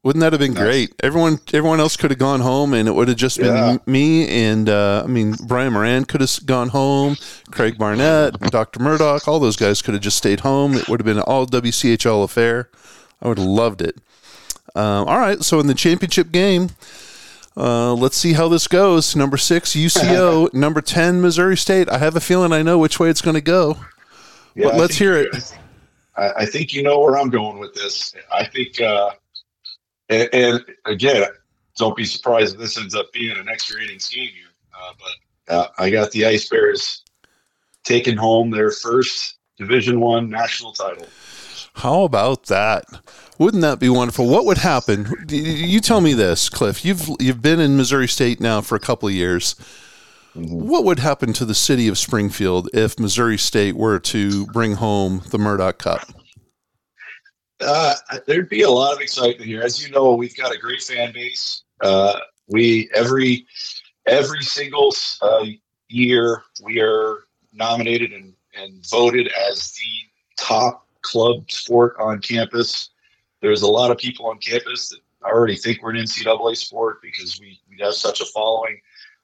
wouldn't 0.04 0.22
that 0.22 0.32
have 0.32 0.40
been 0.40 0.54
nice. 0.54 0.64
great? 0.64 0.94
Everyone, 1.04 1.40
everyone 1.54 1.80
else 1.82 1.98
could 1.98 2.12
have 2.12 2.20
gone 2.20 2.40
home, 2.40 2.74
and 2.74 2.88
it 2.88 2.94
would 2.94 3.10
have 3.10 3.18
just 3.18 3.38
been 3.38 3.54
yeah. 3.54 3.78
me 3.86 4.28
and 4.30 4.70
uh, 4.70 5.04
I 5.04 5.08
mean 5.08 5.36
Brian 5.46 5.74
Moran 5.74 6.06
could 6.06 6.22
have 6.22 6.46
gone 6.46 6.70
home. 6.70 7.18
Craig 7.52 7.78
Barnett, 7.78 8.40
Dr. 8.40 8.80
Murdoch, 8.80 9.28
all 9.28 9.40
those 9.40 9.58
guys 9.58 9.82
could 9.82 9.94
have 9.94 10.04
just 10.04 10.18
stayed 10.18 10.40
home. 10.40 10.76
It 10.76 10.88
would 10.88 11.02
have 11.02 11.06
been 11.06 11.18
an 11.18 11.24
all 11.24 11.46
WCHL 11.46 12.24
affair. 12.24 12.70
I 13.22 13.28
would 13.28 13.38
have 13.38 13.48
loved 13.48 13.82
it. 13.82 13.98
Um, 14.74 15.08
all 15.08 15.20
right, 15.20 15.44
so 15.44 15.60
in 15.60 15.68
the 15.68 15.74
championship 15.74 16.32
game, 16.32 16.70
uh, 17.58 17.94
let's 17.94 18.16
see 18.16 18.34
how 18.34 18.48
this 18.48 18.68
goes. 18.68 19.18
Number 19.18 19.36
six 19.36 19.76
UCO, 19.76 20.54
number 20.54 20.80
ten 20.80 21.20
Missouri 21.20 21.58
State. 21.58 21.90
I 21.90 21.98
have 21.98 22.16
a 22.16 22.22
feeling 22.22 22.54
I 22.54 22.62
know 22.62 22.78
which 22.78 23.02
way 23.02 23.10
it's 23.10 23.22
going 23.22 23.36
to 23.36 23.42
go. 23.42 23.76
Yeah, 24.56 24.68
but 24.68 24.76
let's 24.76 24.96
hear 24.96 25.18
it. 25.18 25.54
I, 26.16 26.46
think 26.46 26.74
you 26.74 26.84
know 26.84 27.00
where 27.00 27.18
I'm 27.18 27.30
going 27.30 27.60
with 27.60 27.74
this. 27.74 28.14
I 28.32 28.46
think. 28.46 28.80
Uh, 28.80 29.12
and, 30.10 30.30
and, 30.34 30.66
again, 30.86 31.24
don't 31.78 31.96
be 31.96 32.06
surprised 32.06 32.56
if 32.56 32.60
this 32.60 32.78
ends 32.78 32.96
up 32.96 33.12
being 33.14 33.38
an 33.38 33.48
extra 33.48 33.82
innings 33.82 34.10
game 34.10 34.30
here. 34.34 34.50
Uh, 34.74 34.94
but 34.98 35.54
uh, 35.54 35.68
I 35.78 35.90
got 35.90 36.12
the 36.12 36.26
Ice 36.26 36.48
Bears 36.50 37.04
taking 37.84 38.18
home 38.18 38.52
their 38.52 38.72
first 38.72 39.38
Division 39.58 40.00
One 40.00 40.30
national 40.30 40.74
title. 40.74 41.08
How 41.76 42.04
about 42.04 42.46
that? 42.48 42.86
Wouldn't 43.38 43.62
that 43.62 43.80
be 43.80 43.90
wonderful? 43.90 44.28
What 44.28 44.46
would 44.46 44.58
happen? 44.58 45.26
You 45.30 45.80
tell 45.80 46.02
me 46.02 46.14
this, 46.14 46.50
Cliff. 46.50 46.84
You've 46.84 47.10
you've 47.20 47.42
been 47.42 47.60
in 47.60 47.78
Missouri 47.78 48.08
State 48.08 48.42
now 48.42 48.62
for 48.62 48.76
a 48.76 48.80
couple 48.80 49.08
of 49.08 49.16
years. 49.16 49.56
Mm-hmm. 50.36 50.68
What 50.68 50.84
would 50.84 51.00
happen 51.00 51.34
to 51.34 51.46
the 51.46 51.56
city 51.56 51.88
of 51.88 51.98
Springfield 51.98 52.70
if 52.74 53.00
Missouri 53.00 53.38
State 53.38 53.76
were 53.76 54.00
to 54.00 54.46
bring 54.48 54.74
home 54.76 55.24
the 55.30 55.38
Murdoch 55.40 55.78
Cup? 55.78 56.02
Uh, 57.62 57.96
there'd 58.26 58.50
be 58.50 58.62
a 58.62 58.70
lot 58.70 58.94
of 58.94 59.02
excitement 59.02 59.46
here. 59.46 59.62
As 59.62 59.84
you 59.84 59.92
know, 59.92 60.14
we've 60.14 60.36
got 60.36 60.54
a 60.54 60.58
great 60.58 60.82
fan 60.82 61.12
base. 61.12 61.64
Uh, 61.82 62.20
we 62.48 62.90
every 62.94 63.46
every 64.06 64.42
single 64.42 64.94
uh, 65.22 65.46
year 65.88 66.44
we 66.64 66.82
are 66.82 67.26
nominated 67.54 68.14
and, 68.14 68.34
and 68.56 68.86
voted 68.90 69.30
as 69.50 69.74
the 69.74 70.44
top 70.44 70.88
club 71.02 71.50
sport 71.52 71.96
on 72.00 72.20
campus. 72.20 72.90
There's 73.42 73.62
a 73.62 73.68
lot 73.68 73.92
of 73.92 73.98
people 73.98 74.28
on 74.28 74.38
campus 74.38 74.90
that 74.90 75.00
already 75.24 75.56
think 75.56 75.82
we're 75.82 75.92
an 75.92 75.98
NCAA 75.98 76.58
sport 76.58 77.02
because 77.02 77.40
we, 77.40 77.60
we 77.70 77.78
have 77.84 77.94
such 77.94 78.22
a 78.22 78.26
following. 78.26 78.80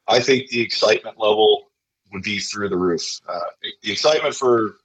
I 0.08 0.20
think 0.20 0.50
the 0.50 0.62
excitement 0.62 1.18
level 1.20 1.72
would 2.12 2.24
be 2.24 2.40
through 2.40 2.70
the 2.70 2.78
roof. 2.78 3.20
Uh, 3.28 3.40
the 3.82 3.92
excitement 3.92 4.36
for 4.36 4.76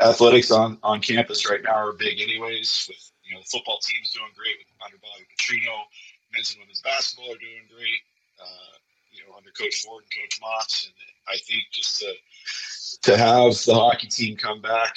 athletics 0.00 0.50
on, 0.50 0.78
on 0.82 1.00
campus 1.00 1.48
right 1.48 1.62
now 1.62 1.74
are 1.74 1.92
big, 1.92 2.20
anyways. 2.20 2.86
With 2.88 3.12
you 3.24 3.34
know 3.34 3.40
the 3.40 3.48
football 3.50 3.78
team's 3.78 4.12
doing 4.12 4.30
great 4.36 4.56
with 4.58 4.66
under 4.84 4.98
Bobby 4.98 5.26
Petrino, 5.30 5.84
men's 6.32 6.50
and 6.52 6.60
women's 6.60 6.82
basketball 6.82 7.32
are 7.32 7.38
doing 7.38 7.66
great. 7.72 8.00
Uh, 8.40 8.76
you 9.12 9.22
know 9.24 9.36
under 9.36 9.50
Coach 9.50 9.82
Ford 9.84 10.04
and 10.04 10.12
Coach 10.12 10.40
Moss, 10.40 10.86
and 10.86 10.94
I 11.28 11.36
think 11.38 11.62
just 11.72 12.00
to 12.00 12.12
to 13.02 13.16
have 13.16 13.52
the 13.64 13.74
hockey 13.74 14.08
team 14.08 14.36
come 14.36 14.60
back, 14.60 14.96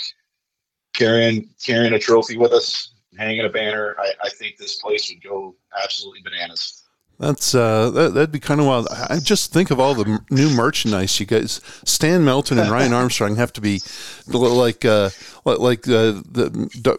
carrying 0.94 1.50
carrying 1.64 1.94
a 1.94 2.00
trophy 2.00 2.38
with 2.38 2.54
us, 2.54 2.94
hanging 3.18 3.46
a 3.46 3.50
banner, 3.50 3.96
I, 4.00 4.14
I 4.24 4.30
think 4.30 4.58
this 4.58 4.76
place 4.82 5.10
would 5.10 5.24
go 5.24 5.56
absolutely 5.84 6.22
bananas. 6.24 6.83
That's 7.20 7.54
uh, 7.54 7.92
that, 7.92 8.14
would 8.14 8.32
be 8.32 8.40
kind 8.40 8.60
of 8.60 8.66
wild. 8.66 8.88
I 8.90 9.20
just 9.20 9.54
think 9.54 9.70
of 9.70 9.80
all 9.80 9.94
the 9.94 10.20
new 10.32 10.50
merchandise 10.50 11.20
you 11.20 11.26
guys. 11.26 11.62
Stan 11.86 12.26
Melton 12.26 12.58
and 12.58 12.72
Ryan 12.72 12.92
Armstrong 13.02 13.36
have 13.36 13.54
to 13.54 13.62
be 13.62 13.82
like 14.28 14.84
uh, 14.84 15.10
like 15.46 15.88
uh, 15.88 16.20
the 16.30 16.50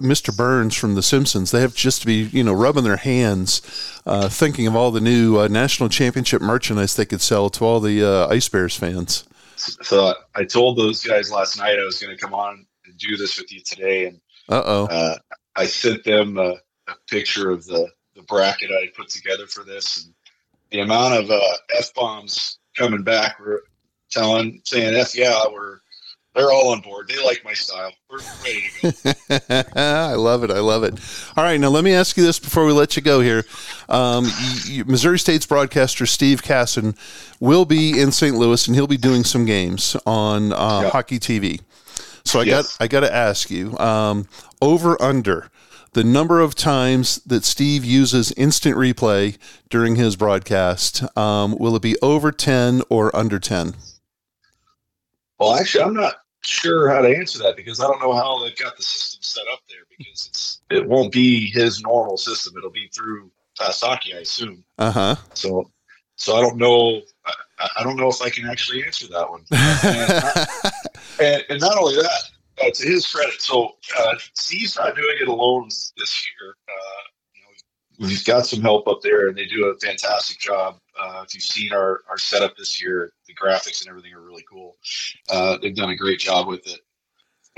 Mr. 0.00 0.34
Burns 0.34 0.76
from 0.76 0.94
The 0.94 1.02
Simpsons. 1.02 1.50
They 1.50 1.60
have 1.60 1.74
just 1.74 2.00
to 2.02 2.06
be 2.06 2.22
you 2.22 2.44
know 2.44 2.52
rubbing 2.52 2.84
their 2.84 2.96
hands, 2.96 3.60
uh, 4.06 4.28
thinking 4.28 4.68
of 4.68 4.76
all 4.76 4.92
the 4.92 5.00
new 5.00 5.40
uh, 5.40 5.48
national 5.48 5.88
championship 5.88 6.40
merchandise 6.40 6.94
they 6.94 7.06
could 7.06 7.20
sell 7.20 7.50
to 7.50 7.64
all 7.64 7.80
the 7.80 8.04
uh, 8.04 8.28
Ice 8.28 8.48
Bears 8.48 8.76
fans. 8.76 9.24
So 9.56 10.14
I 10.34 10.44
told 10.44 10.78
those 10.78 11.02
guys 11.02 11.32
last 11.32 11.58
night 11.58 11.78
I 11.78 11.84
was 11.84 11.98
going 11.98 12.16
to 12.16 12.20
come 12.20 12.34
on 12.34 12.64
and 12.86 12.98
do 12.98 13.16
this 13.16 13.36
with 13.36 13.52
you 13.52 13.60
today, 13.64 14.06
and 14.06 14.20
uh-oh. 14.48 15.16
I 15.56 15.66
sent 15.66 16.04
them 16.04 16.38
a, 16.38 16.54
a 16.86 16.94
picture 17.08 17.50
of 17.50 17.64
the 17.66 17.88
the 18.14 18.22
bracket 18.22 18.70
I 18.70 18.88
put 18.96 19.08
together 19.08 19.46
for 19.46 19.64
this, 19.64 20.04
and 20.04 20.14
the 20.70 20.80
amount 20.80 21.14
of 21.14 21.30
uh, 21.30 21.40
f 21.76 21.92
bombs 21.94 22.58
coming 22.76 23.02
back, 23.02 23.38
we're 23.40 23.60
telling 24.10 24.60
saying 24.64 24.94
f 24.94 25.16
yeah, 25.16 25.44
we're 25.52 25.78
they're 26.34 26.50
all 26.50 26.70
on 26.70 26.80
board. 26.80 27.08
They 27.08 27.24
like 27.24 27.44
my 27.44 27.52
style. 27.52 27.92
We're 28.10 28.18
ready 28.44 28.64
to 28.80 29.16
go. 29.28 29.64
I 29.80 30.14
love 30.14 30.42
it. 30.42 30.50
I 30.50 30.58
love 30.58 30.82
it. 30.82 30.98
All 31.36 31.44
right, 31.44 31.58
now 31.60 31.68
let 31.68 31.84
me 31.84 31.92
ask 31.92 32.16
you 32.16 32.24
this 32.24 32.40
before 32.40 32.66
we 32.66 32.72
let 32.72 32.96
you 32.96 33.02
go 33.02 33.20
here. 33.20 33.44
Um, 33.88 34.26
you, 34.64 34.84
Missouri 34.84 35.18
State's 35.18 35.46
broadcaster 35.46 36.06
Steve 36.06 36.42
Casson 36.42 36.96
will 37.38 37.64
be 37.64 38.00
in 38.00 38.10
St. 38.10 38.36
Louis, 38.36 38.66
and 38.66 38.74
he'll 38.74 38.88
be 38.88 38.96
doing 38.96 39.22
some 39.22 39.44
games 39.44 39.96
on 40.06 40.52
uh, 40.52 40.80
yep. 40.82 40.92
Hockey 40.92 41.20
TV. 41.20 41.60
So 42.24 42.40
I 42.40 42.44
yes. 42.44 42.76
got 42.76 42.84
I 42.84 42.88
got 42.88 43.00
to 43.00 43.14
ask 43.14 43.50
you 43.50 43.78
um, 43.78 44.26
over 44.60 45.00
under 45.00 45.50
the 45.94 46.04
number 46.04 46.40
of 46.40 46.54
times 46.54 47.16
that 47.24 47.44
Steve 47.44 47.84
uses 47.84 48.32
instant 48.32 48.76
replay 48.76 49.38
during 49.70 49.96
his 49.96 50.16
broadcast. 50.16 51.04
Um, 51.16 51.56
will 51.58 51.76
it 51.76 51.82
be 51.82 51.96
over 52.02 52.30
10 52.30 52.82
or 52.90 53.14
under 53.16 53.38
10? 53.38 53.74
Well, 55.38 55.54
actually, 55.54 55.84
I'm 55.84 55.94
not 55.94 56.14
sure 56.42 56.90
how 56.90 57.00
to 57.00 57.16
answer 57.16 57.38
that 57.38 57.56
because 57.56 57.80
I 57.80 57.84
don't 57.84 58.00
know 58.00 58.12
how 58.12 58.42
they've 58.42 58.56
got 58.56 58.76
the 58.76 58.82
system 58.82 59.20
set 59.22 59.44
up 59.52 59.60
there 59.68 59.80
because 59.96 60.28
it's 60.28 60.60
it 60.70 60.86
won't 60.86 61.12
be 61.12 61.46
his 61.50 61.80
normal 61.82 62.16
system. 62.16 62.54
It'll 62.56 62.70
be 62.70 62.90
through 62.94 63.30
Hockey, 63.58 64.14
I 64.14 64.18
assume. 64.18 64.64
Uh 64.78 64.90
huh. 64.90 65.16
So, 65.34 65.70
so 66.16 66.36
I 66.36 66.40
don't 66.40 66.56
know. 66.56 67.02
I, 67.24 67.68
I, 67.78 67.84
don't 67.84 67.96
know 67.96 68.08
if 68.08 68.20
I 68.20 68.30
can 68.30 68.46
actually 68.48 68.84
answer 68.84 69.06
that 69.08 69.30
one. 69.30 69.44
and, 69.52 70.48
and, 71.34 71.44
and 71.50 71.60
not 71.60 71.78
only 71.78 71.96
that, 71.96 72.30
uh, 72.60 72.70
to 72.70 72.86
his 72.86 73.06
credit, 73.06 73.40
so 73.40 73.72
uh, 73.98 74.14
Steve's 74.34 74.76
not 74.76 74.94
doing 74.94 75.16
it 75.20 75.28
alone 75.28 75.64
this 75.66 76.26
year. 76.40 76.54
Uh, 76.68 77.02
you 77.34 77.42
know, 77.42 78.08
we've 78.08 78.24
got 78.24 78.46
some 78.46 78.60
help 78.60 78.86
up 78.88 79.00
there, 79.02 79.28
and 79.28 79.36
they 79.36 79.46
do 79.46 79.66
a 79.66 79.78
fantastic 79.78 80.38
job. 80.38 80.78
Uh, 80.98 81.24
if 81.26 81.34
you've 81.34 81.42
seen 81.42 81.72
our, 81.72 82.02
our 82.08 82.18
setup 82.18 82.56
this 82.56 82.80
year, 82.82 83.12
the 83.26 83.34
graphics 83.34 83.80
and 83.80 83.90
everything 83.90 84.12
are 84.14 84.22
really 84.22 84.44
cool. 84.50 84.76
Uh, 85.30 85.58
they've 85.60 85.74
done 85.74 85.90
a 85.90 85.96
great 85.96 86.18
job 86.20 86.46
with 86.46 86.66
it, 86.66 86.80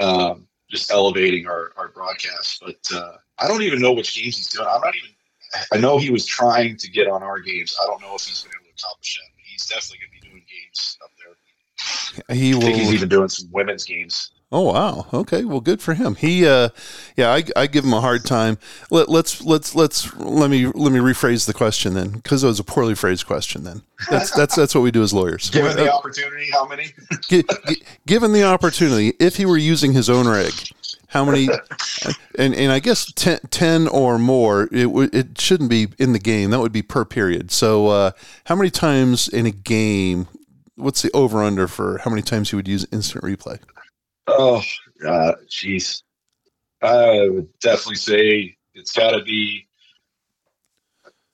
um, 0.02 0.46
just 0.70 0.90
elevating 0.90 1.46
our, 1.46 1.72
our 1.76 1.88
broadcast. 1.88 2.62
But 2.64 2.78
uh, 2.94 3.16
I 3.38 3.48
don't 3.48 3.62
even 3.62 3.80
know 3.80 3.92
which 3.92 4.14
games 4.14 4.36
he's 4.36 4.48
doing. 4.48 4.66
I'm 4.66 4.80
not 4.80 4.94
even. 4.96 5.10
I 5.72 5.78
know 5.78 5.96
he 5.96 6.10
was 6.10 6.26
trying 6.26 6.76
to 6.76 6.90
get 6.90 7.06
on 7.08 7.22
our 7.22 7.38
games. 7.38 7.76
I 7.80 7.86
don't 7.86 8.00
know 8.02 8.14
if 8.16 8.24
he's 8.24 8.42
been 8.42 8.52
able 8.58 8.66
to 8.66 8.72
accomplish 8.82 9.20
that. 9.20 9.30
He's 9.42 9.66
definitely 9.66 9.98
going 9.98 10.10
to 10.10 10.20
be 10.20 10.28
doing 10.30 10.44
games 10.50 10.98
up 11.02 11.10
there. 11.18 12.36
He 12.36 12.54
will. 12.54 12.62
I 12.62 12.64
think 12.66 12.78
he's 12.78 12.94
even 12.94 13.08
doing 13.08 13.28
some 13.28 13.48
women's 13.52 13.84
games. 13.84 14.32
Oh 14.56 14.62
wow. 14.72 15.06
Okay. 15.12 15.44
Well, 15.44 15.60
good 15.60 15.82
for 15.82 15.92
him. 15.92 16.14
He, 16.14 16.46
uh, 16.46 16.70
yeah, 17.14 17.30
I, 17.30 17.44
I 17.54 17.66
give 17.66 17.84
him 17.84 17.92
a 17.92 18.00
hard 18.00 18.24
time. 18.24 18.56
Let, 18.90 19.10
let's 19.10 19.42
let's 19.42 19.74
let's 19.74 20.16
let 20.16 20.48
me 20.48 20.64
let 20.64 20.92
me 20.92 20.98
rephrase 20.98 21.46
the 21.46 21.52
question 21.52 21.92
then, 21.92 22.08
because 22.08 22.42
it 22.42 22.46
was 22.46 22.58
a 22.58 22.64
poorly 22.64 22.94
phrased 22.94 23.26
question. 23.26 23.64
Then 23.64 23.82
that's 24.10 24.34
that's 24.34 24.54
that's 24.54 24.74
what 24.74 24.80
we 24.80 24.90
do 24.90 25.02
as 25.02 25.12
lawyers. 25.12 25.50
Given 25.52 25.76
the 25.76 25.92
uh, 25.92 25.94
opportunity, 25.94 26.50
how 26.50 26.66
many? 26.66 26.84
g- 27.28 27.44
g- 27.68 27.82
given 28.06 28.32
the 28.32 28.44
opportunity, 28.44 29.12
if 29.20 29.36
he 29.36 29.44
were 29.44 29.58
using 29.58 29.92
his 29.92 30.08
own 30.08 30.26
rig, 30.26 30.54
how 31.08 31.22
many? 31.22 31.50
and 32.38 32.54
and 32.54 32.72
I 32.72 32.78
guess 32.78 33.12
10, 33.12 33.40
10 33.50 33.88
or 33.88 34.18
more. 34.18 34.70
It 34.72 34.84
w- 34.84 35.10
it 35.12 35.38
shouldn't 35.38 35.68
be 35.68 35.88
in 35.98 36.14
the 36.14 36.18
game. 36.18 36.48
That 36.48 36.60
would 36.60 36.72
be 36.72 36.80
per 36.80 37.04
period. 37.04 37.50
So, 37.50 37.88
uh, 37.88 38.12
how 38.46 38.56
many 38.56 38.70
times 38.70 39.28
in 39.28 39.44
a 39.44 39.50
game? 39.50 40.28
What's 40.76 41.02
the 41.02 41.10
over 41.12 41.42
under 41.42 41.68
for 41.68 41.98
how 41.98 42.10
many 42.10 42.22
times 42.22 42.48
he 42.48 42.56
would 42.56 42.68
use 42.68 42.86
instant 42.90 43.22
replay? 43.22 43.58
Oh, 44.26 44.62
uh, 45.06 45.32
jeez. 45.48 46.02
I 46.82 47.28
would 47.28 47.58
definitely 47.58 47.96
say 47.96 48.56
it's 48.74 48.92
got 48.92 49.12
to 49.12 49.22
be 49.22 49.66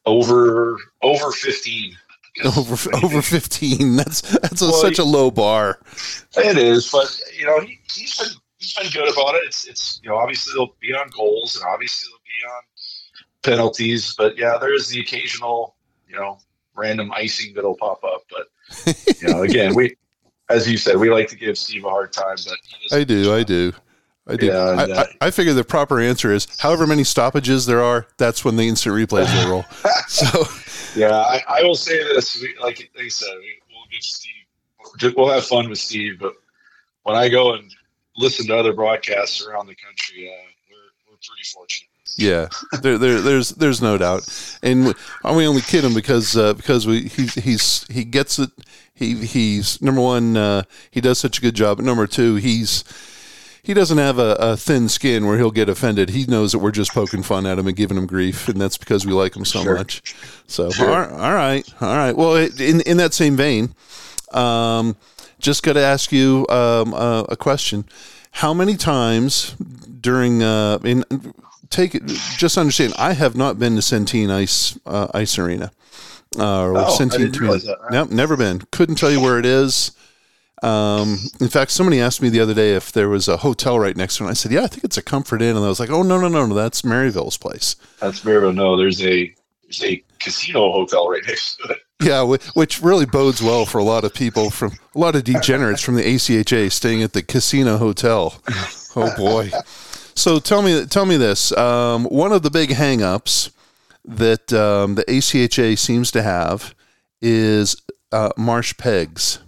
over 0.07 0.77
over 1.03 1.33
fifteen. 1.33 1.97
Over 2.57 2.97
over 3.05 3.21
fifteen. 3.21 3.95
That's 3.97 4.23
that's 4.23 4.63
a, 4.63 4.65
well, 4.65 4.81
such 4.81 4.99
a 4.99 5.05
low 5.05 5.31
bar. 5.31 5.79
It 6.35 6.57
is, 6.57 6.91
but 6.91 7.21
you 7.39 7.45
know 7.45 7.61
he, 7.61 7.79
he's 7.95 8.17
been 8.17 8.31
he's 8.57 8.73
been 8.73 8.91
good 8.91 9.13
about 9.13 9.35
it. 9.35 9.43
It's 9.45 9.69
it's 9.69 10.01
you 10.03 10.09
know 10.09 10.17
obviously 10.17 10.55
they'll 10.57 10.75
be 10.81 10.95
on 10.95 11.11
goals 11.11 11.55
and 11.57 11.65
obviously 11.71 12.09
they'll 12.09 12.19
be 12.25 12.55
on 12.55 12.63
penalties, 13.43 14.15
but 14.17 14.39
yeah, 14.39 14.57
there 14.59 14.75
is 14.75 14.89
the 14.89 15.01
occasional 15.01 15.77
you 16.09 16.17
know 16.17 16.39
random 16.75 17.13
icing 17.13 17.53
that'll 17.55 17.77
pop 17.77 18.03
up. 18.03 18.23
But 18.31 19.17
you 19.21 19.29
know, 19.29 19.43
again, 19.43 19.75
we, 19.75 19.95
as 20.53 20.71
you 20.71 20.77
said, 20.77 20.97
we 20.97 21.11
like 21.11 21.29
to 21.29 21.37
give 21.37 21.57
Steve 21.59 21.85
a 21.85 21.91
hard 21.91 22.13
time, 22.13 22.37
but 22.47 22.57
I 22.97 23.05
do, 23.05 23.35
I 23.35 23.43
do. 23.43 23.73
I 24.27 24.37
do. 24.37 24.47
Yeah, 24.47 24.83
and, 24.83 24.93
uh, 24.93 25.05
I, 25.21 25.25
I, 25.25 25.27
I, 25.27 25.31
figure 25.33 25.53
the 25.53 25.65
proper 25.65 26.01
answer 26.01 26.33
is 26.33 26.47
however 26.61 26.87
many 26.87 27.03
stoppages 27.03 27.67
there 27.67 27.83
are, 27.83 28.07
that's 28.19 28.45
when 28.45 28.55
the 28.55 28.69
instant 28.69 28.95
replays 28.95 29.33
will 29.35 29.51
roll. 29.51 29.65
So, 30.09 30.45
yeah, 30.95 31.17
I, 31.17 31.43
I, 31.49 31.63
will 31.63 31.75
say 31.75 31.97
this: 32.03 32.41
we, 32.41 32.55
like 32.61 32.91
they 32.95 33.09
said, 33.09 33.31
we, 33.35 33.75
will 33.75 33.87
give 33.91 34.03
Steve, 34.03 35.15
we'll 35.17 35.31
have 35.31 35.45
fun 35.45 35.71
with 35.71 35.79
Steve. 35.79 36.19
But 36.21 36.35
when 37.05 37.17
I 37.17 37.31
go 37.31 37.55
and 37.55 37.75
listen 38.17 38.47
to 38.49 38.57
other 38.57 38.75
broadcasts 38.75 39.45
around 39.45 39.69
the 39.69 39.75
country, 39.75 40.29
uh, 40.29 40.37
we're 40.71 41.13
we're 41.13 41.17
pretty 41.17 41.45
fortunate. 41.53 41.89
Yeah, 42.17 42.49
there, 42.83 42.99
there, 42.99 43.21
there's, 43.21 43.51
there's 43.51 43.81
no 43.81 43.97
doubt, 43.97 44.29
and 44.63 44.87
we 45.25 45.47
only 45.47 45.63
kid 45.63 45.85
him 45.85 45.95
because, 45.95 46.37
uh, 46.37 46.53
because 46.53 46.87
we, 46.87 47.05
he, 47.05 47.27
he's, 47.27 47.87
he 47.89 48.05
gets 48.05 48.39
it. 48.39 48.51
He, 48.95 49.15
he's 49.27 49.81
number 49.81 50.01
one. 50.01 50.37
Uh, 50.37 50.63
he 50.91 51.01
does 51.01 51.19
such 51.19 51.39
a 51.39 51.41
good 51.41 51.55
job. 51.55 51.79
But 51.79 51.87
number 51.87 52.07
two, 52.07 52.37
he's, 52.37 52.85
he 53.63 53.75
doesn't 53.75 53.99
have 53.99 54.19
a, 54.19 54.37
a, 54.39 54.57
thin 54.57 54.89
skin 54.89 55.27
where 55.27 55.39
he'll 55.39 55.51
get 55.51 55.69
offended. 55.69 56.11
He 56.11 56.27
knows 56.27 56.53
that 56.53 56.59
we're 56.59 56.73
just 56.73 56.93
poking 56.93 57.23
fun 57.23 57.47
at 57.47 57.59
him 57.59 57.67
and 57.67 57.77
giving 57.77 57.97
him 57.97 58.07
grief, 58.07 58.49
and 58.49 58.61
that's 58.61 58.77
because 58.77 59.07
we 59.07 59.13
like 59.13 59.37
him 59.37 59.45
so 59.45 59.63
sure. 59.63 59.77
much. 59.77 60.15
So, 60.47 60.71
sure. 60.71 61.13
all, 61.13 61.33
right, 61.33 61.65
all 61.81 61.97
right. 61.97 62.17
Well, 62.17 62.37
in 62.37 62.81
in 62.83 62.97
that 62.97 63.15
same 63.15 63.37
vein, 63.37 63.75
um, 64.33 64.97
just 65.39 65.63
got 65.63 65.75
to 65.75 65.81
ask 65.81 66.13
you 66.13 66.47
um, 66.49 66.93
uh, 66.95 67.23
a 67.29 67.37
question. 67.37 67.85
How 68.33 68.55
many 68.55 68.77
times 68.77 69.55
during 70.01 70.43
uh, 70.43 70.79
in 70.85 71.05
take 71.71 71.95
it? 71.95 72.07
Just 72.37 72.59
understand, 72.59 72.95
I 72.99 73.13
have 73.13 73.37
not 73.37 73.59
been 73.59 73.75
to 73.75 73.81
Centene 73.81 74.31
Ice 74.31 74.79
uh, 74.87 75.09
Ice 75.15 75.39
Arena. 75.39 75.71
Uh, 76.39 76.63
or 76.63 76.77
oh, 76.77 76.97
Centene 76.99 77.33
Community. 77.33 77.69
Nope, 77.91 78.11
never 78.11 78.37
been. 78.37 78.61
Couldn't 78.71 78.97
tell 78.97 79.11
you 79.11 79.21
where 79.21 79.39
it 79.39 79.47
is. 79.47 79.93
Um, 80.63 81.19
in 81.41 81.49
fact, 81.49 81.73
somebody 81.73 82.01
asked 82.01 82.23
me 82.23 82.29
the 82.29 82.41
other 82.41 82.55
day 82.55 82.75
if 82.75 82.93
there 82.93 83.09
was 83.09 83.27
a 83.27 83.39
hotel 83.39 83.79
right 83.79 83.97
next 83.97 84.17
to 84.17 84.25
it. 84.25 84.29
I 84.29 84.33
said, 84.33 84.53
"Yeah, 84.53 84.63
I 84.63 84.69
think 84.69 84.85
it's 84.85 84.97
a 84.97 85.03
Comfort 85.03 85.43
Inn," 85.43 85.57
and 85.57 85.65
I 85.65 85.69
was 85.69 85.81
like, 85.81 85.91
"Oh 85.91 86.03
no, 86.03 86.21
no, 86.21 86.29
no, 86.29 86.47
no, 86.47 86.55
that's 86.55 86.85
Maryville's 86.85 87.37
place." 87.37 87.75
That's 88.01 88.21
Maryville. 88.21 88.55
No, 88.55 88.77
there's 88.77 89.03
a 89.03 89.35
there's 89.65 89.83
a 89.83 90.03
casino 90.21 90.71
hotel 90.71 91.11
right 91.11 91.23
next 91.27 91.57
to 91.57 91.73
it. 91.73 91.79
Yeah, 92.03 92.25
which 92.55 92.83
really 92.83 93.07
bodes 93.07 93.41
well 93.41 93.65
for 93.65 93.79
a 93.79 93.85
lot 93.85 94.03
of 94.03 94.13
people 94.13 94.51
from 94.51 94.73
a 94.93 94.99
lot 94.99 95.15
of 95.15 95.23
degenerates 95.23 95.81
from 95.81 95.95
the 95.95 96.03
ACHA 96.03 96.73
staying 96.73 97.01
at 97.01 97.13
the 97.13 97.23
casino 97.23 97.77
hotel. 97.77 98.43
Oh 98.97 99.15
boy! 99.17 99.53
So 100.17 100.41
tell 100.41 100.63
me, 100.63 100.85
tell 100.87 101.07
me 101.07 101.17
this. 101.17 101.53
Um, 101.57 102.07
one 102.07 102.33
of 102.33 102.43
the 102.43 102.51
big 102.51 102.71
hangups 102.71 103.53
that 104.05 104.53
um, 104.53 104.95
the 104.97 105.05
ACHA 105.05 105.79
seems 105.79 106.11
to 106.13 106.23
have 106.23 106.75
is 107.21 107.77
uh, 108.11 108.31
marsh 108.37 108.77
pegs. 108.77 109.39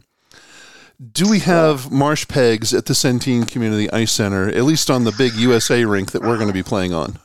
Do 1.13 1.29
we 1.29 1.41
have 1.41 1.91
marsh 1.91 2.27
pegs 2.29 2.73
at 2.73 2.87
the 2.87 2.95
Centene 2.95 3.51
Community 3.51 3.91
Ice 3.91 4.13
Center, 4.13 4.49
at 4.49 4.63
least 4.63 4.91
on 4.91 5.05
the 5.05 5.13
big 5.13 5.35
USA 5.35 5.85
rink 5.85 6.13
that 6.13 6.23
we're 6.23 6.37
going 6.37 6.49
to 6.49 6.55
be 6.55 6.63
playing 6.63 6.95
on? 6.95 7.19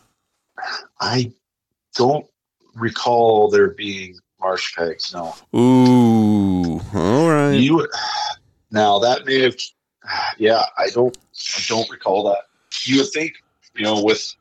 I 0.99 1.31
don't 1.95 2.25
recall 2.75 3.49
there 3.49 3.69
being 3.69 4.17
marsh 4.39 4.75
pegs. 4.75 5.13
No. 5.13 5.35
Ooh, 5.55 6.81
all 6.93 7.29
right. 7.29 7.53
You 7.53 7.87
now 8.71 8.99
that 8.99 9.25
may 9.25 9.41
have, 9.41 9.55
yeah. 10.37 10.63
I 10.77 10.89
don't, 10.89 11.17
I 11.57 11.61
don't 11.67 11.89
recall 11.89 12.23
that. 12.23 12.45
You 12.83 12.97
would 12.97 13.11
think, 13.11 13.33
you 13.75 13.83
know, 13.83 14.03
with 14.03 14.35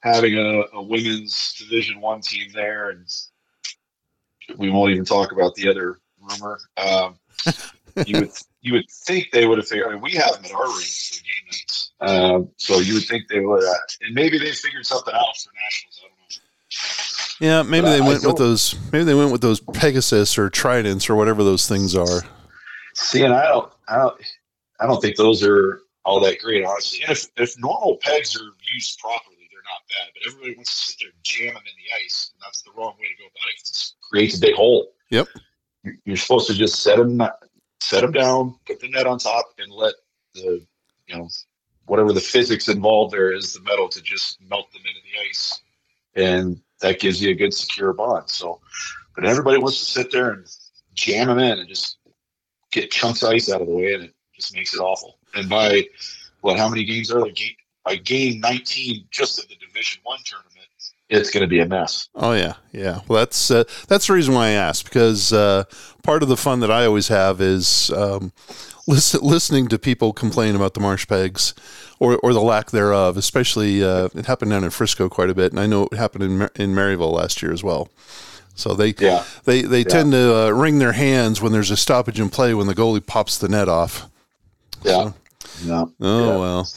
having 0.00 0.36
a, 0.38 0.62
a 0.72 0.82
women's 0.82 1.54
Division 1.58 2.00
One 2.00 2.20
team 2.20 2.50
there, 2.52 2.90
and 2.90 3.06
we 4.56 4.70
won't 4.70 4.92
even 4.92 5.04
talk 5.04 5.32
about 5.32 5.54
the 5.54 5.68
other 5.68 5.98
rumor. 6.20 6.58
Um, 6.76 7.18
you 8.06 8.20
would 8.20 8.30
you 8.60 8.72
would 8.74 8.88
think 8.90 9.30
they 9.32 9.46
would 9.46 9.58
have 9.58 9.68
figured. 9.68 9.88
I 9.88 9.92
mean, 9.92 10.02
we 10.02 10.12
have 10.12 10.34
them 10.34 10.44
at 10.44 10.52
our 10.52 10.66
rink 10.66 10.84
for 10.84 11.22
game 11.22 11.46
nights, 11.46 11.92
um, 12.00 12.48
so 12.56 12.78
you 12.78 12.94
would 12.94 13.04
think 13.04 13.28
they 13.28 13.40
would. 13.40 13.62
Uh, 13.62 13.74
and 14.02 14.14
maybe 14.14 14.38
they 14.38 14.52
figured 14.52 14.86
something 14.86 15.14
out 15.14 15.36
for 15.36 15.50
nationals. 15.64 16.00
I 16.00 16.08
don't 16.08 16.10
know. 16.10 16.22
Yeah, 17.40 17.62
maybe 17.62 17.86
but 17.86 17.90
they 17.90 18.04
I, 18.04 18.08
went 18.08 18.24
I 18.24 18.28
with 18.28 18.36
those. 18.36 18.76
Maybe 18.92 19.04
they 19.04 19.14
went 19.14 19.32
with 19.32 19.40
those 19.40 19.60
Pegasus 19.60 20.38
or 20.38 20.48
Tridents 20.48 21.10
or 21.10 21.16
whatever 21.16 21.42
those 21.42 21.66
things 21.68 21.96
are. 21.96 22.22
See, 22.94 23.24
and 23.24 23.34
I 23.34 23.48
don't, 23.48 23.72
I 23.88 23.96
don't, 23.96 24.20
I 24.80 24.86
don't 24.86 25.00
think 25.00 25.16
those 25.16 25.42
are 25.42 25.80
all 26.04 26.20
that 26.20 26.38
great, 26.40 26.64
honestly. 26.64 27.00
And 27.02 27.10
if 27.12 27.26
if 27.36 27.58
normal 27.58 27.96
pegs 28.00 28.36
are 28.36 28.44
used 28.74 28.98
properly, 29.00 29.31
bad. 29.92 30.10
But 30.14 30.22
everybody 30.28 30.56
wants 30.56 30.70
to 30.74 30.92
sit 30.92 30.98
there 31.00 31.10
and 31.10 31.22
jam 31.22 31.54
them 31.54 31.62
in 31.66 31.76
the 31.76 32.04
ice, 32.04 32.32
and 32.34 32.42
that's 32.42 32.62
the 32.62 32.70
wrong 32.76 32.94
way 32.98 33.06
to 33.06 33.22
go 33.22 33.26
about 33.26 33.48
it. 33.54 33.60
It 33.60 33.92
creates 34.10 34.36
a 34.36 34.40
big 34.40 34.54
hole. 34.54 34.92
Yep. 35.10 35.28
You're 36.04 36.16
supposed 36.16 36.46
to 36.48 36.54
just 36.54 36.82
set 36.82 36.96
them 36.96 37.20
set 37.80 38.02
them 38.02 38.12
down, 38.12 38.54
put 38.66 38.80
the 38.80 38.88
net 38.88 39.06
on 39.06 39.18
top, 39.18 39.46
and 39.58 39.72
let 39.72 39.94
the 40.34 40.64
you 41.08 41.16
know 41.16 41.28
whatever 41.86 42.12
the 42.12 42.20
physics 42.20 42.68
involved 42.68 43.12
there 43.12 43.34
is 43.34 43.52
the 43.52 43.60
metal 43.60 43.88
to 43.88 44.00
just 44.02 44.40
melt 44.48 44.72
them 44.72 44.82
into 44.86 45.00
the 45.02 45.28
ice, 45.28 45.60
and 46.14 46.60
that 46.80 47.00
gives 47.00 47.20
you 47.20 47.30
a 47.30 47.34
good 47.34 47.52
secure 47.52 47.92
bond. 47.92 48.30
So, 48.30 48.60
but 49.14 49.24
everybody 49.24 49.58
wants 49.58 49.78
to 49.78 49.84
sit 49.84 50.12
there 50.12 50.30
and 50.30 50.46
jam 50.94 51.28
them 51.28 51.38
in 51.38 51.58
and 51.58 51.68
just 51.68 51.98
get 52.70 52.90
chunks 52.90 53.22
of 53.22 53.30
ice 53.30 53.50
out 53.50 53.60
of 53.60 53.66
the 53.66 53.74
way, 53.74 53.94
and 53.94 54.04
it 54.04 54.14
just 54.34 54.54
makes 54.54 54.74
it 54.74 54.78
awful. 54.78 55.18
And 55.34 55.48
by 55.48 55.84
what? 56.40 56.58
How 56.58 56.68
many 56.68 56.84
games 56.84 57.10
are 57.10 57.22
there? 57.22 57.32
By 57.84 57.96
game 57.96 58.40
19, 58.40 59.06
just 59.10 59.38
in 59.38 59.44
the 59.48 59.56
Division 59.56 60.00
One 60.04 60.18
tournament 60.24 60.52
it's 61.12 61.30
going 61.30 61.42
to 61.42 61.46
be 61.46 61.60
a 61.60 61.66
mess. 61.66 62.08
Oh 62.14 62.32
yeah, 62.32 62.54
yeah. 62.72 63.00
Well, 63.06 63.18
that's 63.18 63.50
uh, 63.50 63.64
that's 63.86 64.06
the 64.06 64.14
reason 64.14 64.34
why 64.34 64.48
I 64.48 64.50
asked 64.50 64.84
because 64.84 65.32
uh, 65.32 65.64
part 66.02 66.22
of 66.22 66.28
the 66.28 66.36
fun 66.36 66.60
that 66.60 66.70
I 66.70 66.86
always 66.86 67.08
have 67.08 67.40
is 67.40 67.90
um, 67.90 68.32
listen, 68.86 69.20
listening 69.22 69.68
to 69.68 69.78
people 69.78 70.12
complain 70.12 70.56
about 70.56 70.74
the 70.74 70.80
marsh 70.80 71.06
pegs 71.06 71.54
or, 71.98 72.18
or 72.22 72.32
the 72.32 72.40
lack 72.40 72.70
thereof. 72.70 73.16
Especially 73.16 73.84
uh, 73.84 74.08
it 74.14 74.26
happened 74.26 74.50
down 74.50 74.64
in 74.64 74.70
Frisco 74.70 75.08
quite 75.08 75.30
a 75.30 75.34
bit, 75.34 75.52
and 75.52 75.60
I 75.60 75.66
know 75.66 75.84
it 75.92 75.96
happened 75.96 76.24
in 76.24 76.38
Mar- 76.38 76.52
in 76.56 76.74
Maryville 76.74 77.12
last 77.12 77.42
year 77.42 77.52
as 77.52 77.62
well. 77.62 77.90
So 78.54 78.74
they 78.74 78.94
yeah. 78.98 79.24
they 79.44 79.62
they 79.62 79.80
yeah. 79.80 79.84
tend 79.84 80.12
to 80.12 80.34
uh, 80.34 80.50
wring 80.50 80.78
their 80.78 80.92
hands 80.92 81.42
when 81.42 81.52
there's 81.52 81.70
a 81.70 81.76
stoppage 81.76 82.20
in 82.20 82.30
play 82.30 82.54
when 82.54 82.66
the 82.66 82.74
goalie 82.74 83.04
pops 83.04 83.36
the 83.36 83.48
net 83.48 83.68
off. 83.68 84.08
Yeah. 84.82 84.92
So, 84.92 85.14
yeah. 85.64 85.84
Oh 86.00 86.30
yeah. 86.30 86.36
well. 86.36 86.68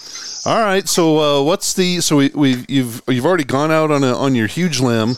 All 0.45 0.59
right. 0.61 0.87
So 0.87 1.19
uh, 1.19 1.43
what's 1.43 1.73
the 1.73 2.01
so 2.01 2.17
we 2.17 2.29
we 2.29 2.65
you've 2.67 3.01
you've 3.07 3.25
already 3.25 3.43
gone 3.43 3.71
out 3.71 3.91
on 3.91 4.03
a 4.03 4.15
on 4.15 4.35
your 4.35 4.47
huge 4.47 4.79
limb. 4.79 5.15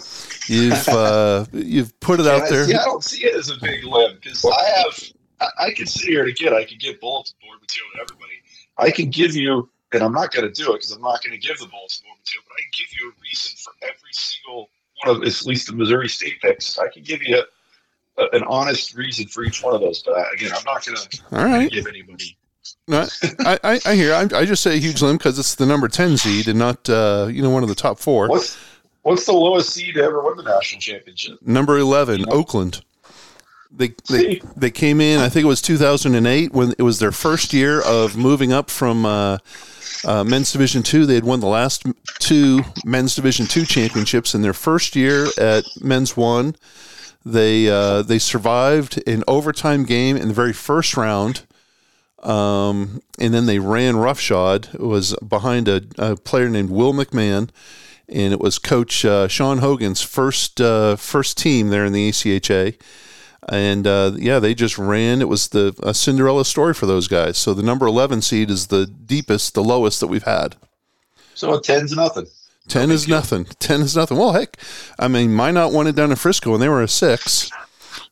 You've 0.48 0.88
uh, 0.90 1.46
you've 1.52 1.98
put 2.00 2.20
it 2.20 2.28
out 2.28 2.50
there. 2.50 2.70
Yeah, 2.70 2.82
I 2.82 2.86
don't 2.86 3.04
see 3.04 3.26
it 3.26 3.36
as 3.36 3.50
a 3.50 3.56
big 3.62 3.84
limb 3.84 4.18
because 4.22 4.46
I 4.46 4.70
have 4.78 5.04
I, 5.42 5.66
I 5.66 5.72
can 5.72 5.86
sit 5.86 6.08
here 6.08 6.22
and 6.22 6.30
again 6.30 6.54
I 6.54 6.64
can 6.64 6.78
give 6.78 7.00
bulletin 7.00 7.36
board 7.42 7.60
material 7.62 7.92
to 7.96 8.02
everybody. 8.02 8.34
I 8.78 8.92
can 8.92 9.10
give 9.10 9.36
you, 9.36 9.70
and 9.92 10.04
I'm 10.04 10.14
not 10.14 10.32
going 10.32 10.52
to 10.52 10.54
do 10.54 10.72
it 10.72 10.78
because 10.78 10.92
I'm 10.92 11.02
not 11.02 11.24
going 11.24 11.40
to 11.40 11.48
give 11.48 11.58
the 11.58 11.66
bulletin 11.66 12.06
board 12.06 12.20
material, 12.20 12.46
but 12.48 12.54
I 12.54 12.62
can 12.62 12.72
give 12.78 13.00
you 13.00 13.10
a 13.10 13.14
reason 13.22 13.58
for 13.58 13.74
every 13.84 14.14
single 14.14 14.70
one 15.04 15.16
of 15.16 15.24
at 15.24 15.46
least 15.46 15.68
the 15.68 15.74
Missouri 15.74 16.10
State 16.10 16.40
picks. 16.42 16.78
I 16.78 16.88
can 16.90 17.04
give 17.04 17.24
you 17.24 17.44
a, 18.18 18.22
a, 18.22 18.30
an 18.34 18.44
honest 18.44 18.96
reason 18.96 19.28
for 19.28 19.44
each 19.44 19.64
one 19.64 19.74
of 19.74 19.82
those. 19.82 20.04
But 20.04 20.18
I, 20.18 20.32
again, 20.34 20.52
I'm 20.56 20.64
not 20.64 20.86
going 20.86 20.98
to 20.98 21.70
give 21.70 21.88
anybody 21.88 22.37
no, 22.88 23.08
I, 23.40 23.60
I, 23.64 23.80
I 23.86 23.96
hear. 23.96 24.14
I, 24.14 24.22
I, 24.34 24.46
just 24.46 24.64
say 24.64 24.80
huge 24.80 25.02
limb 25.02 25.18
because 25.18 25.38
it's 25.38 25.56
the 25.56 25.66
number 25.66 25.88
ten 25.88 26.18
seed 26.18 26.48
and 26.48 26.58
not 26.58 26.90
uh, 26.90 27.28
you 27.30 27.42
know 27.42 27.50
one 27.50 27.64
of 27.64 27.70
the 27.70 27.76
top 27.76 28.00
four. 28.00 28.30
What's 28.30 28.58
what's 29.04 29.26
the 29.26 29.34
lowest 29.34 29.72
seed 29.72 29.96
to 29.96 30.04
ever 30.04 30.24
win 30.24 30.38
the 30.38 30.44
national 30.44 30.82
championship? 30.82 31.40
Number 31.42 31.78
eleven, 31.78 32.22
you 32.22 32.26
know? 32.26 32.32
Oakland. 32.32 32.84
They, 33.70 33.94
they 34.10 34.42
they 34.56 34.72
came 34.72 35.02
in. 35.02 35.20
I 35.20 35.30
think 35.30 35.44
it 35.44 35.48
was 35.48 35.62
2008 35.62 36.54
when 36.54 36.74
it 36.78 36.84
was 36.84 37.00
their 37.00 37.12
first 37.12 37.54
year 37.54 37.82
of 37.82 38.16
moving 38.16 38.54
up 38.54 38.70
from 38.70 39.06
uh, 39.06 39.38
uh, 40.06 40.24
men's 40.24 40.52
division 40.52 40.84
two. 40.84 41.06
They 41.06 41.16
had 41.16 41.26
won 41.26 41.42
the 41.42 41.48
last 41.48 41.84
two 42.20 42.62
men's 42.86 43.16
division 43.16 43.46
two 43.46 43.66
championships 43.66 44.34
in 44.34 44.42
their 44.42 44.54
first 44.54 44.96
year 44.96 45.28
at 45.38 45.66
men's 45.82 46.16
one. 46.16 46.56
They 47.26 47.70
uh, 47.70 48.04
they 48.04 48.20
survived 48.20 49.04
an 49.06 49.24
overtime 49.28 49.84
game 49.84 50.16
in 50.16 50.30
the 50.30 50.34
very 50.34 50.54
first 50.54 50.96
round 50.96 51.46
um, 52.24 53.02
and 53.20 53.34
then 53.34 53.46
they 53.46 53.60
ran 53.60 53.98
roughshod. 53.98 54.70
It 54.74 54.80
was 54.80 55.16
behind 55.28 55.68
a, 55.68 55.84
a, 55.98 56.16
player 56.16 56.50
named 56.50 56.70
Will 56.70 56.94
McMahon, 56.94 57.50
and 58.10 58.34
it 58.34 58.40
was 58.40 58.58
Coach 58.60 59.06
uh, 59.06 59.28
Sean 59.28 59.60
Hogan's 59.60 60.02
first 60.02 60.60
uh, 60.60 60.96
first 60.96 61.38
team 61.38 61.70
there 61.70 61.86
in 61.86 61.94
the 61.94 62.10
ACHA. 62.10 62.80
And 63.50 63.88
uh, 63.88 64.12
yeah, 64.16 64.40
they 64.40 64.54
just 64.54 64.78
ran. 64.78 65.22
It 65.22 65.30
was 65.30 65.50
the 65.50 65.76
a 65.82 65.94
Cinderella 65.94 66.44
story 66.44 66.74
for 66.74 66.86
those 66.86 67.08
guys. 67.08 67.38
So 67.38 67.54
the 67.54 67.64
number 67.64 67.86
eleven 67.86 68.22
seed 68.22 68.50
is 68.50 68.68
the 68.68 68.88
deepest, 68.88 69.54
the 69.54 69.64
lowest 69.64 70.00
that 70.00 70.08
we've 70.08 70.24
had. 70.24 70.56
So 71.34 71.60
ten's 71.60 71.96
nothing. 71.96 72.26
Ten 72.68 72.92
is 72.92 73.08
nothing. 73.08 73.46
Ten 73.60 73.82
is 73.82 73.96
nothing. 73.96 74.18
Well, 74.18 74.34
heck, 74.34 74.58
I 75.00 75.08
mean, 75.08 75.34
Minot 75.34 75.74
it 75.88 75.96
down 75.96 76.10
in 76.10 76.18
Frisco, 76.18 76.54
and 76.54 76.62
they 76.62 76.68
were 76.68 76.82
a 76.82 76.88
six. 76.88 77.50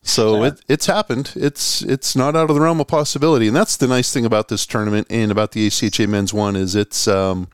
So 0.05 0.43
it, 0.43 0.61
it's 0.69 0.85
happened. 0.85 1.33
It's 1.35 1.81
it's 1.81 2.15
not 2.15 2.35
out 2.35 2.49
of 2.49 2.55
the 2.55 2.61
realm 2.61 2.79
of 2.79 2.87
possibility, 2.87 3.47
and 3.47 3.55
that's 3.55 3.75
the 3.75 3.87
nice 3.87 4.13
thing 4.13 4.23
about 4.23 4.49
this 4.49 4.65
tournament 4.65 5.07
and 5.09 5.31
about 5.31 5.53
the 5.53 5.65
ACHA 5.65 6.07
Men's 6.07 6.31
One 6.31 6.55
is 6.55 6.75
it's 6.75 7.07
um, 7.07 7.47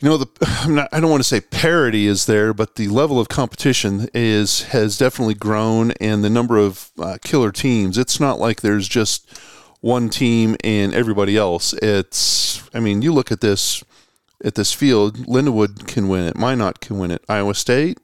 you 0.00 0.08
know 0.08 0.16
the 0.16 0.26
I'm 0.64 0.74
not, 0.74 0.88
I 0.92 0.98
don't 0.98 1.10
want 1.10 1.22
to 1.22 1.28
say 1.28 1.40
parity 1.40 2.08
is 2.08 2.26
there, 2.26 2.52
but 2.52 2.74
the 2.74 2.88
level 2.88 3.20
of 3.20 3.28
competition 3.28 4.08
is 4.12 4.64
has 4.64 4.98
definitely 4.98 5.34
grown, 5.34 5.92
and 5.92 6.24
the 6.24 6.30
number 6.30 6.58
of 6.58 6.90
uh, 6.98 7.18
killer 7.22 7.52
teams. 7.52 7.96
It's 7.96 8.18
not 8.18 8.40
like 8.40 8.60
there's 8.60 8.88
just 8.88 9.38
one 9.80 10.08
team 10.08 10.56
and 10.64 10.92
everybody 10.92 11.36
else. 11.36 11.74
It's 11.74 12.68
I 12.74 12.80
mean, 12.80 13.02
you 13.02 13.12
look 13.12 13.30
at 13.30 13.40
this 13.40 13.84
at 14.44 14.56
this 14.56 14.72
field. 14.72 15.16
Lindenwood 15.28 15.86
can 15.86 16.08
win 16.08 16.24
it. 16.24 16.36
Minot 16.36 16.80
can 16.80 16.98
win 16.98 17.12
it. 17.12 17.22
Iowa 17.28 17.54
State. 17.54 17.98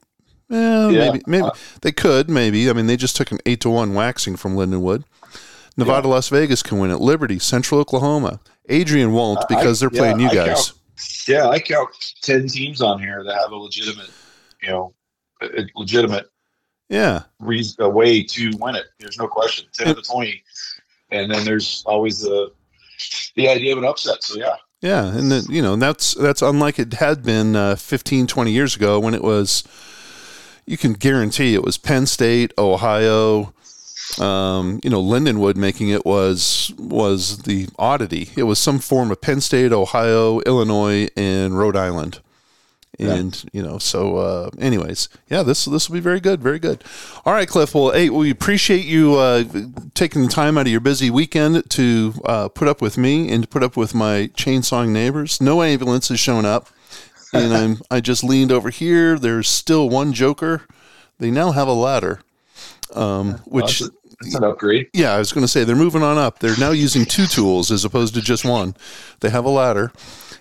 Yeah. 0.52 0.90
maybe 0.90 1.22
maybe 1.26 1.48
they 1.80 1.92
could 1.92 2.28
maybe. 2.28 2.68
I 2.68 2.72
mean, 2.74 2.86
they 2.86 2.96
just 2.96 3.16
took 3.16 3.32
an 3.32 3.38
eight 3.46 3.60
to 3.62 3.70
one 3.70 3.94
waxing 3.94 4.36
from 4.36 4.54
Lindenwood. 4.54 5.04
Nevada, 5.76 6.06
Las 6.08 6.28
Vegas 6.28 6.62
can 6.62 6.78
win 6.78 6.90
it. 6.90 6.98
Liberty, 6.98 7.38
Central 7.38 7.80
Oklahoma. 7.80 8.40
Adrian 8.68 9.12
won't 9.12 9.48
because 9.48 9.80
they're 9.80 9.88
yeah, 9.92 9.98
playing 10.00 10.20
you 10.20 10.28
I 10.28 10.34
guys. 10.34 10.46
count- 10.70 11.28
Yeah, 11.28 11.48
I 11.48 11.58
count 11.58 11.88
ten 12.20 12.46
teams 12.46 12.80
on 12.82 13.00
here 13.00 13.24
that 13.24 13.34
have 13.34 13.50
a 13.52 13.56
legitimate, 13.56 14.10
you 14.62 14.68
know, 14.68 14.92
a 15.40 15.64
legitimate 15.74 16.30
Yeah. 16.90 17.22
reason, 17.40 17.82
a 17.82 17.88
way 17.88 18.22
to 18.22 18.50
win 18.60 18.74
it. 18.76 18.84
There's 19.00 19.18
no 19.18 19.26
question. 19.26 19.64
Ten 19.72 19.88
of 19.88 19.96
the 19.96 20.02
twenty, 20.02 20.42
and 21.10 21.30
then 21.30 21.44
there's 21.44 21.82
always 21.86 22.20
the 22.20 22.52
the 23.34 23.48
idea 23.48 23.72
of 23.72 23.78
an 23.78 23.84
upset. 23.86 24.22
So 24.22 24.38
yeah, 24.38 24.56
Yeah, 24.82 25.06
and 25.06 25.32
then 25.32 25.44
you 25.48 25.62
know 25.62 25.74
that's 25.76 26.12
that's 26.14 26.42
unlike 26.42 26.78
it 26.78 26.92
had 26.94 27.22
been 27.22 27.56
uh, 27.56 27.76
15, 27.76 28.26
20 28.26 28.52
years 28.52 28.76
ago 28.76 29.00
when 29.00 29.14
it 29.14 29.22
was. 29.22 29.64
You 30.64 30.76
can 30.76 30.92
guarantee 30.92 31.54
it 31.54 31.64
was 31.64 31.76
Penn 31.76 32.06
State, 32.06 32.52
Ohio, 32.56 33.52
um, 34.20 34.80
you 34.82 34.90
know, 34.90 35.02
Lindenwood 35.02 35.56
making 35.56 35.88
it 35.88 36.04
was 36.04 36.72
was 36.78 37.38
the 37.42 37.68
oddity. 37.78 38.30
It 38.36 38.44
was 38.44 38.58
some 38.58 38.78
form 38.78 39.10
of 39.10 39.20
Penn 39.20 39.40
State, 39.40 39.72
Ohio, 39.72 40.40
Illinois, 40.40 41.08
and 41.16 41.56
Rhode 41.56 41.76
Island. 41.76 42.20
And 42.98 43.42
you 43.52 43.62
know, 43.62 43.78
so 43.78 44.16
uh, 44.18 44.50
anyways, 44.58 45.08
yeah, 45.28 45.42
this 45.42 45.64
this 45.64 45.88
will 45.88 45.94
be 45.94 46.00
very 46.00 46.20
good, 46.20 46.40
very 46.40 46.58
good. 46.58 46.84
All 47.24 47.32
right, 47.32 47.48
Cliff. 47.48 47.74
Well, 47.74 47.90
hey, 47.90 48.10
we 48.10 48.30
appreciate 48.30 48.84
you 48.84 49.14
uh, 49.14 49.44
taking 49.94 50.22
the 50.22 50.28
time 50.28 50.58
out 50.58 50.66
of 50.66 50.72
your 50.72 50.80
busy 50.80 51.10
weekend 51.10 51.68
to 51.70 52.14
uh, 52.26 52.48
put 52.48 52.68
up 52.68 52.82
with 52.82 52.98
me 52.98 53.30
and 53.30 53.44
to 53.44 53.48
put 53.48 53.62
up 53.62 53.76
with 53.76 53.94
my 53.94 54.30
chainsawing 54.34 54.90
neighbors. 54.90 55.40
No 55.40 55.62
ambulance 55.62 56.08
has 56.08 56.20
shown 56.20 56.44
up, 56.44 56.68
and 57.32 57.52
I'm 57.52 57.78
I 57.90 58.00
just 58.00 58.24
leaned 58.24 58.52
over 58.52 58.70
here. 58.70 59.18
There's 59.18 59.48
still 59.48 59.88
one 59.88 60.12
Joker. 60.12 60.62
They 61.18 61.30
now 61.30 61.52
have 61.52 61.68
a 61.68 61.72
ladder, 61.72 62.20
um, 62.94 63.34
which 63.44 63.80
that's, 63.80 63.92
that's 64.20 64.34
an 64.34 64.44
upgrade. 64.44 64.88
yeah, 64.92 65.12
I 65.12 65.18
was 65.18 65.32
going 65.32 65.44
to 65.44 65.48
say 65.48 65.64
they're 65.64 65.76
moving 65.76 66.02
on 66.02 66.18
up. 66.18 66.38
They're 66.40 66.58
now 66.58 66.70
using 66.72 67.04
two 67.04 67.26
tools 67.26 67.70
as 67.70 67.84
opposed 67.84 68.14
to 68.14 68.20
just 68.20 68.44
one. 68.44 68.74
They 69.20 69.30
have 69.30 69.44
a 69.44 69.50
ladder, 69.50 69.92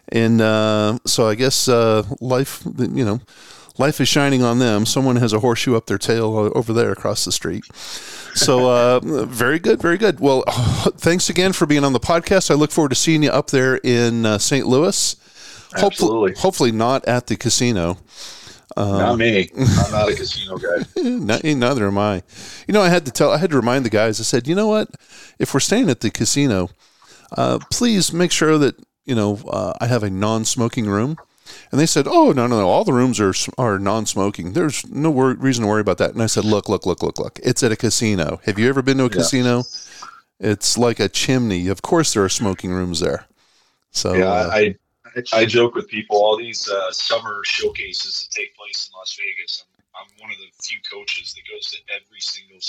and 0.09 0.41
uh, 0.41 0.97
so 1.05 1.27
I 1.27 1.35
guess 1.35 1.67
uh, 1.67 2.03
life, 2.19 2.63
you 2.77 3.05
know, 3.05 3.21
life 3.77 4.01
is 4.01 4.07
shining 4.07 4.43
on 4.43 4.59
them. 4.59 4.85
Someone 4.85 5.17
has 5.17 5.33
a 5.33 5.39
horseshoe 5.39 5.75
up 5.75 5.85
their 5.85 5.97
tail 5.97 6.51
over 6.55 6.73
there 6.73 6.91
across 6.91 7.25
the 7.25 7.31
street. 7.31 7.65
So 8.33 8.69
uh, 8.69 8.99
very 9.25 9.59
good, 9.59 9.81
very 9.81 9.97
good. 9.97 10.19
Well, 10.19 10.43
thanks 10.97 11.29
again 11.29 11.53
for 11.53 11.65
being 11.65 11.83
on 11.83 11.93
the 11.93 11.99
podcast. 11.99 12.51
I 12.51 12.55
look 12.55 12.71
forward 12.71 12.89
to 12.89 12.95
seeing 12.95 13.23
you 13.23 13.29
up 13.29 13.49
there 13.49 13.77
in 13.77 14.25
uh, 14.25 14.37
St. 14.37 14.65
Louis. 14.65 15.15
Hopefully, 15.73 15.85
Absolutely. 15.85 16.33
hopefully 16.41 16.71
not 16.71 17.05
at 17.05 17.27
the 17.27 17.35
casino. 17.37 17.97
not 18.77 19.17
me. 19.17 19.49
I'm 19.57 19.91
not 19.91 20.09
a 20.11 20.15
casino 20.15 20.57
guy. 20.57 20.85
Neither 21.53 21.87
am 21.87 21.97
I. 21.97 22.23
You 22.67 22.73
know, 22.73 22.81
I 22.81 22.89
had 22.89 23.05
to 23.05 23.11
tell, 23.11 23.31
I 23.31 23.37
had 23.37 23.51
to 23.51 23.55
remind 23.55 23.85
the 23.85 23.89
guys. 23.89 24.19
I 24.19 24.23
said, 24.23 24.47
you 24.47 24.55
know 24.55 24.67
what? 24.67 24.89
If 25.39 25.53
we're 25.53 25.59
staying 25.59 25.89
at 25.89 26.01
the 26.01 26.09
casino, 26.11 26.69
uh, 27.37 27.59
please 27.71 28.11
make 28.11 28.31
sure 28.31 28.57
that 28.57 28.75
you 29.05 29.15
know 29.15 29.39
uh, 29.49 29.73
I 29.79 29.87
have 29.87 30.03
a 30.03 30.09
non-smoking 30.09 30.87
room. 30.87 31.17
And 31.71 31.79
they 31.81 31.85
said, 31.85 32.05
"Oh 32.07 32.31
no, 32.31 32.47
no, 32.47 32.59
no! 32.59 32.67
All 32.69 32.85
the 32.85 32.93
rooms 32.93 33.19
are 33.19 33.33
are 33.57 33.77
non-smoking. 33.79 34.53
There's 34.53 34.85
no 34.89 35.09
wor- 35.09 35.33
reason 35.33 35.63
to 35.63 35.67
worry 35.69 35.81
about 35.81 35.97
that." 35.97 36.11
And 36.13 36.21
I 36.21 36.27
said, 36.27 36.45
"Look, 36.45 36.69
look, 36.69 36.85
look, 36.85 37.01
look, 37.03 37.19
look! 37.19 37.39
It's 37.43 37.61
at 37.63 37.71
a 37.73 37.75
casino. 37.75 38.39
Have 38.45 38.57
you 38.59 38.69
ever 38.69 38.81
been 38.81 38.97
to 38.99 39.03
a 39.05 39.07
Yeah. 39.07 39.13
casino? 39.15 39.63
It's 40.39 40.77
like 40.77 40.99
a 41.01 41.09
chimney. 41.09 41.67
Of 41.67 41.81
course, 41.81 42.13
there 42.13 42.23
are 42.23 42.29
smoking 42.29 42.71
rooms 42.71 42.99
there. 43.01 43.25
So 43.91 44.13
yeah, 44.13 44.25
uh, 44.31 44.49
I, 44.51 44.75
I 45.15 45.23
I 45.33 45.45
joke 45.45 45.75
with 45.75 45.87
people 45.87 46.17
all 46.17 46.37
these 46.37 46.67
uh, 46.67 46.91
summer 46.91 47.41
showcases 47.43 48.21
that 48.21 48.39
take 48.39 48.55
place 48.55 48.89
in 48.89 48.97
Las 48.97 49.17
Vegas. 49.17 49.65
I'm, 49.95 50.01
I'm 50.01 50.21
one 50.21 50.31
of 50.31 50.37
the 50.37 50.63
few 50.63 50.79
coaches 50.91 51.33
that 51.33 51.41
goes 51.53 51.67
to 51.71 51.77
every 51.93 52.19
single 52.19 52.59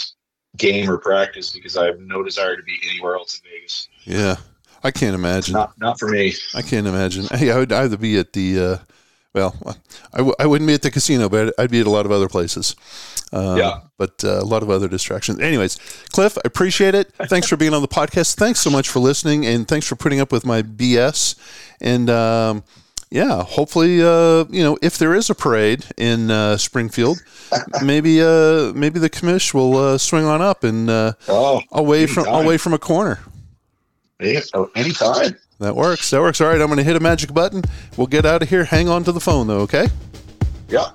game 0.56 0.90
or 0.90 0.98
practice 0.98 1.50
because 1.50 1.76
I 1.76 1.86
have 1.86 2.00
no 2.00 2.22
desire 2.22 2.56
to 2.56 2.62
be 2.62 2.78
anywhere 2.90 3.14
else 3.16 3.40
in 3.40 3.50
Vegas. 3.50 3.88
yeah, 4.04 4.36
I 4.82 4.90
can't 4.90 5.14
imagine. 5.14 5.54
Not 5.54 5.78
not 5.78 5.98
for 5.98 6.08
me. 6.08 6.34
I 6.54 6.62
can't 6.62 6.86
imagine. 6.86 7.26
Hey, 7.30 7.50
I 7.50 7.58
would 7.58 7.72
either 7.72 7.96
be 7.96 8.18
at 8.18 8.32
the, 8.32 8.60
uh, 8.60 8.78
well, 9.34 9.54
I, 10.12 10.18
w- 10.18 10.34
I 10.38 10.46
wouldn't 10.46 10.68
be 10.68 10.74
at 10.74 10.82
the 10.82 10.90
casino, 10.90 11.28
but 11.28 11.54
I'd 11.58 11.70
be 11.70 11.80
at 11.80 11.86
a 11.86 11.90
lot 11.90 12.04
of 12.06 12.12
other 12.12 12.28
places. 12.28 12.76
Uh, 13.32 13.54
Yeah. 13.58 13.80
But 13.98 14.22
uh, 14.24 14.40
a 14.40 14.44
lot 14.44 14.62
of 14.62 14.68
other 14.70 14.88
distractions. 14.88 15.38
Anyways, 15.40 15.78
Cliff, 16.12 16.36
I 16.38 16.42
appreciate 16.44 16.94
it. 16.94 17.12
Thanks 17.28 17.48
for 17.48 17.56
being 17.56 17.72
on 17.72 17.80
the 17.82 17.88
podcast. 17.88 18.34
Thanks 18.34 18.60
so 18.60 18.68
much 18.68 18.88
for 18.88 18.98
listening, 18.98 19.46
and 19.46 19.66
thanks 19.68 19.86
for 19.86 19.94
putting 19.96 20.20
up 20.20 20.32
with 20.32 20.44
my 20.44 20.60
BS. 20.62 21.36
And 21.80 22.10
um, 22.10 22.64
yeah, 23.10 23.42
hopefully, 23.44 24.02
uh, 24.02 24.44
you 24.50 24.62
know, 24.64 24.76
if 24.82 24.98
there 24.98 25.14
is 25.14 25.30
a 25.30 25.34
parade 25.34 25.84
in 25.96 26.30
uh, 26.30 26.56
Springfield, 26.56 27.22
maybe 27.82 28.20
uh, 28.20 28.72
maybe 28.74 28.98
the 28.98 29.08
commish 29.10 29.54
will 29.54 29.76
uh, 29.76 29.98
swing 29.98 30.24
on 30.24 30.42
up 30.42 30.64
and 30.64 30.90
uh, 30.90 31.12
Oh, 31.28 31.62
away 31.70 32.06
from 32.06 32.26
away 32.26 32.58
from 32.58 32.72
a 32.74 32.78
corner. 32.78 33.20
yeah, 34.20 34.40
anytime. 34.74 35.36
That 35.62 35.76
works. 35.76 36.10
That 36.10 36.20
works. 36.20 36.40
All 36.40 36.48
right, 36.48 36.60
I'm 36.60 36.66
going 36.66 36.78
to 36.78 36.82
hit 36.84 36.96
a 36.96 37.00
magic 37.00 37.32
button. 37.32 37.62
We'll 37.96 38.08
get 38.08 38.26
out 38.26 38.42
of 38.42 38.48
here. 38.48 38.64
Hang 38.64 38.88
on 38.88 39.04
to 39.04 39.12
the 39.12 39.20
phone, 39.20 39.46
though, 39.46 39.60
okay? 39.60 39.88
Yeah. 40.68 40.90